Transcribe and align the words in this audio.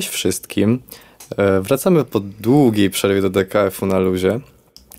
Cześć 0.00 0.12
wszystkim. 0.12 0.82
E, 1.36 1.60
wracamy 1.60 2.04
po 2.04 2.20
długiej 2.20 2.90
przerwie 2.90 3.22
do 3.22 3.30
DKF-u 3.30 3.86
na 3.86 3.98
luzie. 3.98 4.40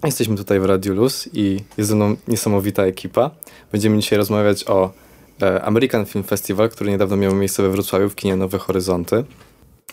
Jesteśmy 0.04 0.38
tutaj 0.38 0.60
w 0.60 0.66
Radiu 0.66 0.94
Luz 0.94 1.30
i 1.34 1.60
jest 1.78 1.90
ze 1.90 1.96
mną 1.96 2.16
niesamowita 2.28 2.84
ekipa. 2.84 3.32
Będziemy 3.72 4.00
dzisiaj 4.00 4.18
rozmawiać 4.18 4.68
o 4.68 4.92
e, 5.42 5.62
American 5.62 6.06
Film 6.06 6.24
Festival, 6.24 6.70
który 6.70 6.92
niedawno 6.92 7.18
miał 7.18 7.36
miejsce 7.36 7.64
we 7.64 7.70
Wrocławiu 7.70 8.10
w 8.10 8.16
kinie 8.16 8.36
Nowe 8.36 8.58
Horyzonty. 8.58 9.24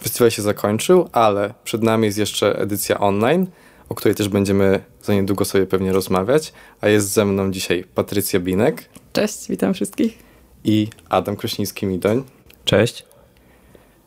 Festiwal 0.02 0.30
się 0.30 0.42
zakończył, 0.42 1.08
ale 1.12 1.54
przed 1.64 1.82
nami 1.82 2.06
jest 2.06 2.18
jeszcze 2.18 2.58
edycja 2.58 3.00
online, 3.00 3.46
o 3.88 3.94
której 3.94 4.14
też 4.14 4.28
będziemy 4.28 4.80
za 5.02 5.14
niedługo 5.14 5.44
sobie 5.44 5.66
pewnie 5.66 5.92
rozmawiać. 5.92 6.52
A 6.80 6.88
jest 6.88 7.08
ze 7.08 7.24
mną 7.24 7.50
dzisiaj 7.50 7.84
Patrycja 7.94 8.40
Binek. 8.40 8.88
Cześć, 9.12 9.48
witam 9.48 9.74
wszystkich. 9.74 10.18
I 10.64 10.88
Adam 11.08 11.36
Krośnicki-Midoń. 11.36 12.22
Cześć. 12.64 13.07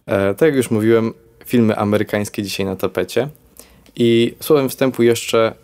E, 0.06 0.34
tak 0.34 0.48
jak 0.48 0.56
już 0.56 0.72
mówiłem, 0.72 1.14
filmy 1.46 1.78
amerykańskie 1.78 2.44
dzisiaj 2.44 2.66
na 2.66 2.76
tapecie. 2.76 3.28
I 3.96 4.36
słowem 4.40 4.70
wstępu 4.70 5.04
jeszcze, 5.04 5.56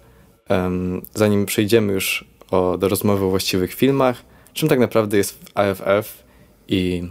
zanim 1.13 1.45
przejdziemy 1.45 1.93
już 1.93 2.25
o, 2.51 2.77
do 2.77 2.89
rozmowy 2.89 3.25
o 3.25 3.29
właściwych 3.29 3.73
filmach, 3.73 4.23
czym 4.53 4.69
tak 4.69 4.79
naprawdę 4.79 5.17
jest 5.17 5.39
AFF 5.55 6.23
i, 6.67 7.03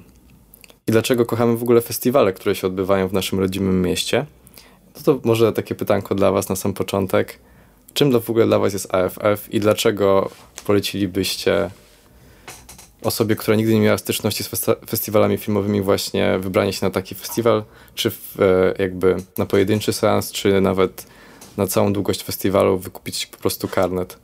i 0.86 0.92
dlaczego 0.92 1.26
kochamy 1.26 1.56
w 1.56 1.62
ogóle 1.62 1.80
festiwale, 1.80 2.32
które 2.32 2.54
się 2.54 2.66
odbywają 2.66 3.08
w 3.08 3.12
naszym 3.12 3.38
rodzimym 3.38 3.82
mieście. 3.82 4.26
No 4.96 5.02
to 5.02 5.20
może 5.24 5.52
takie 5.52 5.74
pytanko 5.74 6.14
dla 6.14 6.32
Was 6.32 6.48
na 6.48 6.56
sam 6.56 6.72
początek. 6.72 7.38
Czym 7.94 8.20
w 8.20 8.30
ogóle 8.30 8.46
dla 8.46 8.58
Was 8.58 8.72
jest 8.72 8.94
AFF 8.94 9.54
i 9.54 9.60
dlaczego 9.60 10.30
polecilibyście 10.66 11.70
osobie, 13.02 13.36
która 13.36 13.56
nigdy 13.56 13.74
nie 13.74 13.80
miała 13.80 13.98
styczności 13.98 14.44
z 14.44 14.50
festiwalami 14.88 15.36
filmowymi, 15.36 15.82
właśnie 15.82 16.38
wybranie 16.38 16.72
się 16.72 16.86
na 16.86 16.90
taki 16.90 17.14
festiwal, 17.14 17.64
czy 17.94 18.10
w, 18.10 18.40
e, 18.40 18.74
jakby 18.82 19.16
na 19.38 19.46
pojedynczy 19.46 19.92
seans, 19.92 20.32
czy 20.32 20.60
nawet 20.60 21.06
na 21.56 21.66
całą 21.66 21.92
długość 21.92 22.22
festiwalu 22.22 22.78
wykupić 22.78 23.26
po 23.26 23.36
prostu 23.36 23.68
karnet? 23.68 24.18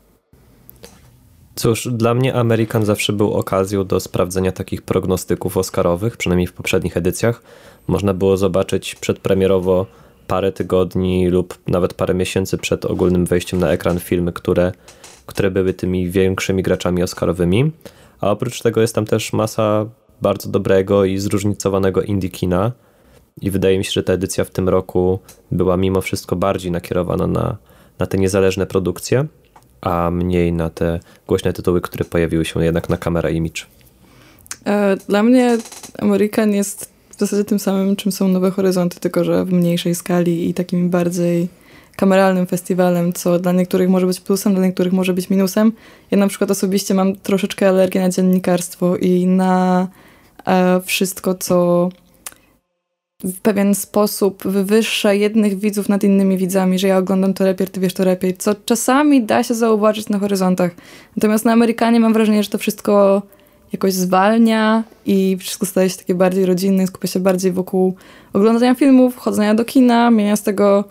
Cóż, 1.54 1.88
dla 1.92 2.14
mnie 2.14 2.34
American 2.34 2.84
zawsze 2.84 3.12
był 3.12 3.34
okazją 3.34 3.84
do 3.84 4.00
sprawdzenia 4.00 4.52
takich 4.52 4.82
prognostyków 4.82 5.56
oscarowych, 5.56 6.16
przynajmniej 6.16 6.46
w 6.46 6.52
poprzednich 6.52 6.96
edycjach. 6.96 7.42
Można 7.86 8.14
było 8.14 8.36
zobaczyć 8.36 8.94
przedpremierowo 8.94 9.86
parę 10.26 10.52
tygodni 10.52 11.28
lub 11.28 11.58
nawet 11.66 11.94
parę 11.94 12.14
miesięcy 12.14 12.58
przed 12.58 12.84
ogólnym 12.84 13.26
wejściem 13.26 13.60
na 13.60 13.70
ekran 13.70 14.00
filmy, 14.00 14.32
które, 14.32 14.72
które 15.26 15.50
były 15.50 15.74
tymi 15.74 16.10
większymi 16.10 16.62
graczami 16.62 17.02
oscarowymi. 17.02 17.72
A 18.22 18.30
oprócz 18.30 18.62
tego 18.62 18.80
jest 18.80 18.94
tam 18.94 19.04
też 19.04 19.32
masa 19.32 19.86
bardzo 20.22 20.48
dobrego 20.48 21.04
i 21.04 21.18
zróżnicowanego 21.18 22.02
indie 22.02 22.30
kina. 22.30 22.72
I 23.40 23.50
wydaje 23.50 23.78
mi 23.78 23.84
się, 23.84 23.90
że 23.92 24.02
ta 24.02 24.12
edycja 24.12 24.44
w 24.44 24.50
tym 24.50 24.68
roku 24.68 25.18
była 25.50 25.76
mimo 25.76 26.00
wszystko 26.00 26.36
bardziej 26.36 26.70
nakierowana 26.70 27.26
na, 27.26 27.56
na 27.98 28.06
te 28.06 28.18
niezależne 28.18 28.66
produkcje, 28.66 29.26
a 29.80 30.10
mniej 30.10 30.52
na 30.52 30.70
te 30.70 31.00
głośne 31.26 31.52
tytuły, 31.52 31.80
które 31.80 32.04
pojawiły 32.04 32.44
się 32.44 32.64
jednak 32.64 32.88
na 32.88 32.96
kamera 32.96 33.30
Image. 33.30 33.62
E, 34.66 34.96
dla 35.08 35.22
mnie 35.22 35.58
American 35.98 36.52
jest 36.52 36.92
w 37.10 37.18
zasadzie 37.18 37.44
tym 37.44 37.58
samym, 37.58 37.96
czym 37.96 38.12
są 38.12 38.28
Nowe 38.28 38.50
Horyzonty, 38.50 39.00
tylko 39.00 39.24
że 39.24 39.44
w 39.44 39.52
mniejszej 39.52 39.94
skali 39.94 40.48
i 40.48 40.54
takim 40.54 40.90
bardziej 40.90 41.48
kameralnym 41.96 42.46
festiwalem, 42.46 43.12
co 43.12 43.38
dla 43.38 43.52
niektórych 43.52 43.88
może 43.88 44.06
być 44.06 44.20
plusem, 44.20 44.54
dla 44.54 44.66
niektórych 44.66 44.92
może 44.92 45.12
być 45.12 45.30
minusem. 45.30 45.72
Ja 46.10 46.18
na 46.18 46.28
przykład 46.28 46.50
osobiście 46.50 46.94
mam 46.94 47.16
troszeczkę 47.16 47.68
alergię 47.68 48.00
na 48.00 48.08
dziennikarstwo 48.08 48.96
i 48.96 49.26
na 49.26 49.88
e, 50.46 50.80
wszystko, 50.80 51.34
co 51.34 51.88
w 53.24 53.40
pewien 53.40 53.74
sposób 53.74 54.42
wywyższa 54.46 55.12
jednych 55.12 55.58
widzów 55.58 55.88
nad 55.88 56.04
innymi 56.04 56.36
widzami, 56.36 56.78
że 56.78 56.88
ja 56.88 56.98
oglądam 56.98 57.34
to 57.34 57.44
lepiej, 57.44 57.66
ty 57.66 57.80
wiesz 57.80 57.94
to 57.94 58.04
lepiej, 58.04 58.36
co 58.36 58.54
czasami 58.54 59.22
da 59.22 59.42
się 59.42 59.54
zauważyć 59.54 60.08
na 60.08 60.18
horyzontach. 60.18 60.70
Natomiast 61.16 61.44
na 61.44 61.52
Amerykanie 61.52 62.00
mam 62.00 62.12
wrażenie, 62.12 62.42
że 62.42 62.50
to 62.50 62.58
wszystko 62.58 63.22
jakoś 63.72 63.92
zwalnia 63.92 64.84
i 65.06 65.36
wszystko 65.40 65.66
staje 65.66 65.90
się 65.90 65.98
takie 65.98 66.14
bardziej 66.14 66.46
rodzinne, 66.46 66.86
skupia 66.86 67.08
się 67.08 67.20
bardziej 67.20 67.52
wokół 67.52 67.94
oglądania 68.32 68.74
filmów, 68.74 69.16
chodzenia 69.16 69.54
do 69.54 69.64
kina, 69.64 70.10
mienia 70.10 70.36
z 70.36 70.42
tego 70.42 70.84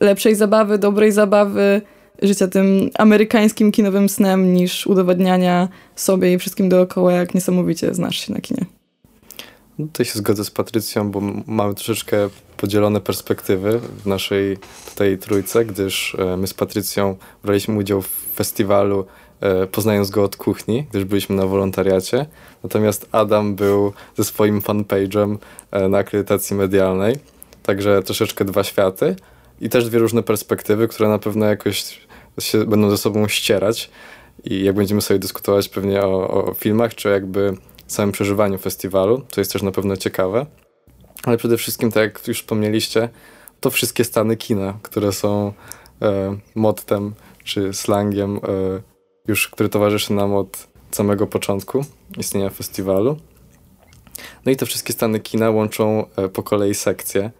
lepszej 0.00 0.34
zabawy, 0.34 0.78
dobrej 0.78 1.12
zabawy, 1.12 1.82
życia 2.22 2.48
tym 2.48 2.90
amerykańskim 2.98 3.72
kinowym 3.72 4.08
snem 4.08 4.54
niż 4.54 4.86
udowadniania 4.86 5.68
sobie 5.96 6.32
i 6.32 6.38
wszystkim 6.38 6.68
dookoła, 6.68 7.12
jak 7.12 7.34
niesamowicie 7.34 7.94
znasz 7.94 8.16
się 8.26 8.32
na 8.32 8.40
kinie. 8.40 8.66
No, 9.78 9.86
tutaj 9.86 10.06
się 10.06 10.18
zgodzę 10.18 10.44
z 10.44 10.50
Patrycją, 10.50 11.10
bo 11.10 11.20
mamy 11.46 11.74
troszeczkę 11.74 12.28
podzielone 12.56 13.00
perspektywy 13.00 13.80
w 14.04 14.06
naszej 14.06 14.58
tutaj 14.90 15.18
trójce, 15.18 15.64
gdyż 15.64 16.16
e, 16.18 16.36
my 16.36 16.46
z 16.46 16.54
Patrycją 16.54 17.16
braliśmy 17.42 17.78
udział 17.78 18.02
w 18.02 18.08
festiwalu 18.34 19.06
e, 19.40 19.66
poznając 19.66 20.10
go 20.10 20.24
od 20.24 20.36
kuchni, 20.36 20.86
gdyż 20.90 21.04
byliśmy 21.04 21.36
na 21.36 21.46
wolontariacie. 21.46 22.26
Natomiast 22.62 23.08
Adam 23.12 23.54
był 23.54 23.92
ze 24.16 24.24
swoim 24.24 24.60
fanpage'em 24.60 25.36
e, 25.70 25.88
na 25.88 25.98
akredytacji 25.98 26.56
medialnej. 26.56 27.16
Także 27.62 28.02
troszeczkę 28.02 28.44
dwa 28.44 28.64
światy 28.64 29.16
i 29.60 29.68
też 29.68 29.88
dwie 29.88 29.98
różne 29.98 30.22
perspektywy, 30.22 30.88
które 30.88 31.08
na 31.08 31.18
pewno 31.18 31.46
jakoś 31.46 32.00
się 32.40 32.64
będą 32.66 32.90
ze 32.90 32.98
sobą 32.98 33.28
ścierać 33.28 33.90
i 34.44 34.64
jak 34.64 34.74
będziemy 34.74 35.00
sobie 35.00 35.20
dyskutować 35.20 35.68
pewnie 35.68 36.02
o, 36.02 36.44
o 36.44 36.54
filmach, 36.54 36.94
czy 36.94 37.08
jakby 37.08 37.56
samym 37.86 38.12
przeżywaniu 38.12 38.58
festiwalu, 38.58 39.22
co 39.28 39.40
jest 39.40 39.52
też 39.52 39.62
na 39.62 39.72
pewno 39.72 39.96
ciekawe. 39.96 40.46
Ale 41.22 41.36
przede 41.36 41.56
wszystkim, 41.56 41.92
tak 41.92 42.02
jak 42.02 42.28
już 42.28 42.40
wspomnieliście, 42.40 43.08
to 43.60 43.70
wszystkie 43.70 44.04
stany 44.04 44.36
kina, 44.36 44.78
które 44.82 45.12
są 45.12 45.52
e, 46.02 46.38
mottem 46.54 47.14
czy 47.44 47.74
slangiem, 47.74 48.36
e, 48.36 48.40
już, 49.28 49.48
który 49.48 49.68
towarzyszy 49.68 50.12
nam 50.12 50.34
od 50.34 50.68
samego 50.90 51.26
początku 51.26 51.84
istnienia 52.18 52.50
festiwalu. 52.50 53.16
No 54.46 54.52
i 54.52 54.56
te 54.56 54.66
wszystkie 54.66 54.92
stany 54.92 55.20
kina 55.20 55.50
łączą 55.50 56.04
e, 56.16 56.28
po 56.28 56.42
kolei 56.42 56.74
sekcje, 56.74 57.30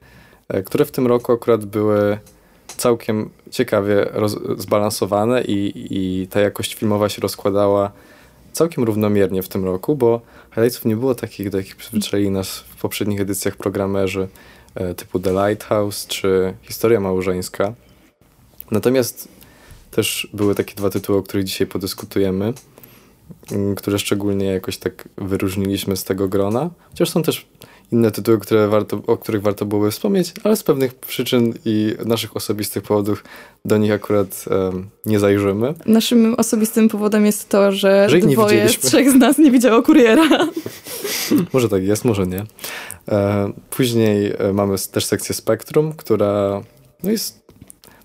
które 0.65 0.85
w 0.85 0.91
tym 0.91 1.07
roku 1.07 1.33
akurat 1.33 1.65
były 1.65 2.19
całkiem 2.77 3.31
ciekawie 3.51 4.07
zbalansowane 4.59 5.45
i, 5.45 5.87
i 5.91 6.29
ta 6.29 6.41
jakość 6.41 6.75
filmowa 6.75 7.09
się 7.09 7.21
rozkładała 7.21 7.93
całkiem 8.53 8.85
równomiernie 8.85 9.43
w 9.43 9.49
tym 9.49 9.65
roku, 9.65 9.97
bo 9.97 10.21
highlightsów 10.55 10.85
nie 10.85 10.97
było 10.97 11.15
takich, 11.15 11.51
do 11.51 11.59
jakich 11.59 11.77
przyzwyczaili 11.77 12.31
nas 12.31 12.59
w 12.59 12.81
poprzednich 12.81 13.21
edycjach 13.21 13.57
programerzy 13.57 14.29
e, 14.75 14.95
typu 14.95 15.21
The 15.21 15.33
Lighthouse 15.33 16.07
czy 16.07 16.55
Historia 16.63 17.01
Małżeńska. 17.01 17.73
Natomiast 18.71 19.29
też 19.91 20.29
były 20.33 20.55
takie 20.55 20.75
dwa 20.75 20.91
tytuły, 20.91 21.19
o 21.19 21.23
których 21.23 21.47
dzisiaj 21.47 21.67
podyskutujemy, 21.67 22.53
które 23.77 23.99
szczególnie 23.99 24.47
jakoś 24.47 24.79
tak 24.79 25.09
wyróżniliśmy 25.17 25.97
z 25.97 26.05
tego 26.05 26.29
grona. 26.29 26.71
Chociaż 26.89 27.11
są 27.11 27.23
też 27.23 27.47
inne 27.93 28.11
tytuły, 28.11 28.39
które 28.39 28.69
warto, 28.69 29.03
o 29.07 29.17
których 29.17 29.43
warto 29.43 29.67
byłoby 29.67 29.91
wspomnieć, 29.91 30.33
ale 30.45 30.57
z 30.57 30.63
pewnych 30.63 30.95
przyczyn 30.95 31.55
i 31.65 31.95
naszych 32.05 32.37
osobistych 32.37 32.83
powodów 32.83 33.25
do 33.65 33.77
nich 33.77 33.93
akurat 33.93 34.45
um, 34.51 34.91
nie 35.07 35.19
zajrzymy. 35.19 35.75
Naszym 35.87 36.35
osobistym 36.35 36.89
powodem 36.89 37.27
jest 37.27 37.49
to, 37.49 37.73
że, 37.73 38.09
że 38.11 38.19
dwoje 38.19 38.69
z 38.69 38.79
trzech 38.79 39.11
z 39.11 39.15
nas 39.15 39.39
nie 39.39 39.51
widziało 39.51 39.83
kuriera. 39.83 40.29
może 41.53 41.69
tak 41.69 41.85
jest, 41.85 42.05
może 42.05 42.27
nie. 42.27 42.45
E, 43.09 43.53
później 43.71 44.33
e, 44.39 44.53
mamy 44.53 44.77
też 44.93 45.05
sekcję 45.05 45.35
Spektrum, 45.35 45.93
która 45.93 46.63
no 47.03 47.11
jest 47.11 47.41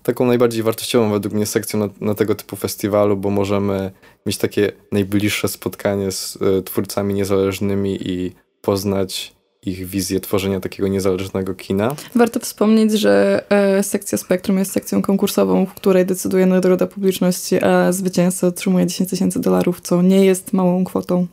taką 0.02 0.26
najbardziej 0.26 0.62
wartościową 0.62 1.10
według 1.10 1.34
mnie 1.34 1.46
sekcją 1.46 1.80
na, 1.80 1.88
na, 2.00 2.14
tego 2.14 2.34
typu 2.34 2.56
festiwalu, 2.56 3.16
bo 3.16 3.30
możemy 3.30 3.90
mieć 4.26 4.38
takie 4.38 4.72
najbliższe 4.92 5.48
spotkanie 5.48 6.12
z 6.12 6.38
e, 6.42 6.62
twórcami 6.62 7.14
niezależnymi 7.14 7.98
i 8.10 8.32
poznać 8.62 9.35
ich 9.66 9.86
wizję 9.86 10.20
tworzenia 10.20 10.60
takiego 10.60 10.88
niezależnego 10.88 11.54
kina. 11.54 11.94
Warto 12.14 12.40
wspomnieć, 12.40 12.92
że 12.92 13.44
e, 13.48 13.82
sekcja 13.82 14.18
Spektrum 14.18 14.58
jest 14.58 14.72
sekcją 14.72 15.02
konkursową, 15.02 15.66
w 15.66 15.74
której 15.74 16.06
decyduje 16.06 16.46
nagroda 16.46 16.86
publiczności, 16.86 17.64
a 17.64 17.92
zwycięzca 17.92 18.46
otrzymuje 18.46 18.86
10 18.86 19.10
tysięcy 19.10 19.40
dolarów, 19.40 19.80
co 19.80 20.02
nie 20.02 20.24
jest 20.24 20.52
małą 20.52 20.84
kwotą 20.84 21.26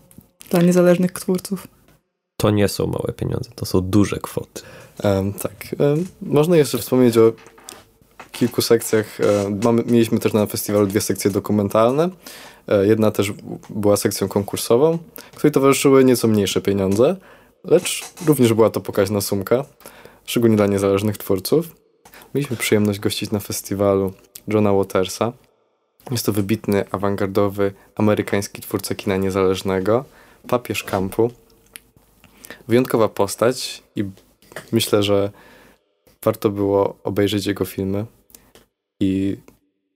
dla 0.50 0.62
niezależnych 0.62 1.12
twórców. 1.12 1.68
To 2.38 2.52
nie 2.52 2.68
są 2.68 2.88
małe 2.88 3.14
pieniądze, 3.18 3.50
to 3.56 3.66
są 3.66 3.82
duże 3.82 4.20
kwoty. 4.20 4.62
Um, 5.04 5.34
tak. 5.34 5.76
Um, 5.80 6.08
można 6.22 6.58
jeszcze 6.58 6.78
wspomnieć 6.78 7.18
o 7.18 7.34
kilku 8.32 8.62
sekcjach. 8.62 9.18
Um, 9.44 9.60
mamy, 9.64 9.84
mieliśmy 9.86 10.20
też 10.20 10.34
na 10.34 10.46
festiwalu 10.46 10.88
dwie 10.88 11.02
sekcje 11.02 11.32
dokumentalne. 11.32 12.10
E, 12.68 12.88
jedna 12.88 13.12
też 13.12 13.34
była 13.70 13.98
sekcją 13.98 14.28
konkursową, 14.28 14.98
której 15.36 15.52
towarzyszyły 15.52 16.04
nieco 16.04 16.28
mniejsze 16.28 16.62
pieniądze, 16.62 17.16
lecz 17.64 18.04
również 18.26 18.54
była 18.54 18.70
to 18.70 18.82
pokaźna 18.82 19.22
sumka, 19.22 19.66
szczególnie 20.26 20.56
dla 20.56 20.68
niezależnych 20.68 21.18
twórców. 21.18 21.76
Mieliśmy 22.36 22.58
przyjemność 22.58 23.00
gościć 23.00 23.32
na 23.32 23.40
festiwalu 23.40 24.14
Johna 24.48 24.74
Watersa. 24.74 25.34
Jest 26.12 26.26
to 26.26 26.34
wybitny, 26.34 26.86
awangardowy, 26.92 27.74
amerykański 27.96 28.62
twórca 28.62 28.96
kina 28.96 29.18
niezależnego, 29.18 30.06
papież 30.48 30.84
kampu. 30.84 31.32
Wyjątkowa 32.68 33.10
postać 33.10 33.84
i 33.96 34.04
myślę, 34.72 35.04
że 35.04 35.32
warto 36.24 36.50
było 36.50 36.96
obejrzeć 37.04 37.46
jego 37.46 37.66
filmy 37.66 38.06
i 39.00 39.38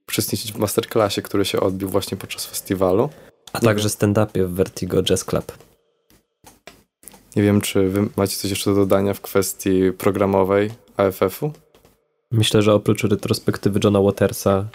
uczestniczyć 0.08 0.52
w 0.52 0.58
masterclassie, 0.58 1.22
który 1.22 1.44
się 1.44 1.60
odbił 1.60 1.88
właśnie 1.88 2.16
podczas 2.16 2.46
festiwalu. 2.46 3.08
A 3.52 3.60
także 3.60 3.88
stand-upie 3.88 4.46
w 4.46 4.54
Vertigo 4.54 5.02
Jazz 5.02 5.24
Club. 5.24 5.67
Nie 7.36 7.42
wiem, 7.42 7.60
czy 7.60 7.88
wy 7.88 8.08
macie 8.16 8.36
coś 8.36 8.50
jeszcze 8.50 8.70
do 8.70 8.76
dodania 8.76 9.14
w 9.14 9.20
kwestii 9.20 9.92
programowej 9.98 10.70
AFF-u? 10.96 11.52
Myślę, 12.32 12.62
że 12.62 12.74
oprócz 12.74 13.04
retrospektywy 13.04 13.80
Johna 13.84 14.00
Watersa 14.00 14.68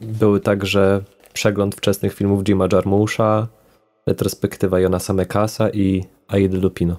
były 0.00 0.40
także 0.40 1.02
przegląd 1.32 1.74
wczesnych 1.74 2.14
filmów 2.14 2.44
Jima 2.44 2.68
Jarmusza, 2.72 3.48
retrospektywa 4.06 4.80
Jonasa 4.80 5.12
Mekasa 5.12 5.70
i 5.70 6.04
Aidy 6.28 6.58
Lupino. 6.58 6.96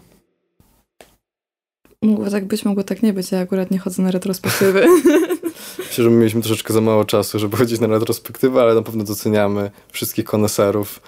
Mogło 2.01 2.29
tak 2.29 2.45
być, 2.45 2.65
mogło 2.65 2.83
tak 2.83 3.03
nie 3.03 3.13
być. 3.13 3.31
Ja 3.31 3.39
akurat 3.39 3.71
nie 3.71 3.79
chodzę 3.79 4.03
na 4.03 4.11
retrospektywy. 4.11 4.87
Myślę, 5.77 6.03
że 6.03 6.09
my 6.09 6.17
mieliśmy 6.17 6.41
troszeczkę 6.41 6.73
za 6.73 6.81
mało 6.81 7.05
czasu, 7.05 7.39
żeby 7.39 7.57
chodzić 7.57 7.79
na 7.79 7.87
retrospektywę, 7.87 8.61
ale 8.61 8.75
na 8.75 8.81
pewno 8.81 9.03
doceniamy 9.03 9.71
wszystkich 9.91 10.25
koneserów 10.25 11.01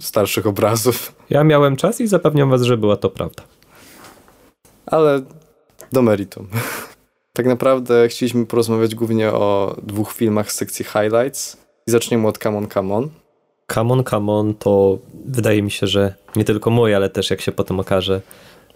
starszych 0.00 0.46
obrazów. 0.46 1.14
Ja 1.30 1.44
miałem 1.44 1.76
czas 1.76 2.00
i 2.00 2.06
zapewniam 2.06 2.50
was, 2.50 2.62
że 2.62 2.76
była 2.76 2.96
to 2.96 3.10
prawda. 3.10 3.42
Ale 4.86 5.22
do 5.92 6.02
meritum. 6.02 6.48
Tak 7.32 7.46
naprawdę 7.46 8.08
chcieliśmy 8.08 8.46
porozmawiać 8.46 8.94
głównie 8.94 9.32
o 9.32 9.76
dwóch 9.82 10.12
filmach 10.12 10.52
z 10.52 10.54
sekcji 10.54 10.84
Highlights 10.84 11.56
i 11.86 11.90
zaczniemy 11.90 12.28
od 12.28 12.38
Come 12.38 12.58
On, 12.58 12.68
Come 12.68 12.94
On. 12.94 13.10
Come 13.74 13.92
On, 13.92 14.04
Come 14.04 14.32
On 14.32 14.54
to 14.54 14.98
wydaje 15.24 15.62
mi 15.62 15.70
się, 15.70 15.86
że 15.86 16.14
nie 16.36 16.44
tylko 16.44 16.70
mój, 16.70 16.94
ale 16.94 17.10
też 17.10 17.30
jak 17.30 17.40
się 17.40 17.52
potem 17.52 17.80
okaże 17.80 18.20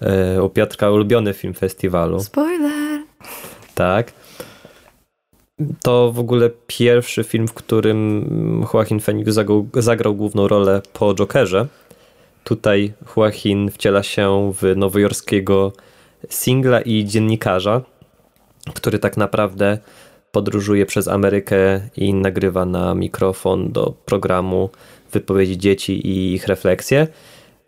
e, 0.00 0.42
u 0.42 0.48
Piotrka 0.48 0.90
ulubiony 0.90 1.34
film 1.34 1.54
festiwalu. 1.54 2.20
Spoiler! 2.20 3.02
Tak. 3.74 4.12
To 5.82 6.12
w 6.12 6.18
ogóle 6.18 6.50
pierwszy 6.66 7.24
film, 7.24 7.48
w 7.48 7.54
którym 7.54 8.66
Joaquin 8.74 9.00
Phoenix 9.00 9.34
zagrał, 9.34 9.68
zagrał 9.74 10.14
główną 10.14 10.48
rolę 10.48 10.82
po 10.92 11.14
Jokerze. 11.14 11.66
Tutaj 12.44 12.92
Joaquin 13.16 13.70
wciela 13.70 14.02
się 14.02 14.52
w 14.60 14.76
nowojorskiego 14.76 15.72
singla 16.28 16.80
i 16.80 17.04
dziennikarza, 17.04 17.82
który 18.74 18.98
tak 18.98 19.16
naprawdę 19.16 19.78
podróżuje 20.32 20.86
przez 20.86 21.08
Amerykę 21.08 21.80
i 21.96 22.14
nagrywa 22.14 22.64
na 22.64 22.94
mikrofon 22.94 23.72
do 23.72 23.94
programu 24.06 24.70
wypowiedzi 25.12 25.58
dzieci 25.58 26.06
i 26.06 26.34
ich 26.34 26.46
refleksje. 26.46 27.06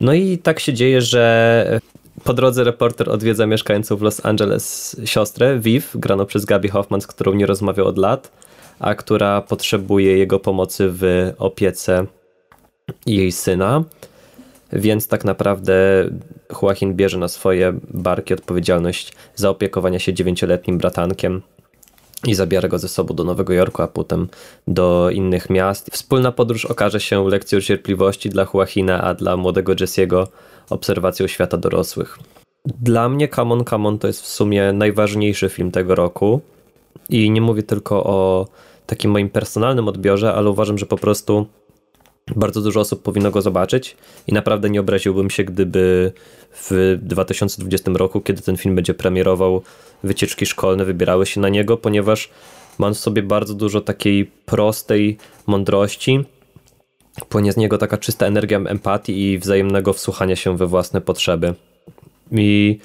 No 0.01 0.15
i 0.15 0.39
tak 0.39 0.61
się 0.61 0.73
dzieje, 0.73 1.01
że 1.01 1.81
po 2.25 2.35
drodze 2.35 2.65
reporter 2.65 3.11
odwiedza 3.11 3.47
mieszkańców 3.47 4.03
Los 4.03 4.27
Angeles 4.27 4.97
siostrę, 5.05 5.59
Viv, 5.59 5.87
graną 5.95 6.27
przez 6.27 6.45
Gabi 6.45 6.69
Hoffman, 6.69 7.01
z 7.01 7.07
którą 7.07 7.35
nie 7.35 7.47
rozmawiał 7.47 7.87
od 7.87 7.99
lat, 7.99 8.33
a 8.79 8.95
która 8.95 9.41
potrzebuje 9.41 10.19
jego 10.19 10.41
pomocy 10.41 10.89
w 10.93 11.33
opiece 11.39 12.07
jej 13.07 13.33
syna. 13.33 13.85
Więc 14.73 15.09
tak 15.09 15.25
naprawdę 15.25 15.75
Joaquin 16.63 16.95
bierze 16.95 17.19
na 17.19 17.29
swoje 17.29 17.73
barki 17.95 18.35
odpowiedzialność 18.35 19.13
za 19.35 19.51
opiekowanie 19.51 20.01
się 20.01 20.15
dziewięcioletnim 20.15 20.79
bratankiem 20.79 21.43
i 22.27 22.35
zabiera 22.35 22.69
go 22.69 22.79
ze 22.79 22.89
sobą 22.89 23.15
do 23.15 23.25
Nowego 23.25 23.53
Jorku, 23.53 23.83
a 23.83 23.89
potem 23.89 24.29
do 24.69 25.11
innych 25.11 25.51
miast. 25.51 25.91
Wspólna 25.93 26.33
podróż 26.33 26.65
okaże 26.65 27.01
się 27.01 27.29
lekcją 27.29 27.61
cierpliwości 27.61 28.31
dla 28.31 28.47
Joaquina, 28.55 29.03
a 29.03 29.15
dla 29.15 29.37
młodego 29.37 29.73
Jesse'ego 29.73 30.27
obserwacją 30.71 31.27
świata 31.27 31.57
dorosłych. 31.57 32.19
Dla 32.65 33.09
mnie 33.09 33.29
Come 33.29 33.55
On, 33.55 33.65
Come 33.65 33.89
On 33.89 33.99
to 33.99 34.07
jest 34.07 34.23
w 34.23 34.27
sumie 34.27 34.73
najważniejszy 34.73 35.49
film 35.49 35.71
tego 35.71 35.95
roku 35.95 36.41
i 37.09 37.31
nie 37.31 37.41
mówię 37.41 37.63
tylko 37.63 38.05
o 38.05 38.47
takim 38.87 39.11
moim 39.11 39.31
personalnym 39.31 39.89
odbiorze, 39.89 40.35
ale 40.35 40.51
uważam, 40.51 40.79
że 40.79 40.87
po 40.87 40.97
prostu 40.97 41.47
bardzo 42.37 42.61
dużo 42.63 42.81
osób 42.81 43.03
powinno 43.03 43.31
go 43.31 43.43
zobaczyć 43.43 43.97
i 44.27 44.33
naprawdę 44.33 44.71
nie 44.71 44.81
obraziłbym 44.81 45.31
się, 45.31 45.45
gdyby 45.45 46.13
w 46.53 46.99
2020 47.03 47.91
roku, 47.95 48.21
kiedy 48.21 48.43
ten 48.43 48.57
film 48.57 48.75
będzie 48.75 48.95
premierował, 48.95 49.63
wycieczki 50.05 50.47
szkolne 50.47 50.85
wybierały 50.85 51.27
się 51.27 51.41
na 51.41 51.49
niego, 51.49 51.77
ponieważ 51.77 52.31
mam 52.79 52.95
w 52.95 52.99
sobie 52.99 53.23
bardzo 53.23 53.55
dużo 53.55 53.81
takiej 53.81 54.31
prostej 54.47 55.19
mądrości. 55.47 56.25
Płynie 57.29 57.53
z 57.53 57.57
niego 57.57 57.79
taka 57.79 57.99
czysta 57.99 58.27
energia 58.27 58.59
empatii 58.59 59.23
i 59.23 59.39
wzajemnego 59.39 59.93
wsłuchania 59.93 60.37
się 60.37 60.57
we 60.57 60.67
własne 60.67 61.01
potrzeby. 61.01 61.55
I 62.33 62.79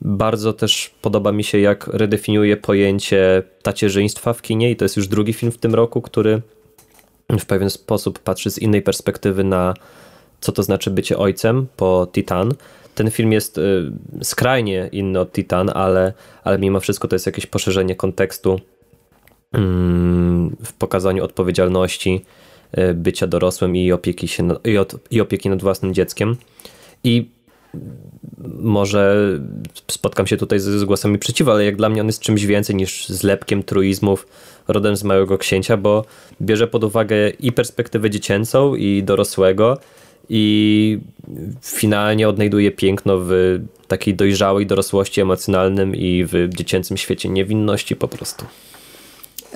bardzo 0.00 0.52
też 0.52 0.90
podoba 1.02 1.32
mi 1.32 1.44
się, 1.44 1.58
jak 1.58 1.86
redefiniuje 1.86 2.56
pojęcie 2.56 3.42
tacierzyństwa 3.62 4.32
w 4.32 4.42
kinie, 4.42 4.70
i 4.70 4.76
to 4.76 4.84
jest 4.84 4.96
już 4.96 5.08
drugi 5.08 5.32
film 5.32 5.52
w 5.52 5.58
tym 5.58 5.74
roku, 5.74 6.02
który 6.02 6.42
w 7.38 7.46
pewien 7.46 7.70
sposób 7.70 8.18
patrzy 8.18 8.50
z 8.50 8.58
innej 8.58 8.82
perspektywy 8.82 9.44
na 9.44 9.74
co 10.40 10.52
to 10.52 10.62
znaczy 10.62 10.90
bycie 10.90 11.18
ojcem 11.18 11.66
po 11.76 12.08
Titan. 12.12 12.52
Ten 12.94 13.10
film 13.10 13.32
jest 13.32 13.58
y, 13.58 13.92
skrajnie 14.22 14.88
inny 14.92 15.20
od 15.20 15.32
Titan, 15.32 15.70
ale, 15.74 16.12
ale 16.44 16.58
mimo 16.58 16.80
wszystko 16.80 17.08
to 17.08 17.14
jest 17.14 17.26
jakieś 17.26 17.46
poszerzenie 17.46 17.96
kontekstu 17.96 18.60
mm, 19.52 20.56
w 20.64 20.72
pokazaniu 20.72 21.24
odpowiedzialności 21.24 22.24
bycia 22.94 23.26
dorosłym 23.26 23.76
i 23.76 23.92
opieki, 23.92 24.28
się, 24.28 24.48
i, 24.64 24.78
od, 24.78 24.94
i 25.10 25.20
opieki 25.20 25.48
nad 25.48 25.62
własnym 25.62 25.94
dzieckiem. 25.94 26.36
I 27.04 27.28
może 28.58 29.16
spotkam 29.90 30.26
się 30.26 30.36
tutaj 30.36 30.60
z, 30.60 30.64
z 30.64 30.84
głosami 30.84 31.18
przeciw, 31.18 31.48
ale 31.48 31.64
jak 31.64 31.76
dla 31.76 31.88
mnie 31.88 32.00
on 32.00 32.06
jest 32.06 32.20
czymś 32.20 32.46
więcej 32.46 32.76
niż 32.76 33.08
zlepkiem 33.08 33.62
truizmów 33.62 34.26
rodem 34.68 34.96
z 34.96 35.04
Małego 35.04 35.38
Księcia, 35.38 35.76
bo 35.76 36.04
bierze 36.42 36.68
pod 36.68 36.84
uwagę 36.84 37.30
i 37.30 37.52
perspektywę 37.52 38.10
dziecięcą 38.10 38.74
i 38.74 39.02
dorosłego 39.02 39.78
i 40.28 40.98
finalnie 41.62 42.28
odnajduje 42.28 42.70
piękno 42.70 43.18
w 43.20 43.58
takiej 43.88 44.14
dojrzałej 44.14 44.66
dorosłości 44.66 45.20
emocjonalnym 45.20 45.96
i 45.96 46.24
w 46.24 46.48
dziecięcym 46.48 46.96
świecie 46.96 47.28
niewinności 47.28 47.96
po 47.96 48.08
prostu. 48.08 48.44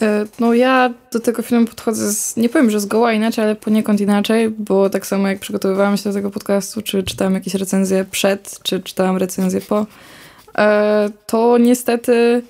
E, 0.03 0.27
no 0.41 0.55
ja 0.55 0.91
do 1.13 1.21
tego 1.21 1.43
filmu 1.43 1.67
podchodzę, 1.67 2.13
z, 2.13 2.37
nie 2.37 2.49
powiem, 2.49 2.71
że 2.71 2.81
zgoła 2.81 3.13
inaczej, 3.13 3.45
ale 3.45 3.57
poniekąd 3.57 4.01
inaczej, 4.01 4.51
bo 4.51 4.91
tak 4.91 5.07
samo 5.07 5.29
jak 5.29 5.39
przygotowywałam 5.39 5.97
się 5.97 6.05
do 6.05 6.13
tego 6.13 6.31
podcastu, 6.31 6.83
czy 6.83 7.03
czytałam 7.03 7.35
jakieś 7.35 7.55
recenzje 7.55 8.05
przed, 8.05 8.59
czy 8.63 8.81
czytałam 8.81 9.17
recenzje 9.17 9.61
po, 9.61 9.87
e, 10.59 11.11
to 11.27 11.59
niestety 11.59 12.43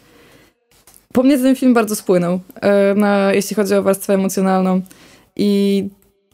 po 1.13 1.23
mnie 1.23 1.39
ten 1.39 1.57
film 1.57 1.75
bardzo 1.75 1.97
spłynął, 1.97 2.41
e, 2.61 2.95
na, 2.95 3.33
jeśli 3.33 3.57
chodzi 3.57 3.75
o 3.75 3.83
warstwę 3.83 4.15
emocjonalną. 4.15 4.81
I 5.37 5.85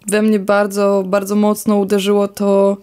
we 0.07 0.23
mnie 0.23 0.39
bardzo, 0.39 1.05
bardzo 1.07 1.37
mocno 1.37 1.77
uderzyło 1.77 2.29
to, 2.29 2.77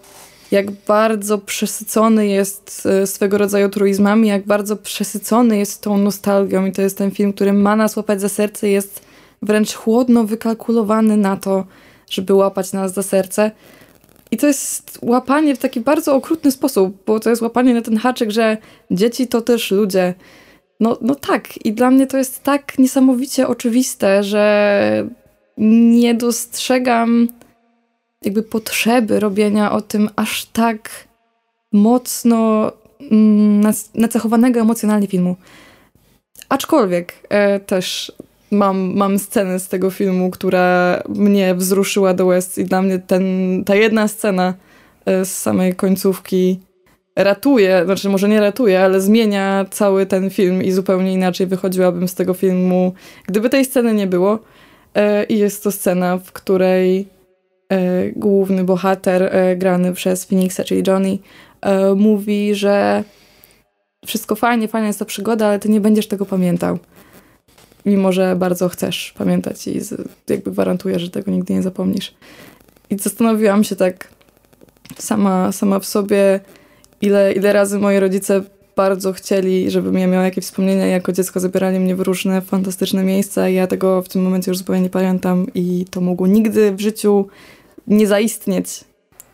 jak 0.50 0.70
bardzo 0.70 1.38
przesycony 1.38 2.26
jest 2.26 2.86
e, 2.86 3.06
swego 3.06 3.38
rodzaju 3.38 3.68
truizmami, 3.68 4.28
jak 4.28 4.46
bardzo 4.46 4.76
przesycony 4.76 5.58
jest 5.58 5.82
tą 5.82 5.98
nostalgią 5.98 6.66
i 6.66 6.72
to 6.72 6.82
jest 6.82 6.98
ten 6.98 7.10
film, 7.10 7.32
który 7.32 7.52
ma 7.52 7.76
nas 7.76 7.96
łapać 7.96 8.20
za 8.20 8.28
serce, 8.28 8.68
jest 8.68 9.00
wręcz 9.42 9.74
chłodno 9.74 10.24
wykalkulowany 10.24 11.16
na 11.16 11.36
to, 11.36 11.64
żeby 12.10 12.34
łapać 12.34 12.72
nas 12.72 12.94
za 12.94 13.02
serce. 13.02 13.50
I 14.30 14.36
to 14.36 14.46
jest 14.46 14.98
łapanie 15.02 15.54
w 15.54 15.58
taki 15.58 15.80
bardzo 15.80 16.14
okrutny 16.14 16.52
sposób, 16.52 16.96
bo 17.06 17.20
to 17.20 17.30
jest 17.30 17.42
łapanie 17.42 17.74
na 17.74 17.82
ten 17.82 17.96
haczyk, 17.96 18.30
że 18.30 18.56
dzieci 18.90 19.26
to 19.26 19.40
też 19.40 19.70
ludzie. 19.70 20.14
No, 20.80 20.98
no 21.00 21.14
tak, 21.14 21.66
i 21.66 21.72
dla 21.72 21.90
mnie 21.90 22.06
to 22.06 22.18
jest 22.18 22.42
tak 22.42 22.78
niesamowicie 22.78 23.48
oczywiste, 23.48 24.22
że 24.22 25.08
nie 25.58 26.14
dostrzegam 26.14 27.28
jakby 28.24 28.42
potrzeby 28.42 29.20
robienia 29.20 29.72
o 29.72 29.80
tym 29.80 30.10
aż 30.16 30.44
tak 30.44 31.08
mocno 31.72 32.72
mm, 33.10 33.72
nacechowanego 33.94 34.60
emocjonalnie 34.60 35.06
filmu. 35.06 35.36
Aczkolwiek 36.48 37.12
e, 37.28 37.60
też 37.60 38.12
mam, 38.50 38.92
mam 38.94 39.18
scenę 39.18 39.60
z 39.60 39.68
tego 39.68 39.90
filmu, 39.90 40.30
która 40.30 41.02
mnie 41.08 41.54
wzruszyła 41.54 42.14
do 42.14 42.26
łez 42.26 42.58
i 42.58 42.64
dla 42.64 42.82
mnie 42.82 42.98
ten, 42.98 43.24
ta 43.66 43.74
jedna 43.74 44.08
scena 44.08 44.54
e, 45.06 45.24
z 45.24 45.38
samej 45.38 45.74
końcówki 45.74 46.60
ratuje, 47.16 47.82
znaczy 47.84 48.08
może 48.08 48.28
nie 48.28 48.40
ratuje, 48.40 48.80
ale 48.80 49.00
zmienia 49.00 49.66
cały 49.70 50.06
ten 50.06 50.30
film 50.30 50.62
i 50.62 50.72
zupełnie 50.72 51.12
inaczej 51.12 51.46
wychodziłabym 51.46 52.08
z 52.08 52.14
tego 52.14 52.34
filmu, 52.34 52.92
gdyby 53.26 53.50
tej 53.50 53.64
sceny 53.64 53.94
nie 53.94 54.06
było. 54.06 54.38
E, 54.94 55.24
I 55.24 55.38
jest 55.38 55.64
to 55.64 55.72
scena, 55.72 56.18
w 56.18 56.32
której 56.32 57.17
główny 58.16 58.64
bohater 58.64 59.22
e, 59.22 59.56
grany 59.56 59.92
przez 59.92 60.24
Phoenixa, 60.24 60.60
czyli 60.66 60.82
Johnny, 60.86 61.18
mówi, 61.96 62.54
że 62.54 63.04
wszystko 64.06 64.34
fajnie, 64.34 64.68
fajna 64.68 64.86
jest 64.86 64.98
to 64.98 65.04
przygoda, 65.04 65.46
ale 65.46 65.58
ty 65.58 65.68
nie 65.68 65.80
będziesz 65.80 66.08
tego 66.08 66.26
pamiętał. 66.26 66.78
Mimo, 67.86 68.12
że 68.12 68.36
bardzo 68.36 68.68
chcesz 68.68 69.14
pamiętać 69.18 69.68
i 69.68 69.80
jakby 70.28 70.50
gwarantuję, 70.50 70.98
że 70.98 71.10
tego 71.10 71.30
nigdy 71.30 71.54
nie 71.54 71.62
zapomnisz. 71.62 72.14
I 72.90 72.98
zastanowiłam 72.98 73.64
się 73.64 73.76
tak 73.76 74.08
sama, 74.98 75.52
sama 75.52 75.78
w 75.78 75.86
sobie, 75.86 76.40
ile, 77.00 77.32
ile 77.32 77.52
razy 77.52 77.78
moi 77.78 77.98
rodzice 77.98 78.42
bardzo 78.76 79.12
chcieli, 79.12 79.70
żebym 79.70 79.98
ja 79.98 80.06
miała 80.06 80.24
jakieś 80.24 80.44
wspomnienia. 80.44 80.86
Jako 80.86 81.12
dziecko 81.12 81.40
zabierali 81.40 81.80
mnie 81.80 81.96
w 81.96 82.00
różne 82.00 82.40
fantastyczne 82.40 83.04
miejsca 83.04 83.48
i 83.48 83.54
ja 83.54 83.66
tego 83.66 84.02
w 84.02 84.08
tym 84.08 84.22
momencie 84.22 84.50
już 84.50 84.58
zupełnie 84.58 84.82
nie 84.82 84.90
pamiętam 84.90 85.46
i 85.54 85.86
to 85.90 86.00
mogło 86.00 86.26
nigdy 86.26 86.72
w 86.72 86.80
życiu 86.80 87.28
nie 87.88 88.06
zaistnieć, 88.06 88.84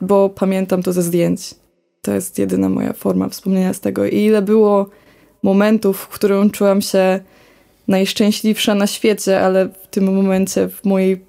bo 0.00 0.28
pamiętam 0.28 0.82
to 0.82 0.92
ze 0.92 1.02
zdjęć. 1.02 1.54
To 2.02 2.12
jest 2.14 2.38
jedyna 2.38 2.68
moja 2.68 2.92
forma 2.92 3.28
wspomnienia 3.28 3.74
z 3.74 3.80
tego. 3.80 4.06
I 4.06 4.16
ile 4.16 4.42
było 4.42 4.88
momentów, 5.42 6.00
w 6.00 6.08
którym 6.08 6.50
czułam 6.50 6.82
się 6.82 7.20
najszczęśliwsza 7.88 8.74
na 8.74 8.86
świecie, 8.86 9.40
ale 9.40 9.68
w 9.68 9.86
tym 9.86 10.14
momencie 10.14 10.68
w 10.68 10.84
mojej 10.84 11.24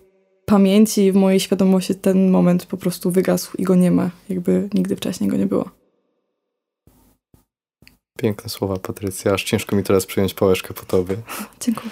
pamięci, 0.45 1.11
w 1.11 1.15
mojej 1.15 1.39
świadomości 1.39 1.95
ten 1.95 2.29
moment 2.29 2.65
po 2.65 2.77
prostu 2.77 3.11
wygasł 3.11 3.57
i 3.57 3.63
go 3.63 3.75
nie 3.75 3.91
ma. 3.91 4.09
Jakby 4.29 4.69
nigdy 4.73 4.95
wcześniej 4.95 5.29
go 5.29 5.37
nie 5.37 5.45
było. 5.45 5.69
Piękne 8.17 8.49
słowa, 8.49 8.77
Patrycja. 8.77 9.33
Aż 9.33 9.43
ciężko 9.43 9.75
mi 9.75 9.83
teraz 9.83 10.05
przyjąć 10.05 10.33
pałeczkę 10.33 10.73
po 10.73 10.85
tobie. 10.85 11.15
Dziękuję. 11.61 11.91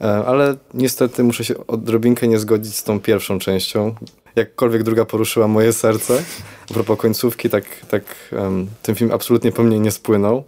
E, 0.00 0.04
ale 0.04 0.56
niestety 0.74 1.24
muszę 1.24 1.44
się 1.44 1.66
odrobinkę 1.66 2.28
nie 2.28 2.38
zgodzić 2.38 2.76
z 2.76 2.84
tą 2.84 3.00
pierwszą 3.00 3.38
częścią. 3.38 3.94
Jakkolwiek 4.36 4.82
druga 4.82 5.04
poruszyła 5.04 5.48
moje 5.48 5.72
serce. 5.72 6.22
A 6.70 6.74
propos 6.74 6.98
końcówki, 6.98 7.50
tak, 7.50 7.64
tak 7.88 8.04
um, 8.32 8.66
ten 8.82 8.94
film 8.94 9.12
absolutnie 9.12 9.52
po 9.52 9.62
mnie 9.62 9.80
nie 9.80 9.90
spłynął. 9.90 10.44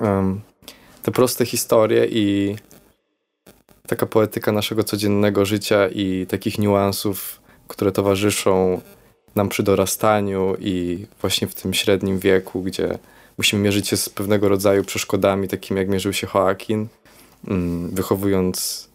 Um, 0.00 0.40
te 1.02 1.12
proste 1.12 1.46
historie 1.46 2.06
i 2.06 2.56
taka 3.86 4.06
poetyka 4.06 4.52
naszego 4.52 4.84
codziennego 4.84 5.44
życia 5.44 5.88
i 5.88 6.26
takich 6.26 6.58
niuansów, 6.58 7.40
które 7.68 7.92
towarzyszą 7.92 8.80
nam 9.34 9.48
przy 9.48 9.62
dorastaniu 9.62 10.56
i 10.60 11.06
właśnie 11.20 11.48
w 11.48 11.54
tym 11.54 11.74
średnim 11.74 12.18
wieku, 12.18 12.62
gdzie 12.62 12.98
musimy 13.38 13.62
mierzyć 13.62 13.88
się 13.88 13.96
z 13.96 14.08
pewnego 14.08 14.48
rodzaju 14.48 14.84
przeszkodami, 14.84 15.48
takimi 15.48 15.80
jak 15.80 15.88
mierzył 15.88 16.12
się 16.12 16.26
Joaquin, 16.34 16.86
mm, 17.48 17.90
wychowując 17.90 18.88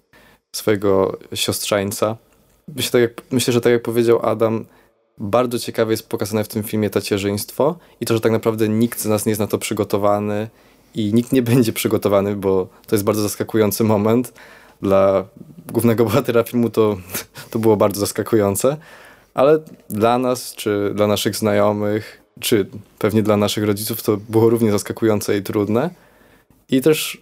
swojego 0.56 1.20
siostrzeńca. 1.36 2.18
Myślę, 2.76 2.92
tak 2.92 3.02
jak, 3.02 3.32
myślę, 3.32 3.54
że 3.54 3.62
tak 3.62 3.74
jak 3.74 3.82
powiedział 3.82 4.20
Adam, 4.26 4.66
bardzo 5.18 5.60
ciekawe 5.60 5.92
jest 5.92 6.10
pokazane 6.10 6.44
w 6.44 6.48
tym 6.48 6.64
filmie 6.64 6.90
tacierzyństwo 6.90 7.76
i 8.02 8.06
to, 8.06 8.14
że 8.14 8.22
tak 8.22 8.32
naprawdę 8.32 8.70
nikt 8.70 9.00
z 9.00 9.06
nas 9.06 9.26
nie 9.26 9.30
jest 9.30 9.40
na 9.40 9.48
to 9.48 9.58
przygotowany 9.58 10.50
i 10.96 11.14
nikt 11.14 11.32
nie 11.32 11.42
będzie 11.52 11.74
przygotowany, 11.74 12.36
bo 12.36 12.68
to 12.88 12.96
jest 12.96 13.06
bardzo 13.06 13.22
zaskakujący 13.22 13.84
moment. 13.84 14.34
Dla 14.82 15.26
głównego 15.72 16.06
bohatera 16.06 16.44
filmu 16.44 16.70
to, 16.70 16.98
to 17.50 17.60
było 17.60 17.78
bardzo 17.78 18.00
zaskakujące, 18.00 18.78
ale 19.34 19.60
dla 19.90 20.18
nas, 20.18 20.56
czy 20.56 20.92
dla 20.96 21.08
naszych 21.08 21.36
znajomych, 21.36 22.22
czy 22.40 22.68
pewnie 23.00 23.24
dla 23.24 23.38
naszych 23.38 23.64
rodziców 23.64 24.04
to 24.04 24.18
było 24.18 24.50
równie 24.50 24.72
zaskakujące 24.72 25.38
i 25.38 25.42
trudne. 25.42 25.90
I 26.70 26.82
też 26.82 27.22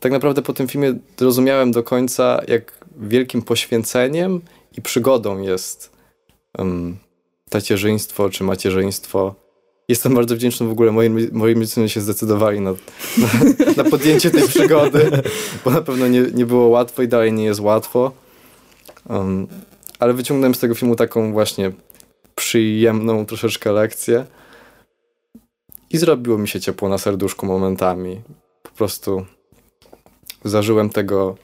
tak 0.00 0.12
naprawdę 0.12 0.42
po 0.42 0.52
tym 0.52 0.68
filmie 0.68 0.94
zrozumiałem 1.18 1.72
do 1.72 1.82
końca, 1.82 2.40
jak 2.48 2.72
wielkim 3.00 3.42
poświęceniem 3.42 4.40
i 4.76 4.82
przygodą 4.82 5.40
jest 5.40 5.92
um, 6.58 6.96
tacierzyństwo 7.50 8.30
czy 8.30 8.44
macierzyństwo. 8.44 9.34
Jestem 9.88 10.14
bardzo 10.14 10.34
wdzięczny 10.34 10.66
w 10.66 10.70
ogóle, 10.70 10.92
moi, 10.92 11.10
moi 11.32 11.54
rodzice 11.54 11.88
się 11.88 12.00
zdecydowali 12.00 12.60
na, 12.60 12.70
na, 13.18 13.28
na, 13.76 13.90
podjęcie 13.90 14.30
tej 14.30 14.48
przygody, 14.48 15.10
bo 15.64 15.70
na 15.70 15.82
pewno 15.82 16.08
nie, 16.08 16.20
nie 16.20 16.46
było 16.46 16.68
łatwo 16.68 17.02
i 17.02 17.08
dalej 17.08 17.32
nie 17.32 17.44
jest 17.44 17.60
łatwo. 17.60 18.12
Um, 19.08 19.46
ale 19.98 20.12
wyciągnąłem 20.14 20.54
z 20.54 20.58
tego 20.58 20.74
filmu 20.74 20.96
taką 20.96 21.32
właśnie 21.32 21.72
przyjemną 22.34 23.26
troszeczkę 23.26 23.72
lekcję 23.72 24.26
i 25.90 25.98
zrobiło 25.98 26.38
mi 26.38 26.48
się 26.48 26.60
ciepło 26.60 26.88
na 26.88 26.98
serduszku 26.98 27.46
momentami. 27.46 28.22
Po 28.62 28.70
prostu 28.70 29.26
zażyłem 30.44 30.90
tego, 30.90 31.36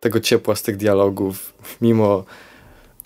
tego 0.00 0.20
ciepła 0.20 0.54
z 0.54 0.62
tych 0.62 0.76
dialogów, 0.76 1.54
mimo 1.80 2.24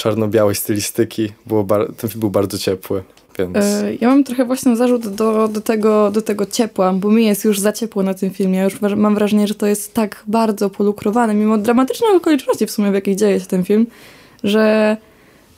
czarno-białej 0.00 0.54
stylistyki. 0.54 1.32
Było 1.46 1.66
ten 1.96 2.10
film 2.10 2.20
był 2.20 2.30
bardzo 2.30 2.58
ciepły. 2.58 3.02
Więc... 3.38 3.56
E, 3.56 3.94
ja 4.00 4.08
mam 4.08 4.24
trochę 4.24 4.44
właśnie 4.44 4.76
zarzut 4.76 5.08
do, 5.08 5.48
do, 5.48 5.60
tego, 5.60 6.10
do 6.10 6.22
tego 6.22 6.46
ciepła, 6.46 6.92
bo 6.92 7.10
mi 7.10 7.26
jest 7.26 7.44
już 7.44 7.60
za 7.60 7.72
ciepło 7.72 8.02
na 8.02 8.14
tym 8.14 8.30
filmie. 8.30 8.58
Ja 8.58 8.64
już 8.64 8.80
mam 8.80 9.14
wrażenie, 9.14 9.46
że 9.46 9.54
to 9.54 9.66
jest 9.66 9.94
tak 9.94 10.22
bardzo 10.26 10.70
polukrowane, 10.70 11.34
mimo 11.34 11.58
dramatycznych 11.58 12.10
okoliczności 12.16 12.66
w 12.66 12.70
sumie, 12.70 12.90
w 12.90 12.94
jakich 12.94 13.16
dzieje 13.16 13.40
się 13.40 13.46
ten 13.46 13.64
film, 13.64 13.86
że 14.44 14.96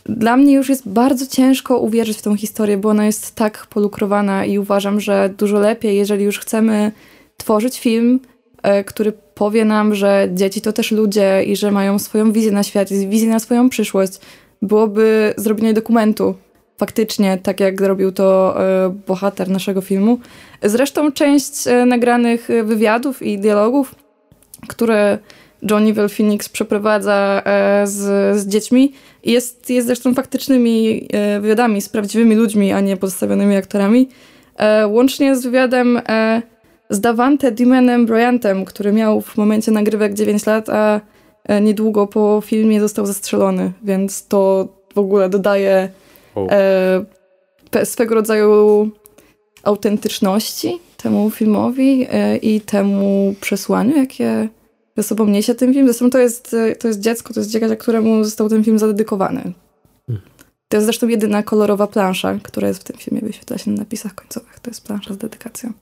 dla 0.07 0.37
mnie 0.37 0.55
już 0.55 0.69
jest 0.69 0.89
bardzo 0.89 1.27
ciężko 1.27 1.79
uwierzyć 1.79 2.19
w 2.19 2.23
tą 2.23 2.37
historię, 2.37 2.77
bo 2.77 2.89
ona 2.89 3.07
jest 3.07 3.35
tak 3.35 3.67
polukrowana 3.67 4.45
i 4.45 4.59
uważam, 4.59 5.01
że 5.01 5.35
dużo 5.39 5.59
lepiej, 5.59 5.97
jeżeli 5.97 6.25
już 6.25 6.39
chcemy 6.39 6.93
tworzyć 7.37 7.81
film, 7.81 8.21
e, 8.63 8.85
który 8.85 9.13
powie 9.35 9.65
nam, 9.65 9.95
że 9.95 10.29
dzieci 10.33 10.61
to 10.61 10.73
też 10.73 10.91
ludzie 10.91 11.45
i 11.45 11.57
że 11.57 11.71
mają 11.71 11.99
swoją 11.99 12.33
wizję 12.33 12.53
na 12.53 12.63
świat, 12.63 12.89
wizję 12.89 13.29
na 13.29 13.39
swoją 13.39 13.69
przyszłość, 13.69 14.13
byłoby 14.63 15.35
zrobienie 15.37 15.73
dokumentu. 15.75 16.35
Faktycznie, 16.79 17.39
tak 17.43 17.61
jak 17.61 17.83
zrobił 17.83 18.13
to 18.13 18.55
e, 18.61 18.89
bohater 19.07 19.49
naszego 19.49 19.81
filmu. 19.81 20.19
Zresztą 20.63 21.13
część 21.13 21.67
e, 21.67 21.87
nagranych 21.87 22.49
wywiadów 22.65 23.23
i 23.23 23.39
dialogów, 23.39 23.95
które 24.69 25.19
Johnny 25.71 25.93
Well 25.93 26.09
Phoenix 26.09 26.49
przeprowadza 26.49 27.43
z, 27.85 28.39
z 28.41 28.49
dziećmi, 28.49 28.93
jest, 29.25 29.71
jest 29.71 29.87
zresztą 29.87 30.15
faktycznymi 30.15 31.09
e, 31.13 31.41
wywiadami 31.41 31.83
z 31.83 31.89
prawdziwymi 31.89 32.35
ludźmi, 32.35 32.73
a 32.73 32.81
nie 32.81 32.97
pozostawionymi 32.97 33.57
aktorami. 33.57 34.09
E, 34.57 34.87
łącznie 34.87 35.37
z 35.37 35.43
wywiadem 35.43 36.01
e, 36.09 36.43
z 36.93 37.01
Davante 37.01 37.53
Dimenem 37.53 38.07
Bryantem, 38.07 38.65
który 38.65 38.93
miał 38.93 39.21
w 39.21 39.37
momencie 39.37 39.73
nagrywek 39.73 40.15
9 40.15 40.47
lat, 40.47 40.69
a 40.69 41.01
niedługo 41.61 42.07
po 42.07 42.43
filmie 42.45 42.81
został 42.81 43.07
zastrzelony, 43.07 43.73
więc 43.83 44.27
to 44.27 44.69
w 44.95 44.99
ogóle 44.99 45.29
dodaje 45.29 45.89
swego 47.85 48.15
rodzaju 48.15 48.91
autentyczności 49.63 50.79
temu 50.97 51.31
filmowi 51.31 52.07
i 52.43 52.61
temu 52.61 53.35
przesłaniu, 53.41 53.97
jakie 53.97 54.49
ze 54.97 55.03
sobą 55.03 55.27
niesie 55.27 55.55
ten 55.55 55.75
film. 55.75 55.87
Zresztą 55.87 56.11
to 56.11 56.19
jest, 56.19 56.57
to 56.79 56.89
jest 56.89 57.01
dziecko, 57.01 57.35
to 57.35 57.41
jest 57.41 57.51
dzieciak, 57.51 57.79
któremu 57.79 58.25
został 58.25 58.49
ten 58.49 58.65
film 58.65 58.79
zadedykowany. 58.79 59.53
Hmm. 60.07 60.25
To 60.69 60.77
jest 60.77 60.87
zresztą 60.87 61.09
jedyna 61.09 61.43
kolorowa 61.43 61.87
plansza, 61.87 62.39
która 62.43 62.69
jest 62.69 62.81
w 62.81 62.85
tym 62.85 62.97
filmie, 62.97 63.21
wyświetla 63.21 63.59
się 63.59 63.71
na 63.71 63.77
napisach 63.77 64.15
końcowych. 64.15 64.61
To 64.61 64.71
jest 64.71 64.87
plansza 64.87 65.15
z 65.15 65.17
dedykacją. 65.17 65.73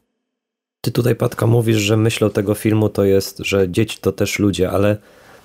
Ty 0.81 0.93
tutaj, 0.93 1.17
Patka, 1.17 1.47
mówisz, 1.47 1.77
że 1.77 1.97
myślą 1.97 2.31
tego 2.31 2.55
filmu 2.55 2.89
to 2.89 3.05
jest, 3.05 3.39
że 3.39 3.69
dzieci 3.69 3.99
to 4.01 4.13
też 4.13 4.39
ludzie, 4.39 4.71
ale 4.71 4.97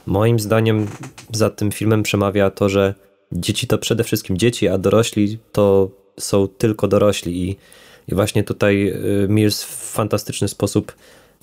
moim 0.05 0.39
zdaniem 0.39 0.87
za 1.33 1.49
tym 1.49 1.71
filmem 1.71 2.03
przemawia 2.03 2.49
to, 2.49 2.69
że 2.69 2.93
dzieci 3.31 3.67
to 3.67 3.77
przede 3.77 4.03
wszystkim 4.03 4.37
dzieci, 4.37 4.67
a 4.67 4.77
dorośli 4.77 5.37
to 5.51 5.89
są 6.19 6.47
tylko 6.47 6.87
dorośli. 6.87 7.49
I, 7.49 7.57
i 8.07 8.15
właśnie 8.15 8.43
tutaj 8.43 8.87
y, 9.23 9.27
Mills 9.29 9.63
w 9.63 9.91
fantastyczny 9.91 10.47
sposób 10.47 10.95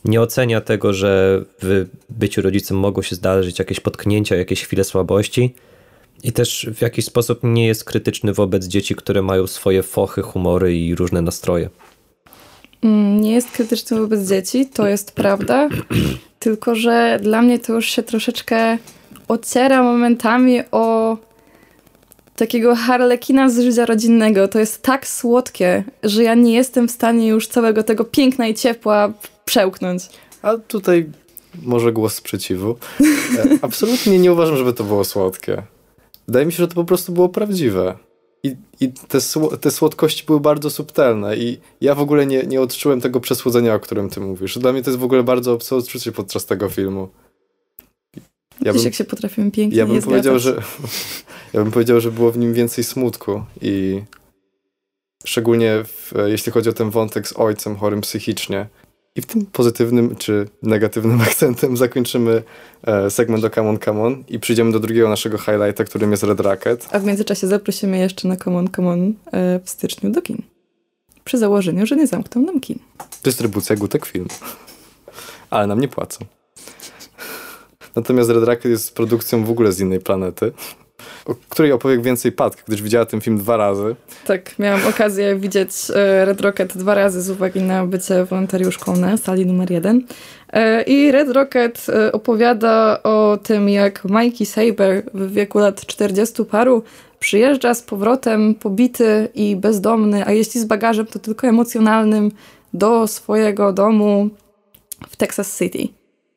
nie 0.05 0.21
ocenia 0.21 0.61
tego, 0.61 0.93
że 0.93 1.43
w 1.63 1.87
byciu 2.11 2.43
rodzicem 2.43 2.79
mogą 2.79 3.03
się 3.03 3.17
zdarzyć 3.17 3.59
jakieś 3.59 3.81
potknięcia, 3.81 4.37
jakieś 4.37 4.63
chwile 4.63 4.85
słabości. 4.85 5.55
I 6.23 6.33
też 6.33 6.69
w 6.75 6.81
jakiś 6.81 7.05
sposób 7.05 7.41
nie 7.43 7.67
jest 7.67 7.85
krytyczny 7.85 8.33
wobec 8.33 8.67
dzieci, 8.67 8.95
które 8.95 9.23
mają 9.23 9.47
swoje 9.47 9.83
fochy, 9.83 10.23
humory 10.23 10.77
i 10.77 10.95
różne 10.95 11.23
nastroje. 11.23 11.71
Mm, 12.83 13.21
nie 13.21 13.33
jest 13.33 13.51
krytyczny 13.51 14.01
wobec 14.01 14.29
dzieci, 14.29 14.67
to 14.67 14.89
jest 14.89 15.13
prawda. 15.13 15.69
Tylko, 16.39 16.75
że 16.75 17.19
dla 17.23 17.43
mnie 17.43 17.59
to 17.59 17.73
już 17.73 17.87
się 17.87 18.03
troszeczkę 18.03 18.79
ociera 19.29 19.83
momentami 19.83 20.61
o 20.71 21.17
takiego 22.37 22.75
harlekina 22.75 23.51
z 23.51 23.59
życia 23.59 23.87
rodzinnego. 23.87 24.49
To 24.49 24.59
jest 24.59 24.83
tak 24.83 25.07
słodkie, 25.07 25.85
że 26.03 26.23
ja 26.23 26.35
nie 26.35 26.55
jestem 26.55 26.89
w 26.89 26.91
stanie 26.91 27.29
już 27.29 27.49
całego 27.49 27.83
tego 27.83 28.05
piękna 28.05 28.47
i 28.47 28.55
ciepła 28.55 29.13
przełknąć. 29.45 30.03
A 30.43 30.57
tutaj 30.57 31.11
może 31.63 31.93
głos 31.93 32.15
sprzeciwu. 32.15 32.77
E, 33.01 33.59
absolutnie 33.63 34.19
nie 34.19 34.33
uważam, 34.33 34.57
żeby 34.57 34.73
to 34.73 34.85
było 34.85 35.05
słodkie. 35.05 35.63
Wydaje 36.29 36.47
mi 36.47 36.53
się, 36.53 36.59
że 36.59 36.69
to 36.69 36.75
po 36.75 36.85
prostu 36.85 37.13
było 37.13 37.29
prawdziwe. 37.29 37.97
I, 38.45 38.57
i 38.81 38.93
te, 38.93 39.19
te 39.61 39.71
słodkości 39.71 40.25
były 40.27 40.41
bardzo 40.41 40.71
subtelne 40.71 41.37
i 41.37 41.59
ja 41.81 41.95
w 41.95 42.01
ogóle 42.01 42.27
nie, 42.27 42.43
nie 42.43 42.61
odczułem 42.61 43.01
tego 43.01 43.21
przesłodzenia, 43.21 43.75
o 43.75 43.81
którym 43.81 44.11
ty 44.11 44.21
mówisz. 44.21 44.59
Dla 44.59 44.73
mnie 44.73 44.83
to 44.83 44.91
jest 44.91 45.01
w 45.01 45.05
ogóle 45.05 45.23
bardzo 45.23 45.53
obce 45.53 45.77
odczucie 45.77 46.13
podczas 46.13 46.47
tego 46.47 46.69
filmu. 46.69 47.09
Ja 48.61 48.73
jak 48.85 48.95
się 48.95 49.05
potrafimy 49.05 49.51
pięknie 49.51 49.79
ja 49.79 49.87
bym 49.87 50.03
powiedział, 50.03 50.39
że 50.39 50.63
Ja 51.53 51.63
bym 51.63 51.73
powiedział, 51.73 52.01
że 52.01 52.13
było 52.13 52.33
w 52.33 52.39
nim 52.39 52.55
więcej 52.55 52.85
smutku 52.85 53.45
i 53.61 54.03
szczególnie 55.25 55.85
w, 55.85 56.13
jeśli 56.27 56.53
chodzi 56.53 56.69
o 56.69 56.73
ten 56.73 56.91
wątek 56.91 57.29
z 57.29 57.33
ojcem 57.37 57.77
chorym 57.77 58.01
psychicznie. 58.01 58.67
I 59.17 59.23
w 59.23 59.27
tym 59.27 59.47
pozytywnym 59.47 60.17
czy 60.17 60.49
negatywnym 60.63 61.21
akcentem 61.29 61.77
zakończymy 61.77 62.43
e, 62.83 63.11
segment 63.11 63.45
o 63.45 63.51
Come 63.51 63.69
On, 63.69 63.79
Come 63.79 64.03
On 64.03 64.25
i 64.29 64.39
przyjdziemy 64.39 64.73
do 64.73 64.81
drugiego 64.81 65.09
naszego 65.09 65.39
highlighta, 65.39 65.85
którym 65.85 66.11
jest 66.11 66.23
Red 66.23 66.41
Racket. 66.41 66.89
A 66.93 66.99
w 66.99 67.05
międzyczasie 67.05 67.47
zaprosimy 67.47 67.99
jeszcze 67.99 68.29
na 68.29 68.37
Come 68.37 68.59
On, 68.59 68.69
Come 68.77 68.89
On 68.89 69.15
e, 69.33 69.61
w 69.65 69.71
styczniu 69.71 70.11
do 70.11 70.23
kin. 70.23 70.43
przy 71.25 71.39
założeniu, 71.39 71.87
że 71.87 71.97
nie 71.97 72.07
zamkną 72.07 72.43
nam 72.43 72.61
kin. 72.61 72.79
Dystrybucja 73.25 73.77
Gutek 73.77 74.07
Film. 74.07 74.29
Ale 75.51 75.67
nam 75.67 75.81
nie 75.81 75.89
płacą. 75.89 76.25
Natomiast 77.97 78.31
Red 78.31 78.45
Rocket 78.45 78.65
jest 78.65 78.95
produkcją 78.95 79.45
w 79.45 79.51
ogóle 79.51 79.73
z 79.73 79.81
innej 79.81 80.01
planety, 80.01 80.53
o 81.27 81.35
której 81.49 81.73
opowiem 81.73 82.03
więcej 82.03 82.33
Pat, 82.33 82.57
gdyż 82.67 82.83
widziała 82.83 83.07
ten 83.07 83.21
film 83.21 83.39
dwa 83.39 83.57
razy. 83.57 83.97
Tak, 84.27 84.59
miałam 84.59 84.87
okazję 84.87 85.37
widzieć 85.37 85.71
e, 85.95 86.25
Red 86.25 86.41
Rocket 86.41 86.77
dwa 86.77 86.95
razy 86.95 87.23
z 87.23 87.31
uwagi 87.31 87.61
na 87.61 87.87
bycie 87.87 88.25
wolontariuszką 88.25 88.97
na 88.97 89.17
sali 89.17 89.47
numer 89.47 89.71
jeden. 89.71 90.07
E, 90.53 90.83
I 90.83 91.13
Red 91.13 91.31
Rocket 91.31 91.87
e, 91.89 92.13
opowiada 92.13 93.03
o 93.03 93.39
tym, 93.43 93.69
jak 93.69 94.05
Mikey 94.05 94.47
Saber 94.47 95.03
w 95.15 95.33
wieku 95.33 95.59
lat 95.59 95.87
40 95.87 96.45
paru 96.45 96.83
przyjeżdża 97.19 97.75
z 97.75 97.83
powrotem 97.83 98.55
pobity 98.55 99.29
i 99.35 99.57
bezdomny, 99.57 100.27
a 100.27 100.33
jeśli 100.33 100.61
z 100.61 100.65
bagażem, 100.65 101.07
to 101.07 101.19
tylko 101.19 101.47
emocjonalnym, 101.47 102.31
do 102.75 103.07
swojego 103.07 103.73
domu 103.73 104.29
w 105.09 105.17
Texas 105.17 105.59
City. 105.59 105.89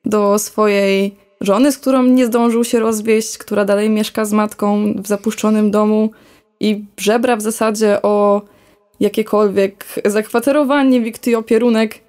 Do 0.05 0.39
swojej 0.39 1.15
żony, 1.41 1.71
z 1.71 1.77
którą 1.77 2.03
nie 2.03 2.25
zdążył 2.25 2.63
się 2.63 2.79
rozwieść, 2.79 3.37
która 3.37 3.65
dalej 3.65 3.89
mieszka 3.89 4.25
z 4.25 4.33
matką 4.33 4.93
w 4.93 5.07
zapuszczonym 5.07 5.71
domu 5.71 6.11
i 6.59 6.83
żebra 6.97 7.35
w 7.35 7.41
zasadzie 7.41 8.01
o 8.01 8.41
jakiekolwiek 8.99 9.85
zakwaterowanie, 10.05 11.01
wikty 11.01 11.37
opierunek. 11.37 11.99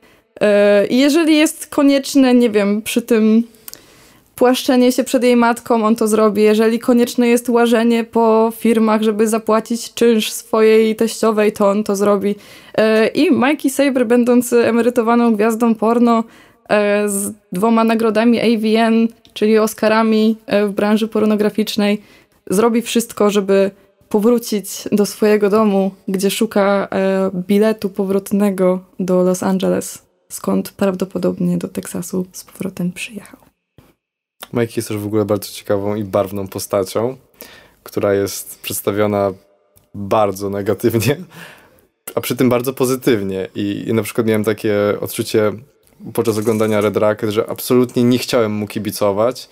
E, 0.40 0.86
I 0.86 0.98
jeżeli 0.98 1.36
jest 1.36 1.66
konieczne, 1.66 2.34
nie 2.34 2.50
wiem, 2.50 2.82
przy 2.82 3.02
tym 3.02 3.42
płaszczenie 4.36 4.92
się 4.92 5.04
przed 5.04 5.22
jej 5.22 5.36
matką, 5.36 5.84
on 5.84 5.96
to 5.96 6.08
zrobi. 6.08 6.42
Jeżeli 6.42 6.78
konieczne 6.78 7.28
jest 7.28 7.48
łażenie 7.48 8.04
po 8.04 8.52
firmach, 8.56 9.02
żeby 9.02 9.28
zapłacić 9.28 9.94
czynsz 9.94 10.32
swojej 10.32 10.96
teściowej, 10.96 11.52
to 11.52 11.68
on 11.68 11.84
to 11.84 11.96
zrobi. 11.96 12.34
E, 12.78 13.06
I 13.06 13.30
Mikey 13.32 13.70
Saber, 13.70 14.06
będący 14.06 14.66
emerytowaną 14.66 15.34
gwiazdą 15.34 15.74
porno, 15.74 16.24
z 17.06 17.34
dwoma 17.52 17.84
nagrodami 17.84 18.40
AVN, 18.40 19.08
czyli 19.34 19.58
Oscarami 19.58 20.36
e, 20.46 20.66
w 20.66 20.72
branży 20.72 21.08
pornograficznej, 21.08 22.02
zrobi 22.50 22.82
wszystko, 22.82 23.30
żeby 23.30 23.70
powrócić 24.08 24.68
do 24.92 25.06
swojego 25.06 25.50
domu, 25.50 25.90
gdzie 26.08 26.30
szuka 26.30 26.88
e, 26.90 27.30
biletu 27.34 27.90
powrotnego 27.90 28.80
do 29.00 29.22
Los 29.22 29.42
Angeles, 29.42 30.02
skąd 30.28 30.70
prawdopodobnie 30.70 31.58
do 31.58 31.68
Teksasu 31.68 32.26
z 32.32 32.44
powrotem 32.44 32.92
przyjechał. 32.92 33.40
Mike 34.52 34.72
jest 34.76 34.88
też 34.88 34.96
w 34.96 35.06
ogóle 35.06 35.24
bardzo 35.24 35.52
ciekawą 35.52 35.94
i 35.94 36.04
barwną 36.04 36.48
postacią, 36.48 37.16
która 37.82 38.14
jest 38.14 38.60
przedstawiona 38.62 39.32
bardzo 39.94 40.50
negatywnie, 40.50 41.16
a 42.14 42.20
przy 42.20 42.36
tym 42.36 42.48
bardzo 42.48 42.72
pozytywnie. 42.72 43.48
I, 43.54 43.84
i 43.88 43.94
na 43.94 44.02
przykład 44.02 44.26
miałem 44.26 44.44
takie 44.44 44.76
odczucie 45.00 45.52
podczas 46.14 46.38
oglądania 46.38 46.80
Red 46.80 46.96
Rocket, 46.96 47.30
że 47.30 47.50
absolutnie 47.50 48.04
nie 48.04 48.18
chciałem 48.18 48.52
mu 48.52 48.66
kibicować, 48.66 49.48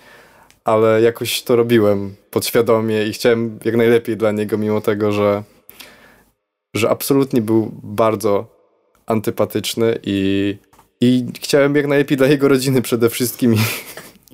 ale 0.64 1.02
jakoś 1.02 1.42
to 1.42 1.57
robiłem 1.57 2.14
podświadomie 2.30 3.04
i 3.07 3.12
chciałem 3.12 3.59
jak 3.64 3.76
najlepiej 3.76 4.16
dla 4.16 4.33
niego, 4.33 4.59
mimo 4.59 4.80
tego, 4.80 5.12
że, 5.12 5.42
że 6.74 6.90
absolutnie 6.90 7.42
był 7.42 7.70
bardzo 7.83 8.46
antypatyczny 9.07 9.98
i, 10.02 10.57
i 11.00 11.26
chciałem 11.40 11.76
jak 11.76 11.87
najlepiej 11.87 12.16
dla 12.18 12.26
jego 12.26 12.48
rodziny 12.48 12.83
przede 12.83 13.11
wszystkim 13.11 13.54
i, 13.54 13.59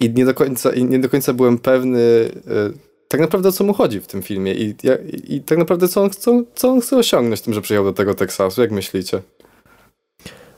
i 0.04 0.10
nie, 0.10 0.24
do 0.24 0.34
końca, 0.34 0.72
i 0.72 0.84
nie 0.84 0.98
do 0.98 1.08
końca 1.08 1.32
byłem 1.32 1.58
pewny 1.58 2.30
e, 2.46 2.90
tak 3.08 3.20
naprawdę 3.20 3.48
o 3.48 3.52
co 3.52 3.64
mu 3.64 3.74
chodzi 3.74 4.00
w 4.00 4.06
tym 4.06 4.22
filmie 4.22 4.54
i, 4.54 4.64
i, 4.64 5.34
i 5.34 5.40
tak 5.40 5.58
naprawdę 5.58 5.88
co 5.88 6.02
on, 6.02 6.10
co, 6.10 6.42
co 6.54 6.70
on 6.70 6.80
chce 6.80 6.96
osiągnąć 6.96 7.40
tym, 7.40 7.54
że 7.54 7.60
przyjechał 7.60 7.84
do 7.84 7.92
tego 7.92 8.14
Teksasu, 8.14 8.60
jak 8.60 8.70
myślicie? 8.70 9.22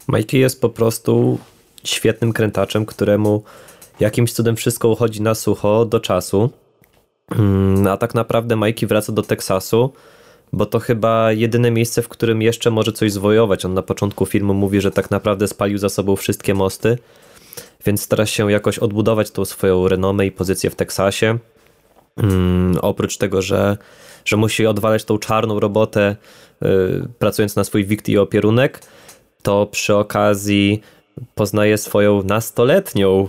Mikey 0.09 0.39
jest 0.39 0.61
po 0.61 0.69
prostu 0.69 1.39
świetnym 1.85 2.33
krętaczem, 2.33 2.87
któremu 2.87 3.43
jakimś 4.01 4.33
cudem 4.33 4.57
wszystko 4.57 4.89
uchodzi 4.89 5.23
na 5.23 5.35
sucho 5.35 5.85
do 5.85 6.01
czasu. 6.01 6.51
Mm, 7.31 7.87
a 7.87 7.97
tak 7.97 8.15
naprawdę 8.15 8.57
Mikey 8.57 8.87
wraca 8.87 9.13
do 9.13 9.23
Teksasu, 9.23 9.93
bo 10.53 10.67
to 10.67 10.79
chyba 10.79 11.33
jedyne 11.33 11.71
miejsce, 11.71 12.03
w 12.03 12.09
którym 12.09 12.43
jeszcze 12.43 12.71
może 12.71 12.93
coś 12.93 13.13
zwojować. 13.13 13.65
On 13.65 13.75
na 13.75 13.83
początku 13.83 14.27
filmu 14.27 14.55
mówi, 14.55 14.81
że 14.81 14.91
tak 14.91 15.11
naprawdę 15.11 15.49
spalił 15.49 15.79
za 15.79 15.89
sobą 15.89 16.17
wszystkie 16.17 16.55
mosty, 16.55 16.99
więc 17.87 18.03
stara 18.03 18.27
się 18.27 18.53
jakoś 18.53 18.79
odbudować 18.79 19.31
tą 19.31 19.45
swoją 19.45 19.89
renomę 19.89 20.27
i 20.27 20.33
pozycję 20.33 20.71
w 20.71 20.75
Teksasie. 20.75 21.39
Um, 22.17 22.79
oprócz 22.83 23.17
tego, 23.17 23.43
że, 23.43 23.77
że 24.25 24.37
musi 24.37 24.67
odwalać 24.67 25.05
tą 25.05 25.19
czarną 25.19 25.61
robotę, 25.61 26.17
yy, 26.61 27.09
pracując 27.19 27.57
na 27.57 27.65
swój 27.65 27.85
wikt 27.85 28.09
i 28.09 28.19
opierunek, 28.19 28.81
to 29.43 29.67
przy 29.67 29.95
okazji 29.95 30.81
poznaje 31.35 31.79
swoją 31.79 32.23
nastoletnią, 32.23 33.29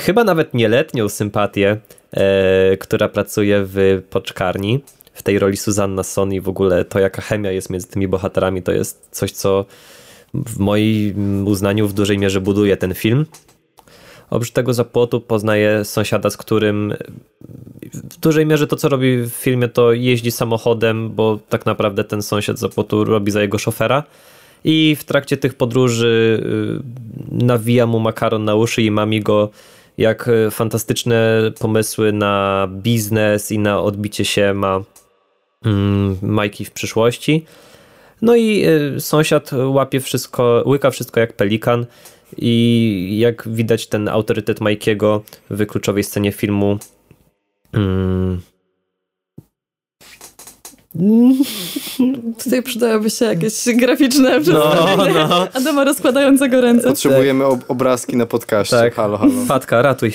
chyba 0.00 0.24
nawet 0.24 0.54
nieletnią 0.54 1.08
sympatię, 1.08 1.76
e, 2.12 2.76
która 2.76 3.08
pracuje 3.08 3.62
w 3.64 4.02
poczkarni. 4.10 4.80
W 5.12 5.22
tej 5.22 5.38
roli 5.38 5.56
Susanna 5.56 6.02
Sony 6.02 6.40
w 6.40 6.48
ogóle 6.48 6.84
to 6.84 6.98
jaka 6.98 7.22
chemia 7.22 7.50
jest 7.50 7.70
między 7.70 7.88
tymi 7.88 8.08
bohaterami 8.08 8.62
to 8.62 8.72
jest 8.72 9.08
coś, 9.10 9.32
co 9.32 9.64
w 10.34 10.58
moim 10.58 11.46
uznaniu 11.46 11.88
w 11.88 11.92
dużej 11.92 12.18
mierze 12.18 12.40
buduje 12.40 12.76
ten 12.76 12.94
film. 12.94 13.26
Oprócz 14.30 14.50
tego 14.50 14.74
zapłotu 14.74 15.20
poznaje 15.20 15.84
sąsiada, 15.84 16.30
z 16.30 16.36
którym 16.36 16.94
w 17.94 18.16
dużej 18.16 18.46
mierze 18.46 18.66
to, 18.66 18.76
co 18.76 18.88
robi 18.88 19.22
w 19.22 19.30
filmie, 19.30 19.68
to 19.68 19.92
jeździ 19.92 20.30
samochodem, 20.30 21.10
bo 21.10 21.38
tak 21.48 21.66
naprawdę 21.66 22.04
ten 22.04 22.22
sąsiad 22.22 22.58
zapłotu 22.58 23.04
robi 23.04 23.32
za 23.32 23.42
jego 23.42 23.58
szofera 23.58 24.02
i 24.64 24.96
w 24.98 25.04
trakcie 25.04 25.36
tych 25.36 25.54
podróży 25.54 26.42
y, 27.32 27.44
nawija 27.44 27.86
mu 27.86 28.00
makaron 28.00 28.44
na 28.44 28.54
uszy 28.54 28.82
i 28.82 28.90
mami 28.90 29.20
go 29.20 29.50
jak 29.98 30.28
y, 30.28 30.50
fantastyczne 30.50 31.40
pomysły 31.60 32.12
na 32.12 32.68
biznes 32.70 33.52
i 33.52 33.58
na 33.58 33.80
odbicie 33.80 34.24
się 34.24 34.54
ma 34.54 34.80
mm, 35.64 36.18
Majki 36.22 36.64
w 36.64 36.70
przyszłości. 36.70 37.44
No 38.22 38.36
i 38.36 38.64
y, 38.96 39.00
sąsiad 39.00 39.50
łapie 39.52 40.00
wszystko, 40.00 40.62
łyka 40.66 40.90
wszystko 40.90 41.20
jak 41.20 41.32
pelikan 41.32 41.86
i 42.38 43.18
jak 43.18 43.48
widać 43.48 43.86
ten 43.86 44.08
autorytet 44.08 44.60
Majkiego 44.60 45.22
w 45.50 45.66
kluczowej 45.66 46.04
scenie 46.04 46.32
filmu 46.32 46.78
mm, 47.72 48.40
Tutaj 52.44 52.62
przydałyby 52.62 53.10
się 53.10 53.24
jakieś 53.24 53.64
graficzne 53.74 54.40
przedstawienie 54.40 55.14
no, 55.14 55.28
no. 55.28 55.48
Adama 55.52 55.84
rozkładającego 55.84 56.60
ręce. 56.60 56.88
Potrzebujemy 56.88 57.44
ob 57.44 57.60
obrazki 57.68 58.16
na 58.16 58.26
podcaście. 58.26 58.76
Tak. 58.76 58.94
Halo, 58.94 59.18
halo. 59.18 59.32
Fatka, 59.46 59.82
ratuj. 59.82 60.12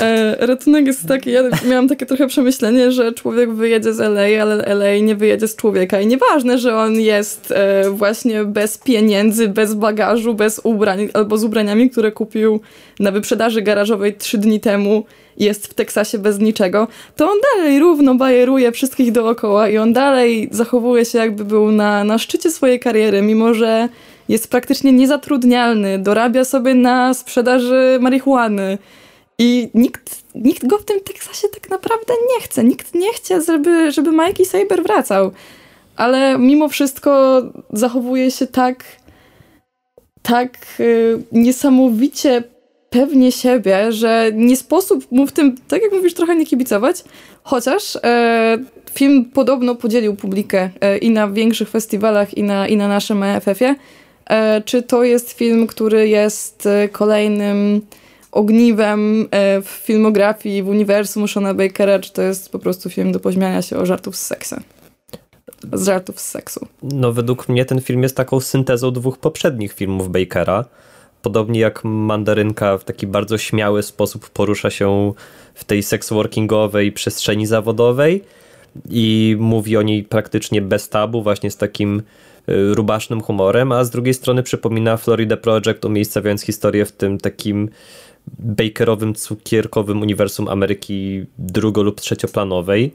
E, 0.00 0.46
ratunek 0.46 0.86
jest 0.86 1.08
taki, 1.08 1.30
ja 1.30 1.42
miałam 1.68 1.88
takie 1.88 2.06
trochę 2.06 2.26
przemyślenie, 2.26 2.92
że 2.92 3.12
człowiek 3.12 3.52
wyjedzie 3.52 3.94
z 3.94 4.00
LA, 4.00 4.42
ale 4.42 4.64
LA 4.64 4.98
nie 5.02 5.16
wyjedzie 5.16 5.48
z 5.48 5.56
człowieka. 5.56 6.00
I 6.00 6.06
nieważne, 6.06 6.58
że 6.58 6.76
on 6.76 6.94
jest 6.94 7.50
e, 7.50 7.90
właśnie 7.90 8.44
bez 8.44 8.78
pieniędzy, 8.78 9.48
bez 9.48 9.74
bagażu, 9.74 10.34
bez 10.34 10.60
ubrań, 10.64 11.08
albo 11.14 11.38
z 11.38 11.44
ubraniami, 11.44 11.90
które 11.90 12.12
kupił 12.12 12.60
na 13.00 13.10
wyprzedaży 13.10 13.62
garażowej 13.62 14.14
trzy 14.14 14.38
dni 14.38 14.60
temu 14.60 15.04
jest 15.36 15.66
w 15.66 15.74
Teksasie 15.74 16.18
bez 16.18 16.38
niczego, 16.38 16.88
to 17.16 17.30
on 17.30 17.38
dalej 17.56 17.78
równo 17.78 18.14
bajeruje 18.14 18.72
wszystkich 18.72 19.12
dookoła 19.12 19.68
i 19.68 19.78
on 19.78 19.92
dalej 19.92 20.48
zachowuje 20.50 21.04
się 21.04 21.18
jakby 21.18 21.44
był 21.44 21.72
na, 21.72 22.04
na 22.04 22.18
szczycie 22.18 22.50
swojej 22.50 22.80
kariery, 22.80 23.22
mimo 23.22 23.54
że 23.54 23.88
jest 24.28 24.50
praktycznie 24.50 24.92
niezatrudnialny, 24.92 25.98
dorabia 25.98 26.44
sobie 26.44 26.74
na 26.74 27.14
sprzedaży 27.14 27.98
marihuany 28.00 28.78
i 29.38 29.68
nikt, 29.74 30.22
nikt 30.34 30.66
go 30.66 30.78
w 30.78 30.84
tym 30.84 31.00
Teksasie 31.00 31.48
tak 31.48 31.70
naprawdę 31.70 32.14
nie 32.34 32.44
chce. 32.44 32.64
Nikt 32.64 32.94
nie 32.94 33.12
chce, 33.12 33.40
żeby, 33.40 33.92
żeby 33.92 34.12
Mikey 34.12 34.44
Saber 34.44 34.82
wracał. 34.82 35.32
Ale 35.96 36.38
mimo 36.38 36.68
wszystko 36.68 37.42
zachowuje 37.72 38.30
się 38.30 38.46
tak 38.46 38.84
tak 40.22 40.58
y, 40.80 41.22
niesamowicie 41.32 42.42
pewnie 42.92 43.32
siebie, 43.32 43.92
że 43.92 44.30
nie 44.34 44.56
sposób 44.56 45.12
mu 45.12 45.26
w 45.26 45.32
tym, 45.32 45.54
tak 45.68 45.82
jak 45.82 45.92
mówisz, 45.92 46.14
trochę 46.14 46.36
nie 46.36 46.46
kibicować, 46.46 47.04
chociaż 47.42 47.96
e, 47.96 48.58
film 48.92 49.24
podobno 49.24 49.74
podzielił 49.74 50.16
publikę 50.16 50.70
e, 50.80 50.98
i 50.98 51.10
na 51.10 51.28
większych 51.28 51.68
festiwalach, 51.68 52.36
i 52.36 52.42
na, 52.42 52.68
i 52.68 52.76
na 52.76 52.88
naszym 52.88 53.22
EFF-ie. 53.22 53.74
E, 54.26 54.62
czy 54.64 54.82
to 54.82 55.04
jest 55.04 55.32
film, 55.32 55.66
który 55.66 56.08
jest 56.08 56.66
e, 56.66 56.88
kolejnym 56.88 57.80
ogniwem 58.32 59.28
e, 59.30 59.62
w 59.62 59.68
filmografii, 59.68 60.62
w 60.62 60.68
uniwersum 60.68 61.28
Shona 61.28 61.54
Bakera, 61.54 61.98
czy 61.98 62.12
to 62.12 62.22
jest 62.22 62.52
po 62.52 62.58
prostu 62.58 62.90
film 62.90 63.12
do 63.12 63.20
pośmiania 63.20 63.62
się 63.62 63.76
o 63.76 63.86
żartów 63.86 64.16
z 64.16 64.26
seksu? 64.26 64.56
Z 65.72 65.86
żartów 65.86 66.20
z 66.20 66.30
seksu. 66.30 66.66
No 66.82 67.12
według 67.12 67.48
mnie 67.48 67.64
ten 67.64 67.80
film 67.80 68.02
jest 68.02 68.16
taką 68.16 68.40
syntezą 68.40 68.90
dwóch 68.90 69.18
poprzednich 69.18 69.72
filmów 69.72 70.10
Bakera, 70.10 70.64
podobnie 71.22 71.60
jak 71.60 71.84
mandarynka 71.84 72.78
w 72.78 72.84
taki 72.84 73.06
bardzo 73.06 73.38
śmiały 73.38 73.82
sposób 73.82 74.30
porusza 74.30 74.70
się 74.70 75.12
w 75.54 75.64
tej 75.64 75.82
seksworkingowej 75.82 76.92
przestrzeni 76.92 77.46
zawodowej, 77.46 78.24
i 78.90 79.36
mówi 79.38 79.76
o 79.76 79.82
niej 79.82 80.04
praktycznie 80.04 80.62
bez 80.62 80.88
tabu, 80.88 81.22
właśnie 81.22 81.50
z 81.50 81.56
takim 81.56 82.02
y, 82.48 82.74
rubasznym 82.74 83.20
humorem, 83.20 83.72
a 83.72 83.84
z 83.84 83.90
drugiej 83.90 84.14
strony 84.14 84.42
przypomina 84.42 84.96
Florida 84.96 85.36
Project, 85.36 85.84
umiejscawiając 85.84 86.42
historię 86.42 86.84
w 86.84 86.92
tym 86.92 87.18
takim 87.18 87.68
bakerowym, 88.38 89.14
cukierkowym 89.14 90.00
uniwersum 90.00 90.48
Ameryki 90.48 91.24
drugo- 91.38 91.82
lub 91.82 92.00
trzecioplanowej. 92.00 92.92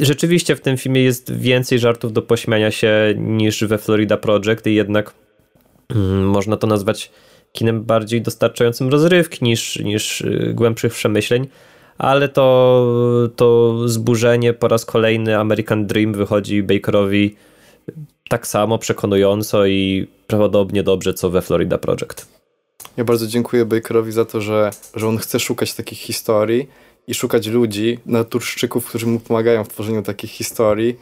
Rzeczywiście 0.00 0.56
w 0.56 0.60
tym 0.60 0.76
filmie 0.76 1.02
jest 1.02 1.36
więcej 1.36 1.78
żartów 1.78 2.12
do 2.12 2.22
pośmiania 2.22 2.70
się 2.70 3.14
niż 3.16 3.64
we 3.64 3.78
Florida 3.78 4.16
Project 4.16 4.66
i 4.66 4.74
jednak 4.74 5.14
można 6.24 6.56
to 6.56 6.66
nazwać 6.66 7.10
kinem 7.52 7.82
bardziej 7.82 8.22
dostarczającym 8.22 8.88
rozrywki 8.88 9.44
niż, 9.44 9.76
niż 9.78 10.20
y, 10.20 10.52
głębszych 10.54 10.92
przemyśleń, 10.92 11.46
ale 11.98 12.28
to, 12.28 12.86
to 13.36 13.78
zburzenie 13.88 14.52
po 14.52 14.68
raz 14.68 14.84
kolejny 14.84 15.38
American 15.38 15.86
Dream 15.86 16.12
wychodzi 16.12 16.62
Bakerowi 16.62 17.36
tak 18.28 18.46
samo 18.46 18.78
przekonująco 18.78 19.66
i 19.66 20.08
prawdopodobnie 20.26 20.82
dobrze 20.82 21.14
co 21.14 21.30
we 21.30 21.42
Florida 21.42 21.78
Project. 21.78 22.32
Ja 22.96 23.04
bardzo 23.04 23.26
dziękuję 23.26 23.64
Bakerowi 23.64 24.12
za 24.12 24.24
to, 24.24 24.40
że, 24.40 24.70
że 24.94 25.08
on 25.08 25.18
chce 25.18 25.40
szukać 25.40 25.74
takich 25.74 25.98
historii 25.98 26.68
i 27.06 27.14
szukać 27.14 27.46
ludzi, 27.46 27.98
naturszczyków, 28.06 28.86
którzy 28.86 29.06
mu 29.06 29.20
pomagają 29.20 29.64
w 29.64 29.68
tworzeniu 29.68 30.02
takich 30.02 30.30
historii. 30.30 30.96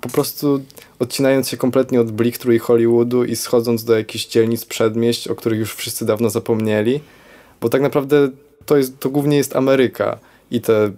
Po 0.00 0.08
prostu 0.08 0.60
odcinając 0.98 1.48
się 1.48 1.56
kompletnie 1.56 2.00
od 2.00 2.10
Blichtru 2.10 2.52
i 2.52 2.58
Hollywoodu 2.58 3.24
i 3.24 3.36
schodząc 3.36 3.84
do 3.84 3.98
jakichś 3.98 4.26
dzielnic 4.26 4.64
przedmieść, 4.64 5.28
o 5.28 5.34
których 5.34 5.58
już 5.58 5.74
wszyscy 5.74 6.06
dawno 6.06 6.30
zapomnieli, 6.30 7.00
bo 7.60 7.68
tak 7.68 7.82
naprawdę 7.82 8.30
to, 8.66 8.76
jest, 8.76 8.98
to 8.98 9.10
głównie 9.10 9.36
jest 9.36 9.56
Ameryka 9.56 10.18
i 10.50 10.60
te 10.60 10.90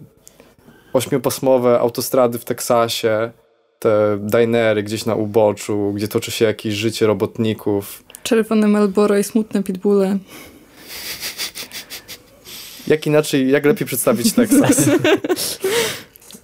ośmiopasmowe 0.92 1.80
autostrady 1.80 2.38
w 2.38 2.44
Teksasie, 2.44 3.30
te 3.78 4.18
dinery 4.20 4.82
gdzieś 4.82 5.06
na 5.06 5.14
uboczu, 5.14 5.92
gdzie 5.92 6.08
toczy 6.08 6.30
się 6.30 6.44
jakieś 6.44 6.74
życie 6.74 7.06
robotników. 7.06 8.04
Czerwone 8.22 8.68
Melboro 8.68 9.18
i 9.18 9.24
smutne 9.24 9.62
pitbulle. 9.62 10.18
Jak 12.86 13.06
inaczej, 13.06 13.50
jak 13.50 13.64
lepiej 13.64 13.86
przedstawić 13.86 14.32
Teksas? 14.32 14.88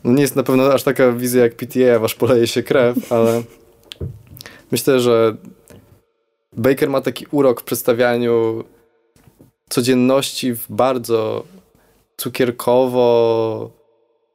No 0.04 0.12
nie 0.12 0.22
jest 0.22 0.36
na 0.36 0.42
pewno 0.42 0.72
aż 0.72 0.82
taka 0.82 1.12
wizja 1.12 1.42
jak 1.42 1.54
PTA, 1.54 2.04
aż 2.04 2.14
poleje 2.14 2.46
się 2.46 2.62
krew, 2.62 3.12
ale 3.12 3.42
myślę, 4.72 5.00
że 5.00 5.36
Baker 6.56 6.90
ma 6.90 7.00
taki 7.00 7.26
urok 7.30 7.60
w 7.60 7.64
przedstawianiu 7.64 8.64
codzienności 9.68 10.54
w 10.54 10.66
bardzo 10.70 11.44
cukierkowo 12.16 13.70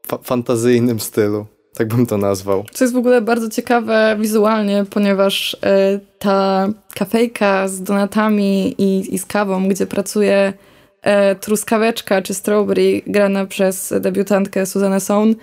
fa 0.07 0.17
fantazyjnym 0.17 0.99
stylu. 0.99 1.45
Tak 1.73 1.87
bym 1.87 2.05
to 2.05 2.17
nazwał. 2.17 2.65
Co 2.71 2.83
jest 2.83 2.93
w 2.93 2.97
ogóle 2.97 3.21
bardzo 3.21 3.49
ciekawe 3.49 4.17
wizualnie, 4.19 4.85
ponieważ 4.89 5.53
y, 5.53 5.57
ta 6.19 6.67
kafejka 6.95 7.67
z 7.67 7.83
donatami 7.83 8.75
i, 8.77 9.15
i 9.15 9.19
z 9.19 9.25
kawą, 9.25 9.67
gdzie 9.67 9.87
pracuje 9.87 10.53
truskaweczka 11.39 12.21
czy 12.21 12.33
strawberry 12.33 13.01
grana 13.07 13.45
przez 13.45 13.93
debiutantkę 13.99 14.65
Suzanne 14.65 14.99
Sohn, 14.99 15.33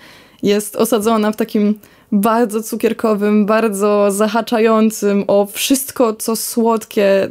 jest 0.43 0.75
osadzona 0.75 1.31
w 1.31 1.35
takim 1.35 1.79
bardzo 2.11 2.63
cukierkowym, 2.63 3.45
bardzo 3.45 4.11
zahaczającym 4.11 5.23
o 5.27 5.45
wszystko, 5.45 6.13
co 6.13 6.35
słodkie 6.35 7.29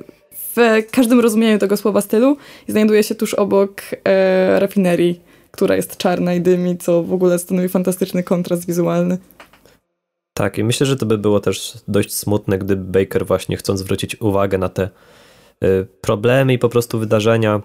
w 0.56 0.56
każdym 0.90 1.20
rozumieniu 1.20 1.58
tego 1.58 1.76
słowa 1.76 2.00
stylu 2.00 2.36
i 2.68 2.72
znajduje 2.72 3.02
się 3.02 3.14
tuż 3.14 3.34
obok 3.34 3.82
e, 4.04 4.60
rafinerii, 4.60 5.20
która 5.50 5.76
jest 5.76 5.96
czarna 5.96 6.34
i 6.34 6.40
dymi, 6.40 6.78
co 6.78 7.02
w 7.02 7.12
ogóle 7.12 7.38
stanowi 7.38 7.68
fantastyczny 7.68 8.22
kontrast 8.22 8.66
wizualny. 8.66 9.18
Tak, 10.34 10.58
i 10.58 10.64
myślę, 10.64 10.86
że 10.86 10.96
to 10.96 11.06
by 11.06 11.18
było 11.18 11.40
też 11.40 11.78
dość 11.88 12.14
smutne, 12.14 12.58
gdyby 12.58 12.98
Baker 12.98 13.26
właśnie 13.26 13.56
chcąc 13.56 13.80
zwrócić 13.80 14.20
uwagę 14.20 14.58
na 14.58 14.68
te 14.68 14.88
y, 15.64 15.86
problemy 16.00 16.52
i 16.52 16.58
po 16.58 16.68
prostu 16.68 16.98
wydarzenia 16.98 17.60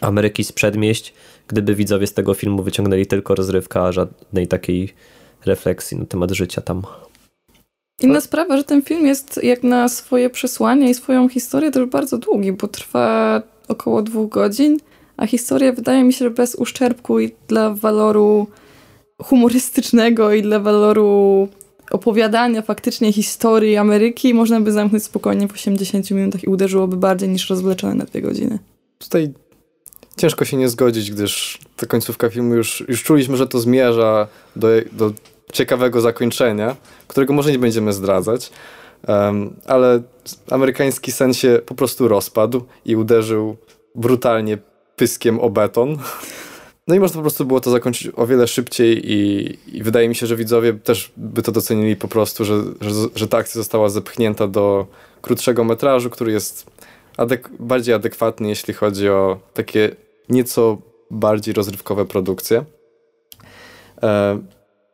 Ameryki 0.00 0.44
z 0.44 0.52
przedmieść, 0.52 1.14
gdyby 1.48 1.74
widzowie 1.74 2.06
z 2.06 2.12
tego 2.12 2.34
filmu 2.34 2.62
wyciągnęli 2.62 3.06
tylko 3.06 3.34
rozrywkę, 3.34 3.80
a 3.80 3.92
żadnej 3.92 4.46
takiej 4.46 4.94
refleksji 5.46 5.96
na 5.96 6.04
temat 6.04 6.30
życia 6.30 6.60
tam. 6.60 6.82
Inna 8.00 8.20
sprawa, 8.20 8.56
że 8.56 8.64
ten 8.64 8.82
film 8.82 9.06
jest 9.06 9.40
jak 9.42 9.62
na 9.62 9.88
swoje 9.88 10.30
przesłanie 10.30 10.90
i 10.90 10.94
swoją 10.94 11.28
historię 11.28 11.70
też 11.70 11.86
bardzo 11.86 12.18
długi, 12.18 12.52
bo 12.52 12.68
trwa 12.68 13.42
około 13.68 14.02
dwóch 14.02 14.28
godzin, 14.28 14.78
a 15.16 15.26
historia 15.26 15.72
wydaje 15.72 16.04
mi 16.04 16.12
się, 16.12 16.24
że 16.24 16.30
bez 16.30 16.54
uszczerbku 16.54 17.20
i 17.20 17.30
dla 17.48 17.70
waloru 17.70 18.46
humorystycznego 19.22 20.32
i 20.32 20.42
dla 20.42 20.60
waloru 20.60 21.48
opowiadania 21.90 22.62
faktycznie 22.62 23.12
historii 23.12 23.76
Ameryki 23.76 24.34
można 24.34 24.60
by 24.60 24.72
zamknąć 24.72 25.04
spokojnie 25.04 25.48
w 25.48 25.52
80 25.52 26.10
minutach 26.10 26.44
i 26.44 26.46
uderzyłoby 26.46 26.96
bardziej 26.96 27.28
niż 27.28 27.50
rozwleczone 27.50 27.94
na 27.94 28.04
dwie 28.04 28.22
godziny. 28.22 28.58
Tutaj 28.98 29.32
ciężko 30.18 30.44
się 30.44 30.56
nie 30.56 30.68
zgodzić, 30.68 31.10
gdyż 31.10 31.58
ta 31.76 31.86
końcówka 31.86 32.30
filmu 32.30 32.54
już, 32.54 32.84
już 32.88 33.02
czuliśmy, 33.02 33.36
że 33.36 33.46
to 33.46 33.60
zmierza 33.60 34.28
do, 34.56 34.68
do 34.92 35.12
ciekawego 35.52 36.00
zakończenia, 36.00 36.76
którego 37.08 37.32
może 37.32 37.52
nie 37.52 37.58
będziemy 37.58 37.92
zdradzać, 37.92 38.50
um, 39.08 39.56
ale 39.66 40.02
amerykański 40.50 41.12
sen 41.12 41.34
się 41.34 41.60
po 41.66 41.74
prostu 41.74 42.08
rozpadł 42.08 42.64
i 42.84 42.96
uderzył 42.96 43.56
brutalnie 43.94 44.58
pyskiem 44.96 45.40
o 45.40 45.50
beton. 45.50 45.98
No 46.88 46.94
i 46.94 47.00
można 47.00 47.14
po 47.14 47.22
prostu 47.22 47.44
było 47.44 47.60
to 47.60 47.70
zakończyć 47.70 48.12
o 48.16 48.26
wiele 48.26 48.46
szybciej 48.46 49.12
i, 49.12 49.48
i 49.72 49.82
wydaje 49.82 50.08
mi 50.08 50.14
się, 50.14 50.26
że 50.26 50.36
widzowie 50.36 50.72
też 50.72 51.12
by 51.16 51.42
to 51.42 51.52
docenili 51.52 51.96
po 51.96 52.08
prostu, 52.08 52.44
że, 52.44 52.62
że, 52.80 52.90
że 53.14 53.28
ta 53.28 53.38
akcja 53.38 53.58
została 53.58 53.88
zepchnięta 53.88 54.46
do 54.46 54.86
krótszego 55.22 55.64
metrażu, 55.64 56.10
który 56.10 56.32
jest 56.32 56.66
adek 57.16 57.48
bardziej 57.58 57.94
adekwatny, 57.94 58.48
jeśli 58.48 58.74
chodzi 58.74 59.08
o 59.08 59.38
takie 59.54 59.96
nieco 60.28 60.78
bardziej 61.10 61.54
rozrywkowe 61.54 62.04
produkcje. 62.04 62.64
E, 64.02 64.38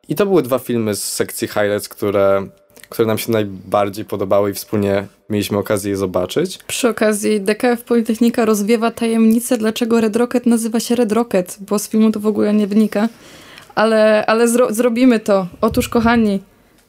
I 0.08 0.14
to 0.14 0.26
były 0.26 0.42
dwa 0.42 0.58
filmy 0.58 0.94
z 0.94 1.04
sekcji 1.04 1.48
Highlights, 1.48 1.88
które, 1.88 2.46
które 2.88 3.08
nam 3.08 3.18
się 3.18 3.32
najbardziej 3.32 4.04
podobały 4.04 4.50
i 4.50 4.54
wspólnie 4.54 5.06
mieliśmy 5.30 5.58
okazję 5.58 5.90
je 5.90 5.96
zobaczyć. 5.96 6.58
Przy 6.66 6.88
okazji 6.88 7.40
DKF 7.40 7.84
Politechnika 7.84 8.44
rozwiewa 8.44 8.90
tajemnicę, 8.90 9.58
dlaczego 9.58 10.00
Red 10.00 10.16
Rocket 10.16 10.46
nazywa 10.46 10.80
się 10.80 10.94
Red 10.94 11.12
Rocket, 11.12 11.58
bo 11.60 11.78
z 11.78 11.88
filmu 11.88 12.12
to 12.12 12.20
w 12.20 12.26
ogóle 12.26 12.54
nie 12.54 12.66
wynika. 12.66 13.08
Ale, 13.74 14.26
ale 14.26 14.48
zro 14.48 14.74
zrobimy 14.74 15.20
to. 15.20 15.46
Otóż, 15.60 15.88
kochani, 15.88 16.42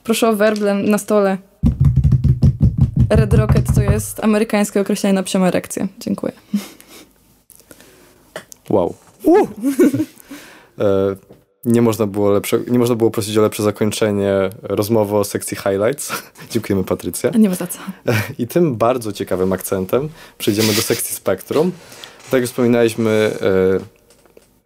proszę 0.03 0.29
o 0.29 0.35
werble 0.35 0.73
na 0.73 0.97
stole. 0.97 1.37
Red 3.09 3.33
Rocket 3.33 3.65
to 3.75 3.81
jest 3.81 4.23
amerykańskie 4.23 4.81
określenie 4.81 5.13
na 5.13 5.23
psią 5.23 5.45
erekcję. 5.45 5.87
Dziękuję. 5.99 6.33
Wow. 8.69 8.95
Uh! 9.23 9.49
e, 10.79 11.15
nie 11.65 11.81
można, 11.81 12.07
było 12.07 12.31
lepsze, 12.31 12.59
nie 12.67 12.79
można 12.79 12.95
było 12.95 13.11
prosić 13.11 13.37
o 13.37 13.41
lepsze 13.41 13.63
zakończenie 13.63 14.49
rozmowy 14.61 15.15
o 15.15 15.23
sekcji 15.23 15.57
highlights. 15.57 16.23
Dziękujemy 16.51 16.83
Patrycja. 16.83 17.29
Nie 17.29 17.49
ma 17.49 17.55
za 17.55 17.67
co. 17.67 17.79
I 18.39 18.47
tym 18.47 18.75
bardzo 18.75 19.13
ciekawym 19.13 19.53
akcentem 19.53 20.09
przejdziemy 20.37 20.73
do 20.73 20.81
sekcji 20.81 21.15
spektrum. 21.15 21.71
Tak 22.31 22.41
jak 22.41 22.49
wspominaliśmy, 22.49 23.37
e, 23.41 23.95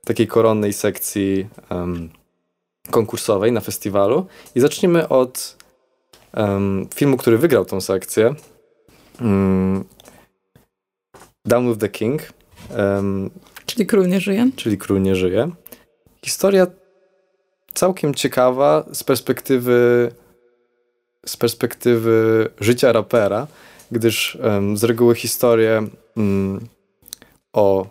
takiej 0.09 0.27
koronnej 0.27 0.73
sekcji 0.73 1.47
um, 1.69 2.09
konkursowej 2.91 3.51
na 3.51 3.61
festiwalu. 3.61 4.25
I 4.55 4.59
zaczniemy 4.59 5.09
od 5.09 5.57
um, 6.37 6.87
filmu, 6.95 7.17
który 7.17 7.37
wygrał 7.37 7.65
tą 7.65 7.81
sekcję. 7.81 8.35
Um, 9.21 9.83
Down 11.45 11.69
with 11.69 11.79
the 11.79 11.89
King. 11.89 12.21
Czyli 13.69 13.85
Król 13.85 14.07
nie 14.07 14.19
żyje. 14.19 14.49
Czyli 14.55 14.77
Król 14.77 15.01
nie 15.01 15.15
żyje. 15.15 15.49
Historia 16.25 16.67
całkiem 17.73 18.13
ciekawa 18.13 18.85
z 18.93 19.03
perspektywy 19.03 20.11
z 21.25 21.37
perspektywy 21.37 22.49
życia 22.59 22.91
rapera, 22.91 23.47
gdyż 23.91 24.37
um, 24.43 24.77
z 24.77 24.83
reguły 24.83 25.15
historie 25.15 25.87
um, 26.17 26.59
o 27.53 27.85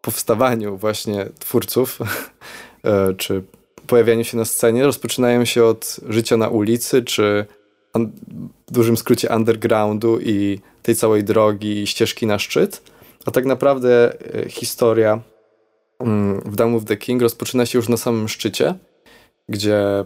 powstawaniu 0.00 0.76
właśnie 0.76 1.26
twórców 1.38 1.98
e, 2.84 3.14
czy 3.14 3.42
pojawianiu 3.86 4.24
się 4.24 4.36
na 4.36 4.44
scenie 4.44 4.84
rozpoczynają 4.84 5.44
się 5.44 5.64
od 5.64 6.00
życia 6.08 6.36
na 6.36 6.48
ulicy, 6.48 7.02
czy 7.02 7.46
w 8.68 8.72
dużym 8.72 8.96
skrócie 8.96 9.28
undergroundu 9.36 10.20
i 10.20 10.60
tej 10.82 10.96
całej 10.96 11.24
drogi 11.24 11.82
i 11.82 11.86
ścieżki 11.86 12.26
na 12.26 12.38
szczyt. 12.38 12.82
A 13.26 13.30
tak 13.30 13.44
naprawdę 13.44 14.12
e, 14.34 14.48
historia 14.48 15.20
mm, 15.98 16.40
w 16.40 16.56
Down 16.56 16.74
of 16.74 16.84
the 16.84 16.96
King 16.96 17.22
rozpoczyna 17.22 17.66
się 17.66 17.78
już 17.78 17.88
na 17.88 17.96
samym 17.96 18.28
szczycie, 18.28 18.74
gdzie 19.48 20.04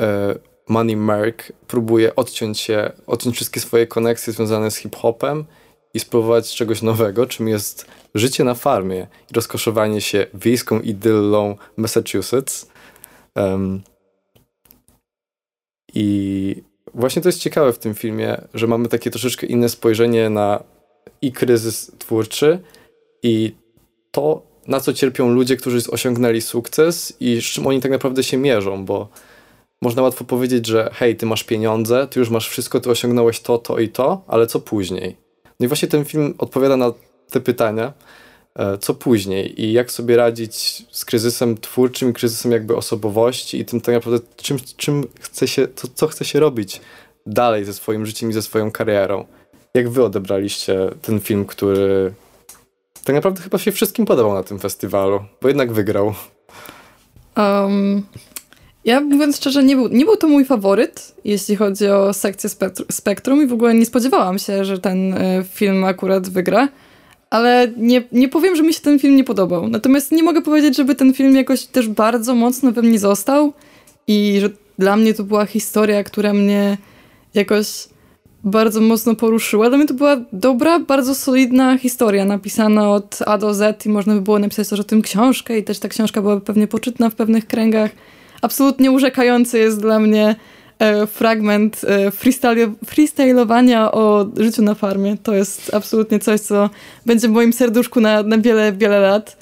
e, 0.00 0.34
Money 0.68 0.96
Merk 0.96 1.52
próbuje 1.66 2.16
odciąć 2.16 2.60
się, 2.60 2.92
odciąć 3.06 3.36
wszystkie 3.36 3.60
swoje 3.60 3.86
koneksje 3.86 4.32
związane 4.32 4.70
z 4.70 4.76
hip-hopem 4.76 5.44
i 5.94 6.00
spróbować 6.00 6.54
czegoś 6.54 6.82
nowego, 6.82 7.26
czym 7.26 7.48
jest 7.48 7.86
życie 8.14 8.44
na 8.44 8.54
farmie 8.54 9.06
i 9.30 9.34
rozkoszowanie 9.34 10.00
się 10.00 10.26
wiejską 10.34 10.80
idyllą 10.80 11.56
Massachusetts. 11.76 12.70
Um, 13.34 13.82
I 15.94 16.62
właśnie 16.94 17.22
to 17.22 17.28
jest 17.28 17.40
ciekawe 17.40 17.72
w 17.72 17.78
tym 17.78 17.94
filmie, 17.94 18.40
że 18.54 18.66
mamy 18.66 18.88
takie 18.88 19.10
troszeczkę 19.10 19.46
inne 19.46 19.68
spojrzenie 19.68 20.30
na 20.30 20.64
i 21.22 21.32
kryzys 21.32 21.92
twórczy, 21.98 22.58
i 23.22 23.54
to, 24.10 24.42
na 24.66 24.80
co 24.80 24.92
cierpią 24.92 25.28
ludzie, 25.28 25.56
którzy 25.56 25.90
osiągnęli 25.90 26.40
sukces 26.40 27.16
i 27.20 27.40
z 27.40 27.44
czym 27.44 27.66
oni 27.66 27.80
tak 27.80 27.90
naprawdę 27.90 28.22
się 28.22 28.36
mierzą, 28.36 28.84
bo 28.84 29.08
można 29.82 30.02
łatwo 30.02 30.24
powiedzieć, 30.24 30.66
że 30.66 30.90
hej, 30.92 31.16
ty 31.16 31.26
masz 31.26 31.44
pieniądze, 31.44 32.06
ty 32.10 32.20
już 32.20 32.30
masz 32.30 32.48
wszystko, 32.48 32.80
ty 32.80 32.90
osiągnąłeś 32.90 33.40
to, 33.40 33.58
to 33.58 33.78
i 33.78 33.88
to, 33.88 34.24
ale 34.26 34.46
co 34.46 34.60
później? 34.60 35.16
No 35.60 35.64
i 35.64 35.68
właśnie 35.68 35.88
ten 35.88 36.04
film 36.04 36.34
odpowiada 36.38 36.76
na 36.76 36.92
te 37.30 37.40
pytania, 37.40 37.92
e, 38.54 38.78
co 38.78 38.94
później 38.94 39.62
i 39.62 39.72
jak 39.72 39.90
sobie 39.90 40.16
radzić 40.16 40.84
z 40.90 41.04
kryzysem 41.04 41.58
twórczym 41.58 42.10
i 42.10 42.12
kryzysem 42.12 42.52
jakby 42.52 42.76
osobowości 42.76 43.60
i 43.60 43.64
tym 43.64 43.80
tak 43.80 43.94
naprawdę 43.94 44.26
czym, 44.36 44.58
czym 44.76 45.06
chce 45.20 45.48
się, 45.48 45.68
to, 45.68 45.88
co 45.94 46.06
chce 46.06 46.24
się 46.24 46.40
robić 46.40 46.80
dalej 47.26 47.64
ze 47.64 47.74
swoim 47.74 48.06
życiem 48.06 48.30
i 48.30 48.32
ze 48.32 48.42
swoją 48.42 48.70
karierą. 48.70 49.24
Jak 49.78 49.88
wy 49.88 50.04
odebraliście 50.04 50.90
ten 51.02 51.20
film, 51.20 51.44
który 51.44 52.12
tak 53.04 53.14
naprawdę 53.14 53.42
chyba 53.42 53.58
się 53.58 53.72
wszystkim 53.72 54.06
podobał 54.06 54.34
na 54.34 54.42
tym 54.42 54.58
festiwalu, 54.58 55.20
bo 55.42 55.48
jednak 55.48 55.72
wygrał. 55.72 56.14
Um, 57.36 58.02
ja 58.84 59.00
mówiąc 59.00 59.36
szczerze, 59.36 59.64
nie 59.64 59.76
był, 59.76 59.88
nie 59.88 60.04
był 60.04 60.16
to 60.16 60.28
mój 60.28 60.44
faworyt, 60.44 61.14
jeśli 61.24 61.56
chodzi 61.56 61.88
o 61.88 62.12
sekcję 62.12 62.50
Spektrum 62.90 63.42
i 63.42 63.46
w 63.46 63.52
ogóle 63.52 63.74
nie 63.74 63.86
spodziewałam 63.86 64.38
się, 64.38 64.64
że 64.64 64.78
ten 64.78 65.14
e, 65.14 65.44
film 65.44 65.84
akurat 65.84 66.28
wygra. 66.28 66.68
Ale 67.30 67.72
nie, 67.76 68.02
nie 68.12 68.28
powiem, 68.28 68.56
że 68.56 68.62
mi 68.62 68.74
się 68.74 68.80
ten 68.80 68.98
film 68.98 69.16
nie 69.16 69.24
podobał. 69.24 69.68
Natomiast 69.68 70.12
nie 70.12 70.22
mogę 70.22 70.42
powiedzieć, 70.42 70.76
żeby 70.76 70.94
ten 70.94 71.14
film 71.14 71.36
jakoś 71.36 71.64
też 71.64 71.88
bardzo 71.88 72.34
mocno 72.34 72.72
we 72.72 72.82
mnie 72.82 72.98
został 72.98 73.52
i 74.06 74.38
że 74.40 74.50
dla 74.78 74.96
mnie 74.96 75.14
to 75.14 75.24
była 75.24 75.46
historia, 75.46 76.04
która 76.04 76.32
mnie 76.32 76.78
jakoś 77.34 77.88
bardzo 78.48 78.80
mocno 78.80 79.14
poruszyła. 79.14 79.68
Dla 79.68 79.78
mnie 79.78 79.86
to 79.86 79.94
była 79.94 80.16
dobra, 80.32 80.78
bardzo 80.78 81.14
solidna 81.14 81.78
historia, 81.78 82.24
napisana 82.24 82.90
od 82.90 83.18
A 83.26 83.38
do 83.38 83.54
Z 83.54 83.86
i 83.86 83.88
można 83.88 84.14
by 84.14 84.20
było 84.20 84.38
napisać 84.38 84.68
też 84.68 84.80
o 84.80 84.84
tym 84.84 85.02
książkę 85.02 85.58
i 85.58 85.64
też 85.64 85.78
ta 85.78 85.88
książka 85.88 86.22
byłaby 86.22 86.40
pewnie 86.40 86.66
poczytna 86.66 87.10
w 87.10 87.14
pewnych 87.14 87.46
kręgach. 87.46 87.90
Absolutnie 88.42 88.90
urzekający 88.90 89.58
jest 89.58 89.80
dla 89.80 89.98
mnie 89.98 90.36
e, 90.78 91.06
fragment 91.06 91.80
e, 91.84 92.10
freestylowania 92.86 93.92
o 93.92 94.26
życiu 94.36 94.62
na 94.62 94.74
farmie. 94.74 95.16
To 95.22 95.34
jest 95.34 95.74
absolutnie 95.74 96.18
coś, 96.18 96.40
co 96.40 96.70
będzie 97.06 97.28
w 97.28 97.30
moim 97.30 97.52
serduszku 97.52 98.00
na, 98.00 98.22
na 98.22 98.38
wiele, 98.38 98.72
wiele 98.72 99.00
lat. 99.00 99.36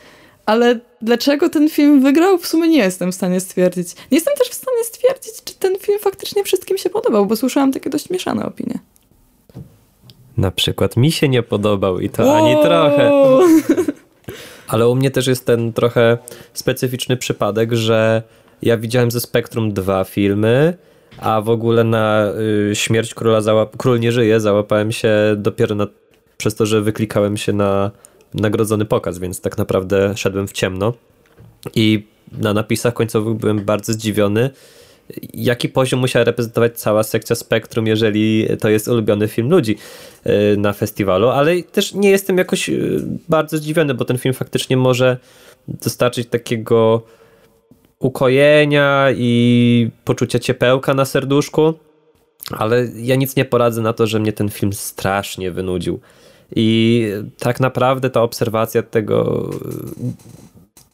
Ale 0.47 0.81
dlaczego 1.03 1.49
ten 1.49 1.69
film 1.69 2.01
wygrał, 2.01 2.39
w 2.39 2.47
sumie 2.47 2.69
nie 2.69 2.79
jestem 2.79 3.13
w 3.13 3.15
stanie 3.15 3.41
stwierdzić. 3.41 3.95
Nie 3.95 4.17
jestem 4.17 4.35
też 4.39 4.49
w 4.49 4.55
stanie 4.55 4.85
stwierdzić, 4.85 5.33
czy 5.45 5.55
ten 5.55 5.79
film 5.79 5.99
faktycznie 5.99 6.45
wszystkim 6.45 6.79
się 6.79 6.91
podobał, 6.91 7.27
bo 7.27 7.37
słyszałam 7.37 7.73
takie 7.73 7.91
dość 7.91 8.11
mieszane 8.11 8.47
opinie. 8.47 8.79
Na 10.37 10.51
przykład 10.51 10.97
mi 10.97 11.13
się 11.13 11.29
nie 11.29 11.43
podobał 11.43 12.01
i 12.01 12.11
to 12.11 12.25
wow. 12.25 12.35
ani 12.35 12.63
trochę. 12.63 13.11
Ale 14.69 14.89
u 14.89 14.95
mnie 14.95 15.11
też 15.11 15.27
jest 15.27 15.47
ten 15.47 15.73
trochę 15.73 16.19
specyficzny 16.53 17.17
przypadek, 17.17 17.73
że 17.73 18.23
ja 18.63 18.77
widziałem 18.77 19.11
ze 19.11 19.21
Spektrum 19.21 19.73
dwa 19.73 20.05
filmy, 20.05 20.75
a 21.19 21.41
w 21.41 21.51
ogóle 21.51 21.85
na 21.85 22.33
y, 22.71 22.75
Śmierć 22.75 23.15
Króla 23.15 23.41
załap- 23.41 23.77
Król 23.77 24.01
nie 24.01 24.13
żyje 24.13 24.41
załapałem 24.41 24.93
się 24.93 25.11
dopiero 25.37 25.75
na, 25.75 25.87
przez 26.37 26.55
to, 26.55 26.67
że 26.67 26.81
wyklikałem 26.81 27.37
się 27.37 27.53
na 27.53 27.91
nagrodzony 28.35 28.85
pokaz, 28.85 29.19
więc 29.19 29.41
tak 29.41 29.59
naprawdę 29.59 30.17
szedłem 30.17 30.49
w 30.49 30.53
ciemno. 30.53 30.93
I 31.75 32.07
na 32.33 32.53
napisach 32.53 32.95
końcowych 32.95 33.35
byłem 33.35 33.65
bardzo 33.65 33.93
zdziwiony, 33.93 34.51
jaki 35.35 35.69
poziom 35.69 36.01
musiała 36.01 36.25
reprezentować 36.25 36.79
cała 36.79 37.03
sekcja 37.03 37.37
Spektrum, 37.37 37.87
jeżeli 37.87 38.47
to 38.61 38.69
jest 38.69 38.89
ulubiony 38.89 39.29
film 39.29 39.51
ludzi 39.51 39.77
y, 40.27 40.57
na 40.57 40.73
festiwalu, 40.73 41.29
ale 41.29 41.63
też 41.63 41.95
nie 41.95 42.11
jestem 42.11 42.39
jakoś 42.39 42.69
y, 42.69 43.03
bardzo 43.29 43.59
zdziwiony, 43.59 43.95
bo 43.95 44.05
ten 44.05 44.19
film 44.19 44.35
faktycznie 44.35 44.77
może 44.77 45.17
dostarczyć 45.69 46.29
takiego 46.29 47.03
ukojenia 47.99 49.07
i 49.17 49.91
poczucia 50.05 50.39
ciepełka 50.39 50.95
na 50.95 51.05
serduszku, 51.05 51.75
ale 52.51 52.89
ja 52.97 53.17
nic 53.17 53.37
nie 53.37 53.45
poradzę 53.45 53.83
na 53.83 53.93
to, 53.93 54.07
że 54.07 54.19
mnie 54.19 54.33
ten 54.33 54.49
film 54.49 54.73
strasznie 54.73 55.51
wynudził. 55.51 56.01
I 56.57 57.07
tak 57.39 57.61
naprawdę 57.61 58.11
ta 58.11 58.23
obserwacja 58.23 58.83
tego 58.83 59.51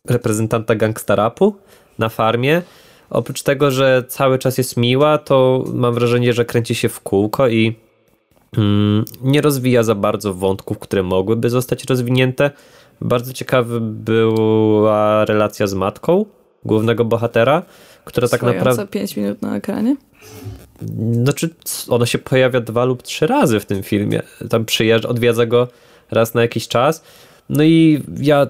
y, 0.06 0.12
reprezentanta 0.12 0.74
gangstarapu 0.74 1.56
na 1.98 2.08
farmie, 2.08 2.62
oprócz 3.12 3.42
tego, 3.42 3.70
że 3.70 4.04
cały 4.08 4.38
czas 4.38 4.58
jest 4.58 4.76
miła, 4.76 5.18
to 5.18 5.64
mam 5.74 5.94
wrażenie, 5.94 6.32
że 6.32 6.44
kręci 6.44 6.74
się 6.74 6.88
w 6.88 7.00
kółko 7.00 7.48
i 7.48 7.76
mm, 8.56 9.04
nie 9.22 9.40
rozwija 9.40 9.82
za 9.82 9.94
bardzo 9.94 10.34
wątków, 10.34 10.78
które 10.78 11.02
mogłyby 11.02 11.50
zostać 11.50 11.84
rozwinięte. 11.84 12.50
Bardzo 13.00 13.32
ciekawy 13.32 13.80
była 13.80 15.24
relacja 15.24 15.66
z 15.66 15.74
matką 15.74 16.24
głównego 16.64 17.04
bohatera, 17.04 17.62
która 18.04 18.28
tak 18.28 18.42
naprawdę... 18.42 18.86
5 18.86 19.16
minut 19.16 19.42
na 19.42 19.56
ekranie? 19.56 19.96
Znaczy, 21.12 21.50
ona 21.88 22.06
się 22.06 22.18
pojawia 22.18 22.60
dwa 22.60 22.84
lub 22.84 23.02
trzy 23.02 23.26
razy 23.26 23.60
w 23.60 23.66
tym 23.66 23.82
filmie. 23.82 24.22
Tam 24.50 24.64
przyjeżdża, 24.64 25.08
odwiedza 25.08 25.46
go 25.46 25.68
raz 26.10 26.34
na 26.34 26.42
jakiś 26.42 26.68
czas. 26.68 27.02
No 27.48 27.64
i 27.64 28.02
ja 28.20 28.46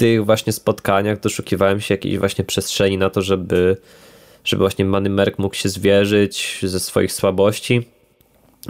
tych 0.00 0.24
właśnie 0.24 0.52
spotkaniach 0.52 1.20
doszukiwałem 1.20 1.80
się 1.80 1.94
jakiejś 1.94 2.18
właśnie 2.18 2.44
przestrzeni 2.44 2.98
na 2.98 3.10
to, 3.10 3.22
żeby, 3.22 3.76
żeby 4.44 4.60
właśnie 4.60 4.84
Manny 4.84 5.10
Merk 5.10 5.38
mógł 5.38 5.54
się 5.54 5.68
zwierzyć 5.68 6.58
ze 6.62 6.80
swoich 6.80 7.12
słabości, 7.12 7.82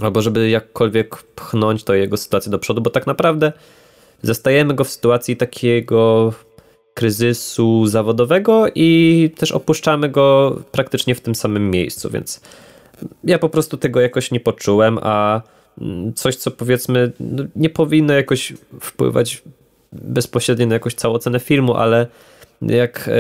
albo 0.03 0.23
żeby 0.23 0.51
jakkolwiek 0.51 1.17
pchnąć 1.17 1.85
to 1.85 1.95
jego 1.95 2.17
sytuację 2.17 2.51
do 2.51 2.59
przodu, 2.59 2.81
bo 2.81 2.91
tak 2.91 3.07
naprawdę 3.07 3.53
zostajemy 4.23 4.75
go 4.75 4.85
w 4.85 4.91
sytuacji 4.91 5.37
takiego 5.37 6.33
kryzysu 6.95 7.87
zawodowego 7.87 8.67
i 8.75 9.31
też 9.37 9.53
opuszczamy 9.53 10.09
go 10.09 10.59
praktycznie 10.73 11.15
w 11.15 11.21
tym 11.21 11.35
samym 11.35 11.71
miejscu, 11.71 12.11
więc 12.11 12.41
ja 13.25 13.39
po 13.39 13.49
prostu 13.49 13.77
tego 13.77 14.01
jakoś 14.01 14.31
nie 14.31 14.41
poczułem, 14.41 14.99
a 15.03 15.43
coś, 16.15 16.37
co 16.37 16.51
powiedzmy 16.51 17.13
no, 17.21 17.45
nie 17.57 17.71
powinno 17.71 18.15
jakoś 18.15 18.53
wpływać 18.81 19.43
bezpośrednio 19.93 20.67
na 20.67 20.75
jakąś 20.75 20.95
całą 20.95 21.19
cenę 21.19 21.41
filmu, 21.41 21.75
ale 21.75 22.07
jak 22.63 23.09
e, 23.09 23.13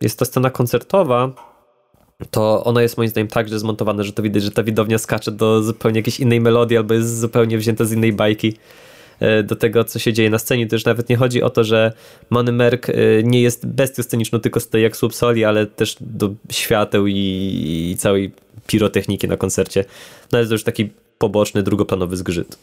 jest 0.00 0.18
ta 0.18 0.24
scena 0.24 0.50
koncertowa, 0.50 1.32
to 2.30 2.64
ona 2.64 2.82
jest 2.82 2.96
moim 2.96 3.10
zdaniem 3.10 3.28
tak 3.28 3.48
że 3.48 3.58
zmontowana, 3.58 4.02
że 4.02 4.12
to 4.12 4.22
widać, 4.22 4.42
że 4.42 4.50
ta 4.50 4.62
widownia 4.62 4.98
skacze 4.98 5.32
do 5.32 5.62
zupełnie 5.62 5.98
jakiejś 5.98 6.20
innej 6.20 6.40
melodii 6.40 6.76
albo 6.76 6.94
jest 6.94 7.18
zupełnie 7.18 7.58
wzięta 7.58 7.84
z 7.84 7.92
innej 7.92 8.12
bajki. 8.12 8.56
E, 9.20 9.42
do 9.42 9.56
tego, 9.56 9.84
co 9.84 9.98
się 9.98 10.12
dzieje 10.12 10.30
na 10.30 10.38
scenie. 10.38 10.66
To 10.66 10.76
już 10.76 10.84
nawet 10.84 11.08
nie 11.08 11.16
chodzi 11.16 11.42
o 11.42 11.50
to, 11.50 11.64
że 11.64 11.92
Money 12.30 12.52
Merk 12.52 12.88
e, 12.88 12.92
nie 13.22 13.42
jest 13.42 13.66
bestią 13.66 14.02
sceniczną, 14.02 14.38
tylko 14.38 14.60
stoi 14.60 14.82
jak 14.82 14.96
słup 14.96 15.14
soli, 15.14 15.44
ale 15.44 15.66
też 15.66 15.96
do 16.00 16.30
świateł 16.50 17.06
i, 17.06 17.14
i 17.92 17.96
całej 17.96 18.32
pirotechniki 18.66 19.28
na 19.28 19.36
koncercie. 19.36 19.84
No 20.32 20.38
ale 20.38 20.46
to 20.46 20.54
już 20.54 20.64
taki 20.64 20.90
poboczny, 21.20 21.62
drugoplanowy 21.62 22.16
zgrzyt. 22.16 22.58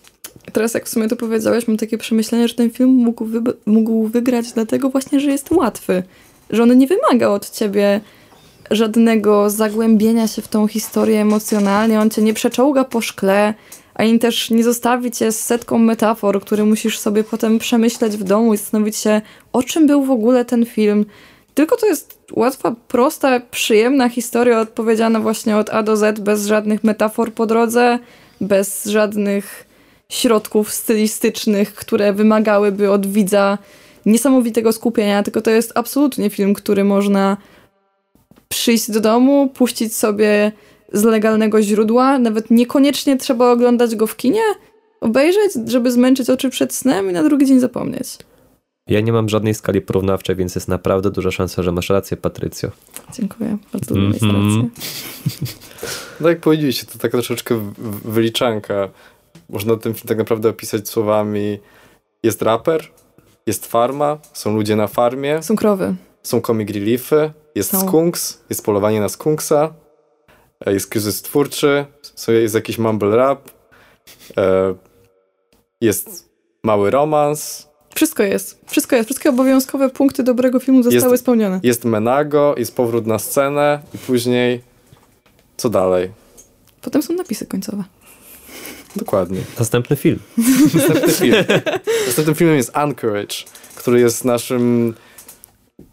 Teraz 0.54 0.74
jak 0.74 0.86
w 0.86 0.90
sumie 0.90 1.08
to 1.08 1.16
powiedziałeś, 1.16 1.68
mam 1.68 1.78
takie 1.78 1.98
przemyślenie, 1.98 2.48
że 2.48 2.54
ten 2.54 2.70
film 2.70 2.90
mógł, 2.90 3.26
wy 3.26 3.42
mógł 3.66 4.08
wygrać 4.08 4.52
dlatego 4.52 4.90
właśnie, 4.90 5.20
że 5.20 5.32
jest 5.32 5.52
łatwy. 5.52 6.04
Że 6.50 6.64
on 6.64 6.78
nie 6.78 6.88
wymaga 6.88 7.28
od 7.28 7.50
ciebie 7.50 8.02
żadnego 8.72 9.50
zagłębienia 9.50 10.28
się 10.28 10.42
w 10.42 10.48
tą 10.48 10.68
historię 10.68 11.22
emocjonalnie, 11.22 12.00
on 12.00 12.10
cię 12.10 12.22
nie 12.22 12.34
przeczołga 12.34 12.84
po 12.84 13.02
szkle, 13.02 13.54
ani 13.94 14.20
też 14.20 14.50
nie 14.50 14.64
zostawi 14.64 15.12
cię 15.12 15.32
z 15.32 15.46
setką 15.46 15.78
metafor, 15.78 16.42
które 16.42 16.66
musisz 16.66 17.00
sobie 17.00 17.24
potem 17.24 17.60
przemyśleć 17.60 18.18
w 18.18 18.24
domu 18.24 18.54
i 18.54 18.58
zastanowić 18.58 18.98
się, 18.98 19.22
o 19.54 19.64
czym 19.64 19.88
był 19.88 20.04
w 20.04 20.12
ogóle 20.12 20.46
ten 20.46 20.66
film. 20.66 21.06
Tylko 21.54 21.78
to 21.78 21.86
jest 21.86 22.18
łatwa, 22.34 22.76
prosta, 22.88 23.40
przyjemna 23.52 24.10
historia 24.10 24.60
odpowiedziana 24.60 25.20
właśnie 25.20 25.58
od 25.58 25.70
A 25.70 25.84
do 25.84 25.98
Z, 25.98 26.20
bez 26.20 26.46
żadnych 26.46 26.84
metafor 26.84 27.34
po 27.34 27.46
drodze, 27.46 28.00
bez 28.42 28.86
żadnych 28.86 29.66
środków 30.10 30.74
stylistycznych, 30.74 31.76
które 31.76 32.14
wymagałyby 32.14 32.92
od 32.92 33.08
widza 33.08 33.58
niesamowitego 34.06 34.72
skupienia, 34.72 35.24
tylko 35.24 35.42
to 35.42 35.52
jest 35.52 35.72
absolutnie 35.76 36.30
film, 36.30 36.54
który 36.54 36.84
można 36.84 37.38
przyjść 38.50 38.92
do 38.92 39.00
domu, 39.00 39.50
puścić 39.54 39.96
sobie 39.96 40.52
z 40.94 41.04
legalnego 41.04 41.62
źródła. 41.62 42.20
Nawet 42.20 42.52
niekoniecznie 42.52 43.18
trzeba 43.18 43.52
oglądać 43.52 43.96
go 43.96 44.08
w 44.08 44.16
kinie, 44.16 44.42
obejrzeć, 45.02 45.52
żeby 45.66 45.92
zmęczyć 45.92 46.30
oczy 46.30 46.50
przed 46.50 46.74
snem 46.74 47.10
i 47.10 47.14
na 47.14 47.24
drugi 47.24 47.46
dzień 47.46 47.60
zapomnieć. 47.60 48.18
Ja 48.88 49.02
nie 49.02 49.12
mam 49.12 49.30
żadnej 49.30 49.54
skali 49.54 49.82
porównawczej, 49.82 50.36
więc 50.36 50.56
jest 50.56 50.68
naprawdę 50.68 51.12
duża 51.12 51.32
szansa, 51.32 51.64
że 51.64 51.72
masz 51.72 51.90
rację, 51.90 52.18
Patrycjo. 52.18 52.72
Dziękuję. 53.14 53.58
Bardzo 53.74 53.96
mm 53.96 54.12
-hmm. 54.12 54.14
rację. 54.14 54.70
No 56.20 56.30
jak 56.30 56.40
powiedzieliście, 56.40 56.86
to 56.86 57.00
taka 57.00 57.18
troszeczkę 57.18 57.74
wyliczanka. 58.06 58.90
Można 59.50 59.78
ten 59.78 59.94
film 59.94 60.08
tak 60.08 60.18
naprawdę 60.18 60.50
opisać 60.50 60.90
słowami 60.90 61.60
jest 62.24 62.42
raper, 62.42 62.88
jest 63.48 63.66
farma, 63.66 64.18
są 64.34 64.56
ludzie 64.56 64.76
na 64.76 64.88
farmie. 64.88 65.44
Są 65.44 65.56
krowy. 65.56 65.96
są 66.24 66.42
comic 66.42 66.70
reliefy, 66.72 67.32
jest 67.56 67.72
Są. 67.72 67.88
skunks, 67.88 68.44
jest 68.50 68.66
polowanie 68.66 69.00
na 69.00 69.10
skunksa, 69.10 69.74
e, 70.66 70.74
jest 70.74 70.88
kryzys 70.90 71.22
twórczy, 71.22 71.86
jest 72.28 72.56
jakiś 72.56 72.78
mumble 72.78 73.16
rap, 73.16 73.50
e, 74.38 74.76
jest 75.82 76.30
mały 76.64 76.92
romans, 76.92 77.67
Wszystko 77.98 78.24
jest. 78.24 78.60
Wszystko 78.68 78.96
jest. 78.96 79.08
Wszystkie 79.10 79.30
obowiązkowe 79.30 79.90
punkty 79.90 80.24
dobrego 80.24 80.60
filmu 80.60 80.84
zostały 80.84 81.12
Jest- 81.14 81.24
spełnione. 81.24 81.60
jest 81.64 81.86
menago, 81.86 82.56
jest 82.58 82.76
powrót 82.76 83.08
na 83.08 83.20
scenę 83.20 83.80
i 83.96 83.98
później 83.98 84.62
co 85.58 85.70
dalej? 85.70 86.12
Potem 86.82 87.02
są 87.04 87.14
napisy 87.14 87.46
końcowe. 87.46 87.84
Dokładnie. 88.96 89.40
Następny 89.60 89.96
film. 89.96 90.20
Następny 90.74 91.14
film. 91.14 91.36
Następnym 92.08 92.36
filmem 92.36 92.56
jest 92.58 92.78
Anchorage, 92.78 93.36
który 93.76 94.00
jest 94.00 94.26
naszym 94.26 94.94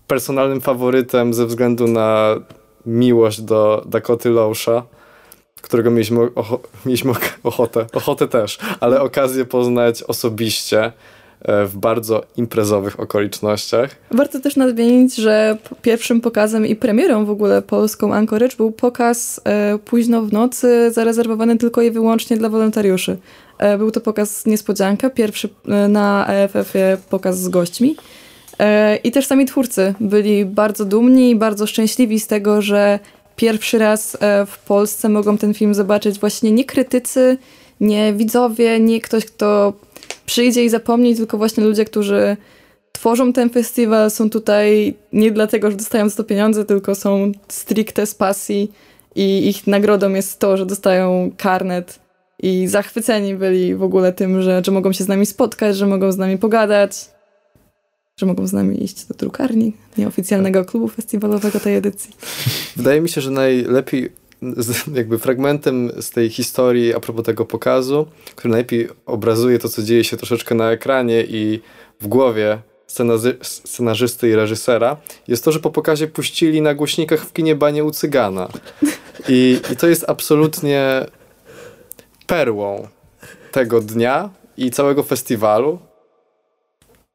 personalnym 0.06 0.60
faworytem 0.60 1.34
ze 1.34 1.46
względu 1.46 1.86
na 1.88 2.34
miłość 2.86 3.40
do 3.40 3.84
Dakoty 3.86 4.30
Lousha, 4.30 4.82
którego 5.62 5.90
mieliśmy, 5.90 6.20
ocho- 6.26 6.58
mieliśmy 6.86 7.12
ochotę, 7.42 7.86
ochotę 7.92 8.28
też, 8.28 8.58
ale 8.80 9.00
okazję 9.00 9.44
poznać 9.44 10.02
osobiście 10.02 10.92
w 11.66 11.76
bardzo 11.76 12.22
imprezowych 12.36 13.00
okolicznościach. 13.00 13.96
Warto 14.10 14.40
też 14.40 14.56
nadmienić, 14.56 15.14
że 15.14 15.58
pierwszym 15.82 16.20
pokazem 16.20 16.66
i 16.66 16.76
premierą 16.76 17.24
w 17.24 17.30
ogóle 17.30 17.62
polską 17.62 18.14
Anchorage 18.14 18.56
był 18.56 18.72
pokaz 18.72 19.40
e, 19.44 19.78
późno 19.78 20.22
w 20.22 20.32
nocy, 20.32 20.90
zarezerwowany 20.92 21.56
tylko 21.56 21.82
i 21.82 21.90
wyłącznie 21.90 22.36
dla 22.36 22.48
wolontariuszy. 22.48 23.16
E, 23.58 23.78
był 23.78 23.90
to 23.90 24.00
pokaz 24.00 24.46
niespodzianka, 24.46 25.10
pierwszy 25.10 25.48
e, 25.68 25.88
na 25.88 26.26
EFF-ie 26.28 26.96
pokaz 27.10 27.38
z 27.38 27.48
gośćmi. 27.48 27.96
E, 28.58 28.96
I 28.96 29.12
też 29.12 29.26
sami 29.26 29.46
twórcy 29.46 29.94
byli 30.00 30.44
bardzo 30.44 30.84
dumni 30.84 31.30
i 31.30 31.36
bardzo 31.36 31.66
szczęśliwi 31.66 32.20
z 32.20 32.26
tego, 32.26 32.62
że 32.62 32.98
pierwszy 33.36 33.78
raz 33.78 34.16
e, 34.20 34.46
w 34.46 34.58
Polsce 34.58 35.08
mogą 35.08 35.38
ten 35.38 35.54
film 35.54 35.74
zobaczyć 35.74 36.20
właśnie 36.20 36.52
nie 36.52 36.64
krytycy, 36.64 37.38
nie 37.80 38.12
widzowie, 38.12 38.80
nie 38.80 39.00
ktoś, 39.00 39.24
kto 39.24 39.72
przyjdzie 40.26 40.64
i 40.64 40.68
zapomni, 40.68 41.16
tylko 41.16 41.38
właśnie 41.38 41.64
ludzie, 41.64 41.84
którzy 41.84 42.36
tworzą 42.92 43.32
ten 43.32 43.50
festiwal, 43.50 44.10
są 44.10 44.30
tutaj 44.30 44.94
nie 45.12 45.30
dlatego, 45.30 45.70
że 45.70 45.76
dostają 45.76 46.08
za 46.08 46.16
to 46.16 46.24
pieniądze, 46.24 46.64
tylko 46.64 46.94
są 46.94 47.32
stricte 47.48 48.06
z 48.06 48.14
pasji 48.14 48.72
i 49.14 49.48
ich 49.48 49.66
nagrodą 49.66 50.10
jest 50.10 50.38
to, 50.38 50.56
że 50.56 50.66
dostają 50.66 51.30
karnet 51.36 51.98
i 52.42 52.68
zachwyceni 52.68 53.34
byli 53.34 53.74
w 53.74 53.82
ogóle 53.82 54.12
tym, 54.12 54.42
że, 54.42 54.62
że 54.66 54.72
mogą 54.72 54.92
się 54.92 55.04
z 55.04 55.08
nami 55.08 55.26
spotkać, 55.26 55.76
że 55.76 55.86
mogą 55.86 56.12
z 56.12 56.16
nami 56.16 56.38
pogadać, 56.38 57.08
że 58.16 58.26
mogą 58.26 58.46
z 58.46 58.52
nami 58.52 58.84
iść 58.84 59.04
do 59.04 59.14
drukarni 59.14 59.72
nieoficjalnego 59.98 60.64
klubu 60.64 60.88
festiwalowego 60.88 61.60
tej 61.60 61.76
edycji. 61.76 62.10
Wydaje 62.76 63.00
mi 63.00 63.08
się, 63.08 63.20
że 63.20 63.30
najlepiej, 63.30 64.12
z- 64.56 64.96
jakby 64.96 65.18
fragmentem 65.18 65.90
z 66.00 66.10
tej 66.10 66.30
historii 66.30 66.94
a 66.94 67.00
propos 67.00 67.24
tego 67.24 67.44
pokazu, 67.44 68.06
który 68.36 68.50
najlepiej 68.52 68.88
obrazuje 69.06 69.58
to, 69.58 69.68
co 69.68 69.82
dzieje 69.82 70.04
się 70.04 70.16
troszeczkę 70.16 70.54
na 70.54 70.70
ekranie 70.70 71.24
i 71.28 71.60
w 72.00 72.06
głowie 72.06 72.58
scenarzysty 73.42 74.28
i 74.28 74.34
reżysera, 74.34 74.96
jest 75.28 75.44
to, 75.44 75.52
że 75.52 75.60
po 75.60 75.70
pokazie 75.70 76.06
puścili 76.06 76.62
na 76.62 76.74
głośnikach 76.74 77.20
w 77.20 77.32
kinie 77.32 77.54
Banie 77.56 77.84
u 77.84 77.90
Cygana. 77.90 78.48
I, 79.28 79.60
I 79.72 79.76
to 79.76 79.86
jest 79.86 80.04
absolutnie 80.08 81.06
perłą 82.26 82.88
tego 83.52 83.80
dnia 83.80 84.30
i 84.56 84.70
całego 84.70 85.02
festiwalu. 85.02 85.78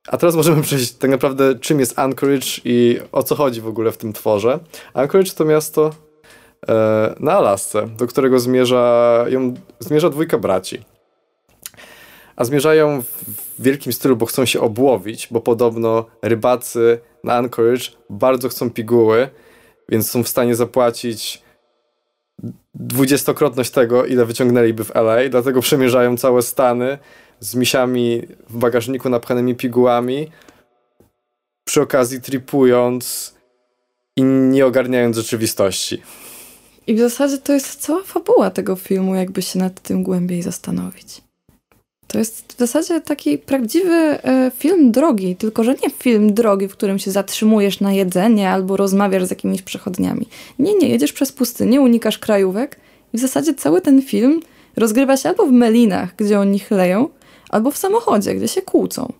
A 0.08 0.18
teraz 0.18 0.36
możemy 0.36 0.62
przejść 0.62 0.92
tak 0.92 1.12
naprawdę, 1.12 1.60
czym 1.60 1.80
jest 1.80 2.00
Anchorage 2.00 2.48
i 2.66 3.00
o 3.12 3.24
co 3.24 3.36
chodzi 3.36 3.62
w 3.62 3.68
ogóle 3.68 3.92
w 3.92 3.98
tym 3.98 4.14
tworze. 4.14 4.60
Anchorage 4.94 5.32
to 5.32 5.46
miasto 5.46 5.92
na 7.20 7.34
Alasce, 7.34 7.88
do 7.88 8.08
którego 8.08 8.40
zmierza, 8.40 9.26
ją, 9.30 9.54
zmierza 9.80 10.10
dwójka 10.10 10.38
braci. 10.38 10.84
A 12.36 12.46
zmierzają 12.46 13.02
w, 13.02 13.06
w 13.60 13.64
wielkim 13.64 13.94
stylu, 13.94 14.16
bo 14.16 14.26
chcą 14.26 14.46
się 14.46 14.62
obłowić, 14.62 15.28
bo 15.32 15.42
podobno 15.42 16.06
rybacy 16.22 17.00
na 17.24 17.34
Anchorage 17.34 17.92
bardzo 18.10 18.50
chcą 18.50 18.70
piguły, 18.72 19.30
więc 19.90 20.12
są 20.12 20.24
w 20.24 20.28
stanie 20.28 20.56
zapłacić 20.56 21.44
dwudziestokrotność 22.74 23.72
tego, 23.72 24.06
ile 24.06 24.26
wyciągnęliby 24.26 24.84
w 24.84 24.96
LA, 24.96 25.30
dlatego 25.30 25.62
przemierzają 25.62 26.18
całe 26.18 26.42
Stany 26.42 26.98
z 27.40 27.56
misiami 27.56 28.22
w 28.50 28.58
bagażniku 28.58 29.10
napchanymi 29.10 29.56
pigułami, 29.56 30.32
przy 31.64 31.82
okazji 31.82 32.22
tripując 32.22 33.36
i 34.16 34.24
nie 34.24 34.66
ogarniając 34.66 35.18
rzeczywistości. 35.18 36.02
I 36.90 36.96
w 36.96 37.00
zasadzie 37.00 37.38
to 37.38 37.54
jest 37.54 37.82
cała 37.82 38.04
fabuła 38.04 38.50
tego 38.50 38.76
filmu, 38.76 39.16
jakby 39.16 39.42
się 39.42 39.60
nad 39.60 39.82
tym 39.82 40.04
głębiej 40.04 40.42
zastanowić. 40.42 41.22
To 42.08 42.18
jest 42.18 42.54
w 42.54 42.60
zasadzie 42.60 43.02
taki 43.02 43.38
prawdziwy 43.38 43.94
e, 43.94 44.52
film 44.58 44.92
drogi, 44.92 45.36
tylko 45.36 45.64
że 45.64 45.74
nie 45.74 45.90
film 45.90 46.34
drogi, 46.34 46.68
w 46.68 46.72
którym 46.72 47.00
się 47.00 47.12
zatrzymujesz 47.12 47.80
na 47.80 47.94
jedzenie 47.94 48.50
albo 48.50 48.78
rozmawiasz 48.78 49.26
z 49.26 49.30
jakimiś 49.30 49.62
przechodniami. 49.62 50.28
Nie, 50.60 50.76
nie, 50.76 50.90
jedziesz 50.90 51.14
przez 51.14 51.32
pustynię, 51.32 51.82
unikasz 51.82 52.18
krajówek 52.18 52.80
i 53.14 53.18
w 53.18 53.22
zasadzie 53.22 53.54
cały 53.54 53.82
ten 53.82 54.02
film 54.02 54.40
rozgrywa 54.76 55.18
się 55.18 55.30
albo 55.30 55.46
w 55.46 55.52
melinach, 55.52 56.16
gdzie 56.18 56.40
oni 56.40 56.60
chleją, 56.60 57.10
albo 57.50 57.72
w 57.72 57.78
samochodzie, 57.78 58.36
gdzie 58.36 58.48
się 58.48 58.62
kłócą. 58.62 59.14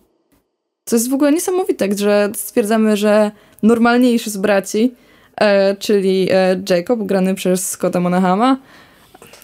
To 0.84 0.96
jest 0.96 1.10
w 1.10 1.14
ogóle 1.14 1.32
niesamowite, 1.32 1.88
że 1.96 2.32
stwierdzamy, 2.34 2.96
że 2.96 3.30
normalniejszy 3.62 4.30
z 4.30 4.36
braci, 4.36 4.94
czyli 5.78 6.28
e, 6.30 6.62
Jacob, 6.70 7.00
grany 7.02 7.34
przez 7.34 7.68
Scotta 7.70 8.00
Monahama, 8.00 8.56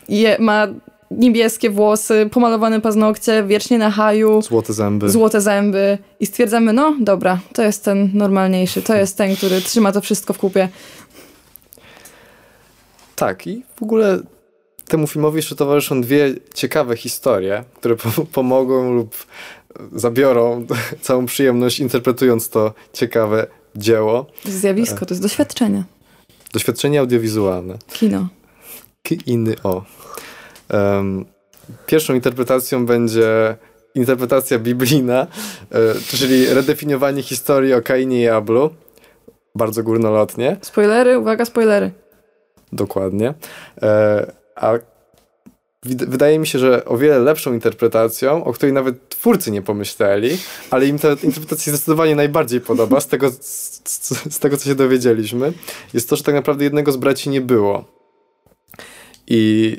je, 0.09 0.37
ma 0.41 0.67
niebieskie 1.11 1.71
włosy, 1.71 2.29
pomalowane 2.33 2.81
paznokcie, 2.81 3.45
wiecznie 3.47 3.79
na 3.79 3.91
haju, 3.91 4.43
Złote 4.43 4.73
zęby. 4.73 5.11
złote 5.11 5.41
zęby 5.41 5.99
i 6.21 6.27
stwierdzamy, 6.27 6.73
no 6.73 6.97
dobra, 7.01 7.39
to 7.53 7.63
jest 7.63 7.85
ten 7.85 8.11
normalniejszy, 8.15 8.83
to 8.83 8.95
jest 8.95 9.17
ten, 9.19 9.37
który 9.37 9.61
trzyma 9.61 9.93
to 9.93 10.01
wszystko 10.01 10.33
w 10.33 10.39
kupie. 10.39 10.69
Tak, 13.17 13.47
i 13.47 13.63
w 13.77 13.83
ogóle 13.83 14.19
temu 14.89 15.07
filmowi 15.07 15.37
jeszcze 15.37 15.57
towarzyszą 15.57 16.01
dwie 16.01 16.35
ciekawe 16.55 16.97
historie, 16.97 17.65
które 17.75 17.97
po 18.03 18.11
pomogą 18.33 18.93
lub 18.93 19.17
zabiorą 19.93 20.67
całą 21.01 21.27
przyjemność 21.27 21.81
interpretując 21.81 22.49
to 22.49 22.75
ciekawe 22.93 23.47
dzieło. 23.77 24.27
Zjawisko, 24.45 25.07
to 25.07 25.15
jest 25.15 25.23
doświadczenie. 25.23 25.85
Doświadczenie 26.57 27.01
audiowizualne. 27.01 27.79
Kino. 27.93 28.29
KINO. 29.03 29.85
Um, 30.73 31.25
pierwszą 31.87 32.15
interpretacją 32.15 32.87
będzie 32.87 33.57
interpretacja 33.95 34.59
biblijna, 34.59 35.27
e, 35.71 35.95
czyli 36.09 36.47
redefiniowanie 36.47 37.23
historii 37.23 37.75
o 37.75 37.83
Kainie 37.83 38.23
i 38.23 38.29
Ablu. 38.29 38.71
Bardzo 39.55 39.83
górnolotnie. 39.83 40.57
Spoilery, 40.61 41.19
uwaga, 41.19 41.45
spoilery. 41.45 41.91
Dokładnie. 42.73 43.35
E, 43.83 44.33
a 44.55 44.73
wydaje 45.87 46.39
mi 46.39 46.47
się, 46.47 46.59
że 46.59 46.85
o 46.85 46.99
wiele 46.99 47.19
lepszą 47.19 47.53
interpretacją, 47.53 48.45
o 48.45 48.53
której 48.53 48.73
nawet 48.73 49.09
twórcy 49.09 49.51
nie 49.51 49.63
pomyśleli, 49.63 50.39
ale 50.71 50.87
im 50.87 50.99
ta 50.99 51.09
interpretacja 51.09 51.73
zdecydowanie 51.73 52.17
najbardziej 52.17 52.61
podoba, 52.61 53.01
z 53.01 53.07
tego, 53.07 53.31
z, 53.31 53.81
z, 54.31 54.39
tego 54.39 54.57
co 54.57 54.65
się 54.65 54.75
dowiedzieliśmy, 54.75 55.53
jest 55.95 56.09
to, 56.09 56.17
że 56.17 56.23
tak 56.23 56.35
naprawdę 56.35 56.65
jednego 56.65 56.93
z 56.93 56.97
braci 56.97 57.31
nie 57.31 57.41
było. 57.41 57.85
I 59.27 59.77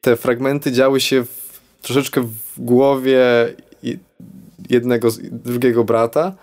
te 0.00 0.16
fragmenty 0.16 0.72
działy 0.72 1.00
się 1.00 1.24
w, 1.24 1.60
troszeczkę 1.82 2.20
w 2.20 2.60
głowie 2.60 3.20
jednego 4.70 5.08
drugiego 5.30 5.84
brata. 5.84 6.34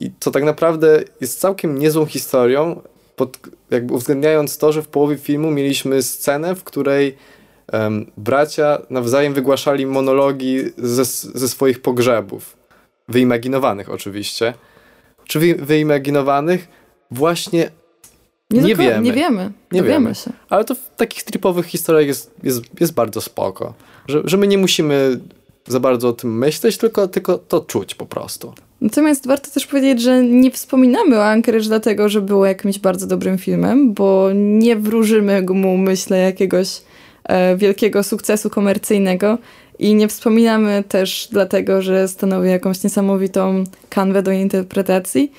I 0.00 0.10
co 0.20 0.30
tak 0.30 0.44
naprawdę 0.44 1.04
jest 1.20 1.40
całkiem 1.40 1.78
niezłą 1.78 2.06
historią, 2.06 2.82
pod, 3.16 3.38
jakby 3.70 3.94
uwzględniając 3.94 4.58
to, 4.58 4.72
że 4.72 4.82
w 4.82 4.88
połowie 4.88 5.16
filmu 5.16 5.50
mieliśmy 5.50 6.02
scenę, 6.02 6.54
w 6.54 6.64
której 6.64 7.16
bracia 8.16 8.78
nawzajem 8.90 9.34
wygłaszali 9.34 9.86
monologi 9.86 10.58
ze, 10.78 11.04
ze 11.34 11.48
swoich 11.48 11.82
pogrzebów. 11.82 12.56
Wyimaginowanych 13.08 13.90
oczywiście. 13.90 14.54
Czy 15.24 15.38
wy, 15.40 15.54
wyimaginowanych? 15.54 16.68
Właśnie, 17.10 17.70
Nie, 18.50 18.62
Nie 18.62 18.76
wiemy. 18.76 19.00
Nie 19.02 19.12
wiemy. 19.12 19.52
Nie 19.72 19.82
wiemy. 19.82 20.14
się. 20.14 20.32
ale 20.48 20.64
to 20.64 20.74
w 20.74 20.90
takich 20.96 21.22
tripowych 21.22 21.66
historiach 21.66 22.06
jest, 22.06 22.34
jest, 22.42 22.62
jest 22.80 22.94
bardzo 22.94 23.20
spoko. 23.20 23.74
Że, 24.08 24.22
że 24.24 24.36
my 24.36 24.46
nie 24.46 24.58
musimy 24.58 25.20
za 25.66 25.80
bardzo 25.80 26.08
o 26.08 26.12
tym 26.12 26.38
myśleć, 26.38 26.78
tylko, 26.78 27.08
tylko 27.08 27.38
to 27.38 27.60
czuć 27.60 27.94
po 27.94 28.06
prostu. 28.06 28.54
Natomiast 28.80 29.26
warto 29.26 29.50
też 29.50 29.66
powiedzieć, 29.66 30.02
że 30.02 30.22
nie 30.22 30.50
wspominamy 30.50 31.16
o 31.16 31.24
Anchorage 31.24 31.64
dlatego, 31.64 32.08
że 32.08 32.20
było 32.20 32.46
jakimś 32.46 32.78
bardzo 32.78 33.06
dobrym 33.06 33.38
filmem, 33.38 33.94
bo 33.94 34.30
nie 34.34 34.76
wróżymy 34.76 35.42
mu, 35.42 35.76
myślę, 35.76 36.18
jakiegoś 36.18 36.82
wielkiego 37.56 38.02
sukcesu 38.02 38.50
komercyjnego 38.50 39.38
i 39.78 39.94
nie 39.94 40.08
wspominamy 40.08 40.84
też 40.88 41.28
dlatego, 41.30 41.82
że 41.82 42.08
stanowi 42.08 42.50
jakąś 42.50 42.84
niesamowitą 42.84 43.64
kanwę 43.88 44.22
do 44.22 44.32
interpretacji, 44.32 45.32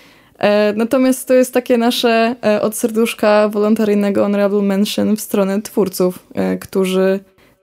E, 0.43 0.73
natomiast 0.73 1.27
to 1.27 1.33
jest 1.33 1.53
takie 1.53 1.77
nasze 1.77 2.35
e, 2.45 2.61
od 2.61 2.75
serduszka 2.75 3.49
wolontaryjnego 3.49 4.21
honorable 4.21 4.61
mention 4.61 5.15
w 5.15 5.21
stronę 5.21 5.61
twórców, 5.61 6.19
e, 6.33 6.57
którzy 6.57 7.19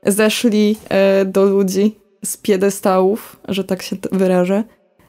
zeszli 0.07 0.77
e, 0.89 1.25
do 1.25 1.45
ludzi 1.45 1.97
z 2.25 2.37
piedestałów, 2.37 3.37
że 3.49 3.65
tak 3.65 3.83
się 3.83 3.97
wyrażę. 4.13 4.65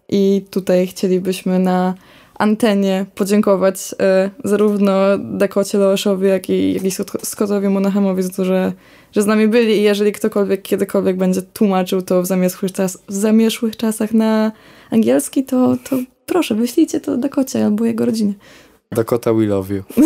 I 0.09 0.45
tutaj 0.49 0.88
chcielibyśmy 0.88 1.59
na 1.59 1.93
antenie 2.38 3.05
podziękować 3.16 3.76
e, 3.99 4.30
zarówno 4.43 4.93
Dakocie 5.18 5.78
Loeszowi, 5.78 6.28
jak 6.28 6.49
i, 6.49 6.74
jak 6.74 6.84
i 6.84 6.91
Scottowi 7.24 7.70
Monahamowi 7.70 8.24
za 8.24 8.30
to, 8.30 8.45
że, 8.45 8.74
że 9.12 9.22
z 9.22 9.26
nami 9.26 9.47
byli 9.47 9.78
i 9.78 9.82
jeżeli 9.82 10.12
ktokolwiek 10.12 10.62
kiedykolwiek 10.62 11.18
będzie 11.18 11.41
tłumaczył 11.41 12.01
to 12.01 12.22
w 12.22 12.26
zamieszłych, 12.26 12.72
czas, 12.72 12.97
w 13.07 13.14
zamieszłych 13.14 13.78
czasach 13.78 14.14
na 14.14 14.51
angielski, 14.91 15.43
to, 15.43 15.78
to 15.89 15.97
proszę, 16.26 16.55
wyślijcie 16.55 16.99
to 16.99 17.18
Dakocie 17.18 17.66
albo 17.66 17.86
jego 17.86 18.05
rodzinie. 18.05 18.34
Dakota 18.91 19.34
we 19.34 19.45
love 19.45 19.74
you. 19.74 19.84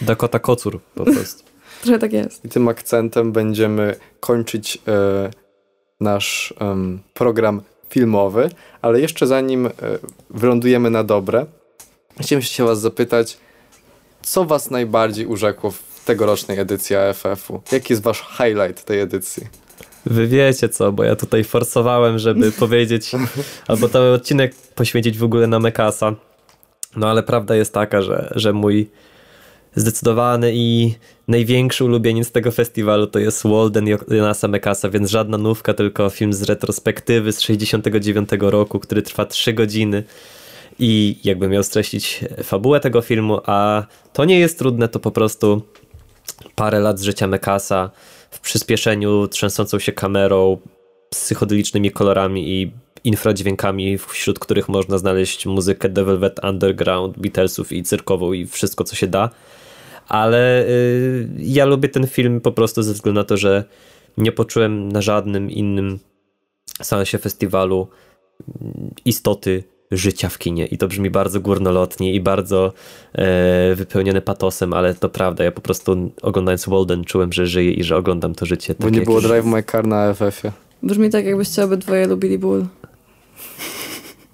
Dakota 0.00 0.38
Kocur 0.38 0.80
po 0.94 1.04
prostu. 1.04 1.44
Trochę 1.82 1.98
tak 1.98 2.12
jest. 2.12 2.44
I 2.44 2.48
tym 2.48 2.68
akcentem 2.68 3.32
będziemy 3.32 3.96
kończyć 4.20 4.78
e, 4.88 5.30
nasz 6.00 6.54
em, 6.58 6.98
program 7.14 7.62
filmowy, 7.90 8.50
ale 8.82 9.00
jeszcze 9.00 9.26
zanim 9.26 9.66
e, 9.66 9.70
wylądujemy 10.30 10.90
na 10.90 11.04
dobre, 11.04 11.46
chciałem 12.20 12.42
się 12.42 12.64
was 12.64 12.80
zapytać, 12.80 13.38
co 14.22 14.44
was 14.44 14.70
najbardziej 14.70 15.26
urzekło 15.26 15.70
w 15.70 15.95
tegorocznej 16.06 16.58
edycji 16.58 16.96
AFF-u? 16.96 17.62
Jaki 17.72 17.92
jest 17.92 18.02
wasz 18.02 18.24
highlight 18.38 18.84
tej 18.84 19.00
edycji? 19.00 19.46
Wy 20.06 20.26
wiecie 20.26 20.68
co, 20.68 20.92
bo 20.92 21.04
ja 21.04 21.16
tutaj 21.16 21.44
forsowałem, 21.44 22.18
żeby 22.18 22.52
powiedzieć, 22.62 23.10
albo 23.68 23.88
ten 23.88 24.02
odcinek 24.02 24.54
poświęcić 24.74 25.18
w 25.18 25.24
ogóle 25.24 25.46
na 25.46 25.58
Mekasa. 25.58 26.14
No 26.96 27.10
ale 27.10 27.22
prawda 27.22 27.56
jest 27.56 27.74
taka, 27.74 28.02
że, 28.02 28.32
że 28.34 28.52
mój 28.52 28.90
zdecydowany 29.74 30.52
i 30.54 30.94
największy 31.28 31.84
ulubieniec 31.84 32.32
tego 32.32 32.50
festiwalu 32.50 33.06
to 33.06 33.18
jest 33.18 33.42
Walden 33.46 33.86
Jonasa 34.08 34.48
Mekasa, 34.48 34.90
więc 34.90 35.10
żadna 35.10 35.38
nówka, 35.38 35.74
tylko 35.74 36.10
film 36.10 36.32
z 36.32 36.42
retrospektywy 36.42 37.32
z 37.32 37.40
69 37.40 38.28
roku, 38.40 38.80
który 38.80 39.02
trwa 39.02 39.26
3 39.26 39.52
godziny 39.52 40.04
i 40.78 41.16
jakby 41.24 41.48
miał 41.48 41.62
streścić 41.62 42.24
fabułę 42.42 42.80
tego 42.80 43.02
filmu, 43.02 43.40
a 43.46 43.86
to 44.12 44.24
nie 44.24 44.38
jest 44.38 44.58
trudne, 44.58 44.88
to 44.88 45.00
po 45.00 45.10
prostu 45.10 45.62
parę 46.54 46.80
lat 46.80 46.98
z 46.98 47.02
życia 47.02 47.26
Mekasa 47.26 47.90
w 48.30 48.40
przyspieszeniu, 48.40 49.28
trzęsącą 49.28 49.78
się 49.78 49.92
kamerą, 49.92 50.58
psychodelicznymi 51.10 51.90
kolorami 51.90 52.48
i 52.48 52.72
infradźwiękami, 53.04 53.98
wśród 53.98 54.38
których 54.38 54.68
można 54.68 54.98
znaleźć 54.98 55.46
muzykę 55.46 55.88
The 55.88 56.04
Velvet 56.04 56.44
Underground, 56.44 57.18
Beatlesów 57.18 57.72
i 57.72 57.82
cyrkową 57.82 58.32
i 58.32 58.46
wszystko 58.46 58.84
co 58.84 58.96
się 58.96 59.06
da. 59.06 59.30
Ale 60.08 60.64
y, 60.66 61.28
ja 61.38 61.64
lubię 61.64 61.88
ten 61.88 62.06
film 62.06 62.40
po 62.40 62.52
prostu 62.52 62.82
ze 62.82 62.92
względu 62.92 63.20
na 63.20 63.24
to, 63.24 63.36
że 63.36 63.64
nie 64.16 64.32
poczułem 64.32 64.92
na 64.92 65.02
żadnym 65.02 65.50
innym 65.50 65.98
seansie 66.82 67.18
festiwalu 67.18 67.88
istoty 69.04 69.64
życia 69.90 70.28
w 70.28 70.38
kinie 70.38 70.66
i 70.66 70.78
to 70.78 70.88
brzmi 70.88 71.10
bardzo 71.10 71.40
górnolotnie 71.40 72.14
i 72.14 72.20
bardzo 72.20 72.72
e, 73.12 73.74
wypełnione 73.74 74.20
patosem, 74.20 74.72
ale 74.72 74.94
to 74.94 75.08
prawda, 75.08 75.44
ja 75.44 75.52
po 75.52 75.60
prostu 75.60 76.10
oglądając 76.22 76.68
Walden 76.68 77.04
czułem, 77.04 77.32
że 77.32 77.46
żyję 77.46 77.72
i 77.72 77.84
że 77.84 77.96
oglądam 77.96 78.34
to 78.34 78.46
życie. 78.46 78.74
Bo 78.80 78.90
nie 78.90 79.00
było 79.00 79.20
Drive 79.20 79.44
My 79.44 79.62
Car 79.62 79.86
na 79.86 80.14
FF-ie. 80.14 80.52
Brzmi 80.82 81.10
tak, 81.10 81.24
jakbyście 81.24 81.64
obydwoje 81.64 82.06
lubili 82.06 82.38
ból. 82.38 82.64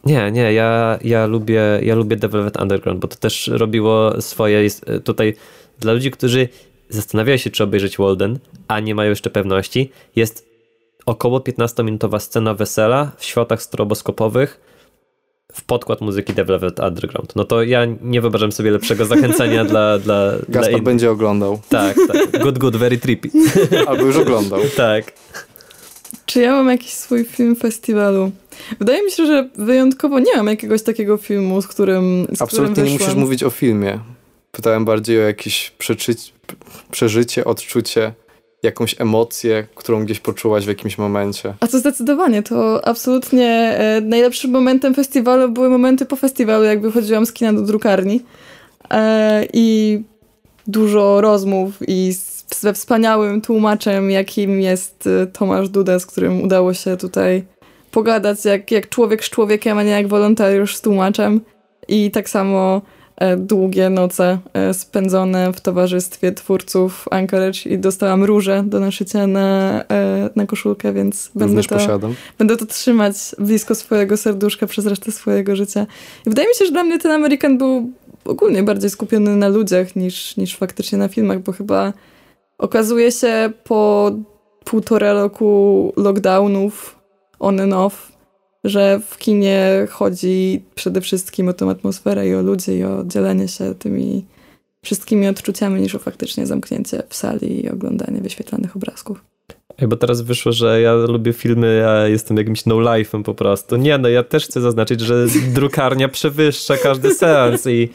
Nie, 0.04 0.30
nie, 0.32 0.52
ja, 0.52 0.98
ja, 1.04 1.26
lubię, 1.26 1.62
ja 1.82 1.94
lubię 1.94 2.16
The 2.16 2.28
Velvet 2.28 2.56
Underground, 2.56 3.00
bo 3.00 3.08
to 3.08 3.16
też 3.16 3.48
robiło 3.48 4.20
swoje, 4.20 4.68
tutaj 5.04 5.34
dla 5.80 5.92
ludzi, 5.92 6.10
którzy 6.10 6.48
zastanawiają 6.88 7.36
się, 7.36 7.50
czy 7.50 7.64
obejrzeć 7.64 7.98
Walden, 7.98 8.38
a 8.68 8.80
nie 8.80 8.94
mają 8.94 9.10
jeszcze 9.10 9.30
pewności, 9.30 9.90
jest 10.16 10.48
około 11.06 11.38
15-minutowa 11.38 12.20
scena 12.20 12.54
wesela 12.54 13.12
w 13.16 13.24
światach 13.24 13.62
stroboskopowych 13.62 14.71
w 15.52 15.64
podkład 15.64 16.00
muzyki 16.00 16.34
The 16.34 16.44
Velvet 16.44 16.80
Underground. 16.80 17.36
No 17.36 17.44
to 17.44 17.62
ja 17.62 17.86
nie 18.02 18.20
wyobrażam 18.20 18.52
sobie 18.52 18.70
lepszego 18.70 19.04
zachęcenia 19.04 19.64
dla... 19.64 19.98
dla 19.98 20.32
Gaspar 20.48 20.72
dla 20.72 20.82
będzie 20.82 21.10
oglądał. 21.10 21.60
Tak, 21.68 21.96
tak. 22.12 22.42
Good, 22.42 22.58
good, 22.58 22.76
very 22.76 22.98
trippy. 22.98 23.30
Albo 23.88 24.02
już 24.02 24.16
oglądał. 24.16 24.60
tak. 24.76 25.12
Czy 26.26 26.40
ja 26.40 26.52
mam 26.52 26.68
jakiś 26.68 26.90
swój 26.90 27.24
film 27.24 27.56
festiwalu? 27.56 28.30
Wydaje 28.78 29.02
mi 29.02 29.10
się, 29.10 29.26
że 29.26 29.48
wyjątkowo 29.58 30.18
nie 30.18 30.36
mam 30.36 30.46
jakiegoś 30.46 30.82
takiego 30.82 31.16
filmu, 31.16 31.62
z 31.62 31.66
którym. 31.66 32.26
Z 32.34 32.42
Absolutnie 32.42 32.72
którym 32.72 32.92
nie 32.92 32.98
musisz 32.98 33.14
mówić 33.14 33.42
o 33.42 33.50
filmie. 33.50 33.98
Pytałem 34.52 34.84
bardziej 34.84 35.18
o 35.18 35.22
jakieś 35.22 35.72
przeżycie, 36.90 37.44
odczucie, 37.44 38.12
jakąś 38.62 39.00
emocję, 39.00 39.66
którą 39.74 40.04
gdzieś 40.04 40.20
poczułaś 40.20 40.64
w 40.64 40.68
jakimś 40.68 40.98
momencie. 40.98 41.54
A 41.60 41.66
to 41.66 41.78
zdecydowanie, 41.78 42.42
to 42.42 42.86
absolutnie 42.86 43.48
e, 43.48 44.00
najlepszym 44.00 44.50
momentem 44.50 44.94
festiwalu 44.94 45.48
były 45.48 45.68
momenty 45.68 46.06
po 46.06 46.16
festiwalu, 46.16 46.64
jak 46.64 46.80
wychodziłam 46.80 47.26
z 47.26 47.32
kina 47.32 47.52
do 47.52 47.62
drukarni 47.62 48.20
e, 48.90 49.46
i 49.52 50.00
dużo 50.66 51.20
rozmów 51.20 51.74
i 51.88 52.12
ze 52.54 52.72
wspaniałym 52.72 53.40
tłumaczem, 53.40 54.10
jakim 54.10 54.60
jest 54.60 55.06
e, 55.06 55.26
Tomasz 55.26 55.68
Duda, 55.68 55.98
z 55.98 56.06
którym 56.06 56.42
udało 56.42 56.74
się 56.74 56.96
tutaj 56.96 57.44
pogadać 57.90 58.44
jak, 58.44 58.70
jak 58.70 58.88
człowiek 58.88 59.24
z 59.24 59.30
człowiekiem, 59.30 59.78
a 59.78 59.82
nie 59.82 59.90
jak 59.90 60.08
wolontariusz 60.08 60.76
z 60.76 60.80
tłumaczem. 60.80 61.40
I 61.88 62.10
tak 62.10 62.30
samo 62.30 62.82
długie 63.36 63.90
noce 63.90 64.38
e, 64.52 64.74
spędzone 64.74 65.52
w 65.52 65.60
towarzystwie 65.60 66.32
twórców 66.32 67.08
Anchorage 67.10 67.58
i 67.66 67.78
dostałam 67.78 68.24
róże 68.24 68.64
do 68.66 68.80
naszycia 68.80 69.26
na, 69.26 69.80
e, 69.90 70.30
na 70.36 70.46
koszulkę, 70.46 70.92
więc 70.92 71.30
będę 71.34 71.62
to, 71.62 71.76
będę 72.38 72.56
to 72.56 72.66
trzymać 72.66 73.14
blisko 73.38 73.74
swojego 73.74 74.16
serduszka 74.16 74.66
przez 74.66 74.86
resztę 74.86 75.12
swojego 75.12 75.56
życia. 75.56 75.86
I 76.26 76.30
wydaje 76.30 76.48
mi 76.48 76.54
się, 76.54 76.64
że 76.64 76.72
dla 76.72 76.84
mnie 76.84 76.98
ten 76.98 77.12
Amerykan 77.12 77.58
był 77.58 77.90
ogólnie 78.24 78.62
bardziej 78.62 78.90
skupiony 78.90 79.36
na 79.36 79.48
ludziach 79.48 79.96
niż, 79.96 80.36
niż 80.36 80.56
faktycznie 80.56 80.98
na 80.98 81.08
filmach, 81.08 81.38
bo 81.38 81.52
chyba 81.52 81.92
okazuje 82.58 83.12
się 83.12 83.52
po 83.64 84.12
półtora 84.64 85.12
roku 85.12 85.92
lockdownów 85.96 86.98
on 87.38 87.60
and 87.60 87.72
off, 87.72 88.11
że 88.64 89.00
w 89.06 89.18
kinie 89.18 89.86
chodzi 89.90 90.62
przede 90.74 91.00
wszystkim 91.00 91.48
o 91.48 91.52
tę 91.52 91.66
atmosferę 91.66 92.28
i 92.28 92.34
o 92.34 92.42
ludzi 92.42 92.70
i 92.70 92.84
o 92.84 93.04
dzielenie 93.04 93.48
się 93.48 93.74
tymi 93.74 94.24
wszystkimi 94.84 95.28
odczuciami 95.28 95.80
niż 95.80 95.94
o 95.94 95.98
faktycznie 95.98 96.46
zamknięcie 96.46 97.02
w 97.08 97.14
sali 97.14 97.64
i 97.64 97.70
oglądanie 97.70 98.20
wyświetlanych 98.20 98.76
obrazków. 98.76 99.24
Ej, 99.78 99.88
bo 99.88 99.96
teraz 99.96 100.20
wyszło, 100.20 100.52
że 100.52 100.80
ja 100.80 100.94
lubię 100.94 101.32
filmy, 101.32 101.88
a 101.88 102.08
jestem 102.08 102.36
jakimś 102.36 102.66
no-life'em 102.66 103.22
po 103.22 103.34
prostu. 103.34 103.76
Nie, 103.76 103.98
no 103.98 104.08
ja 104.08 104.22
też 104.22 104.44
chcę 104.44 104.60
zaznaczyć, 104.60 105.00
że 105.00 105.26
drukarnia 105.54 106.08
przewyższa 106.08 106.76
każdy 106.76 107.14
seans 107.14 107.66
i, 107.66 107.88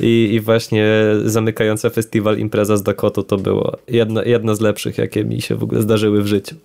i, 0.00 0.30
i 0.32 0.40
właśnie 0.40 0.86
zamykająca 1.24 1.90
festiwal 1.90 2.38
impreza 2.38 2.76
z 2.76 2.82
Dakotą 2.82 3.22
to 3.22 3.36
było 3.36 3.76
jedna, 3.88 4.22
jedna 4.22 4.54
z 4.54 4.60
lepszych, 4.60 4.98
jakie 4.98 5.24
mi 5.24 5.42
się 5.42 5.54
w 5.54 5.62
ogóle 5.62 5.82
zdarzyły 5.82 6.22
w 6.22 6.26
życiu. 6.26 6.56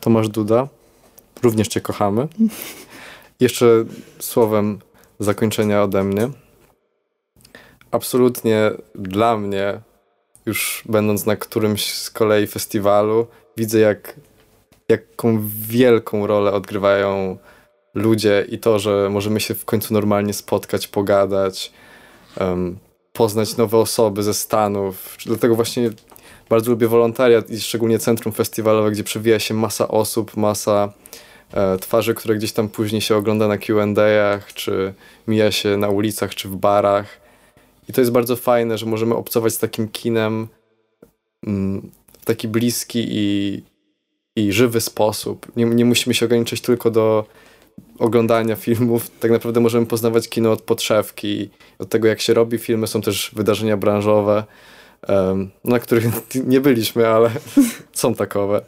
Tomasz 0.00 0.28
Duda, 0.28 0.68
Również 1.42 1.68
Cię 1.68 1.80
kochamy. 1.80 2.28
Jeszcze 3.40 3.84
słowem 4.18 4.78
zakończenia 5.20 5.82
ode 5.82 6.04
mnie. 6.04 6.30
Absolutnie 7.90 8.70
dla 8.94 9.36
mnie, 9.36 9.80
już 10.46 10.82
będąc 10.88 11.26
na 11.26 11.36
którymś 11.36 11.94
z 11.94 12.10
kolei 12.10 12.46
festiwalu, 12.46 13.26
widzę 13.56 13.78
jak, 13.78 14.14
jaką 14.88 15.48
wielką 15.68 16.26
rolę 16.26 16.52
odgrywają 16.52 17.38
ludzie 17.94 18.46
i 18.48 18.58
to, 18.58 18.78
że 18.78 19.08
możemy 19.10 19.40
się 19.40 19.54
w 19.54 19.64
końcu 19.64 19.94
normalnie 19.94 20.32
spotkać, 20.32 20.88
pogadać, 20.88 21.72
um, 22.40 22.78
poznać 23.12 23.56
nowe 23.56 23.78
osoby 23.78 24.22
ze 24.22 24.34
Stanów. 24.34 25.16
Dlatego 25.26 25.54
właśnie 25.54 25.90
bardzo 26.48 26.70
lubię 26.70 26.88
wolontariat 26.88 27.50
i 27.50 27.60
szczególnie 27.60 27.98
centrum 27.98 28.34
festiwalowe, 28.34 28.90
gdzie 28.90 29.04
przewija 29.04 29.38
się 29.38 29.54
masa 29.54 29.88
osób, 29.88 30.36
masa 30.36 30.92
twarzy, 31.80 32.14
które 32.14 32.36
gdzieś 32.36 32.52
tam 32.52 32.68
później 32.68 33.00
się 33.00 33.16
ogląda 33.16 33.48
na 33.48 33.58
Q&A'ach, 33.58 34.52
czy 34.54 34.94
mija 35.28 35.52
się 35.52 35.76
na 35.76 35.88
ulicach, 35.88 36.34
czy 36.34 36.48
w 36.48 36.56
barach. 36.56 37.20
I 37.88 37.92
to 37.92 38.00
jest 38.00 38.12
bardzo 38.12 38.36
fajne, 38.36 38.78
że 38.78 38.86
możemy 38.86 39.14
obcować 39.14 39.52
z 39.52 39.58
takim 39.58 39.88
kinem 39.88 40.48
mm, 41.46 41.90
w 42.20 42.24
taki 42.24 42.48
bliski 42.48 43.06
i, 43.10 43.62
i 44.36 44.52
żywy 44.52 44.80
sposób. 44.80 45.56
Nie, 45.56 45.64
nie 45.64 45.84
musimy 45.84 46.14
się 46.14 46.26
ograniczyć 46.26 46.60
tylko 46.60 46.90
do 46.90 47.24
oglądania 47.98 48.56
filmów. 48.66 49.10
Tak 49.20 49.30
naprawdę 49.30 49.60
możemy 49.60 49.86
poznawać 49.86 50.28
kino 50.28 50.52
od 50.52 50.62
podszewki, 50.62 51.50
od 51.78 51.88
tego 51.88 52.08
jak 52.08 52.20
się 52.20 52.34
robi 52.34 52.58
filmy. 52.58 52.86
Są 52.86 53.00
też 53.00 53.30
wydarzenia 53.34 53.76
branżowe, 53.76 54.44
na 55.64 55.78
których 55.78 56.04
nie 56.46 56.60
byliśmy, 56.60 57.08
ale 57.08 57.30
są 57.92 58.14
takowe. 58.14 58.60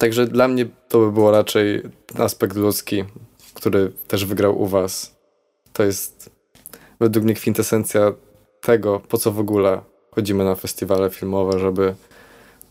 Także 0.00 0.26
dla 0.26 0.48
mnie 0.48 0.66
to 0.88 0.98
by 0.98 1.12
było 1.12 1.30
raczej 1.30 1.82
aspekt 2.18 2.56
ludzki, 2.56 3.04
który 3.54 3.92
też 4.08 4.24
wygrał 4.24 4.62
u 4.62 4.66
was. 4.66 5.16
To 5.72 5.82
jest 5.82 6.30
według 7.00 7.24
mnie 7.24 7.34
kwintesencja 7.34 8.12
tego, 8.60 9.00
po 9.00 9.18
co 9.18 9.32
w 9.32 9.38
ogóle 9.38 9.80
chodzimy 10.10 10.44
na 10.44 10.54
festiwale 10.54 11.10
filmowe, 11.10 11.58
żeby 11.58 11.94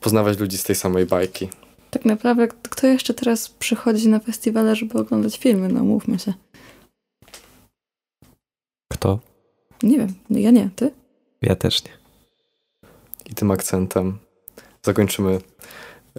poznawać 0.02 0.40
ludzi 0.40 0.58
z 0.58 0.64
tej 0.64 0.76
samej 0.76 1.06
bajki. 1.06 1.50
Tak 1.92 2.06
naprawdę, 2.06 2.48
kto 2.48 2.88
jeszcze 2.88 3.14
teraz 3.14 3.50
przychodzi 3.50 4.10
na 4.10 4.20
festiwale, 4.20 4.76
żeby 4.76 5.00
oglądać 5.00 5.38
filmy? 5.38 5.70
No, 5.70 5.84
mówmy 5.84 6.20
się. 6.20 6.34
Kto? 8.92 9.20
Nie 9.84 9.98
wiem, 9.98 10.14
ja 10.30 10.52
nie, 10.52 10.70
ty? 10.76 10.92
Ja 11.42 11.56
też 11.56 11.84
nie. 11.84 11.92
I 13.26 13.34
tym 13.34 13.52
akcentem 13.52 14.18
zakończymy 14.84 15.40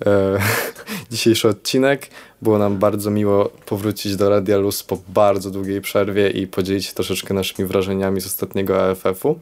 e, 0.07 0.39
dzisiejszy 1.11 1.49
odcinek. 1.49 2.11
Było 2.43 2.59
nam 2.59 2.79
bardzo 2.79 3.11
miło 3.11 3.45
powrócić 3.67 4.17
do 4.17 4.31
Radia 4.31 4.59
Luz 4.59 4.83
po 4.83 4.99
bardzo 5.09 5.51
długiej 5.51 5.81
przerwie 5.81 6.31
i 6.31 6.47
podzielić 6.47 6.87
się 6.87 6.95
troszeczkę 6.95 7.35
naszymi 7.35 7.69
wrażeniami 7.69 8.21
z 8.21 8.27
ostatniego 8.27 8.83
AFF-u. 8.91 9.39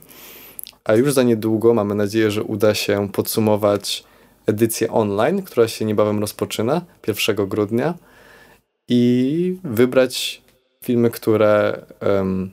A 0.84 0.94
już 0.94 1.12
za 1.12 1.22
niedługo 1.22 1.74
mamy 1.74 1.94
nadzieję, 1.94 2.30
że 2.30 2.42
uda 2.42 2.74
się 2.74 3.08
podsumować 3.12 4.04
edycję 4.46 4.92
online, 4.92 5.42
która 5.42 5.68
się 5.68 5.84
niebawem 5.84 6.20
rozpoczyna 6.20 6.82
1 7.06 7.46
grudnia 7.46 7.94
i 8.88 9.58
wybrać 9.64 10.42
filmy, 10.84 11.10
które 11.10 11.84
um, 12.00 12.50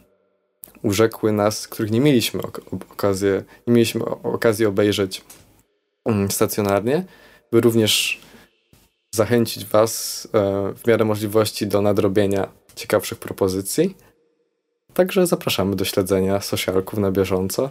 urzekły 0.81 1.31
nas, 1.31 1.67
których 1.67 1.91
nie 1.91 2.01
mieliśmy 2.01 2.41
ok 2.41 2.61
okazję, 2.91 3.43
nie 3.67 3.73
mieliśmy 3.73 4.05
okazji 4.05 4.65
obejrzeć 4.65 5.21
um, 6.05 6.31
stacjonarnie, 6.31 7.05
by 7.53 7.61
również 7.61 8.19
zachęcić 9.15 9.65
Was 9.65 10.27
e, 10.33 10.73
w 10.75 10.87
miarę 10.87 11.05
możliwości 11.05 11.67
do 11.67 11.81
nadrobienia 11.81 12.47
ciekawszych 12.75 13.19
propozycji. 13.19 13.97
Także 14.93 15.27
zapraszamy 15.27 15.75
do 15.75 15.85
śledzenia 15.85 16.41
socialków 16.41 16.99
na 16.99 17.11
bieżąco 17.11 17.69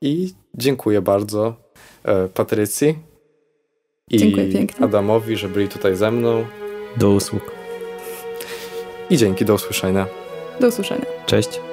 i 0.00 0.34
dziękuję 0.54 1.02
bardzo 1.02 1.54
e, 2.04 2.28
Patrycji 2.28 2.98
i 4.10 4.34
Adamowi, 4.80 5.36
że 5.36 5.48
byli 5.48 5.68
tutaj 5.68 5.96
ze 5.96 6.10
mną. 6.10 6.46
Do 6.96 7.10
usług. 7.10 7.50
I 9.10 9.16
dzięki, 9.16 9.44
do 9.44 9.54
usłyszenia. 9.54 10.06
Do 10.60 10.68
usłyszenia. 10.68 11.06
Cześć. 11.26 11.67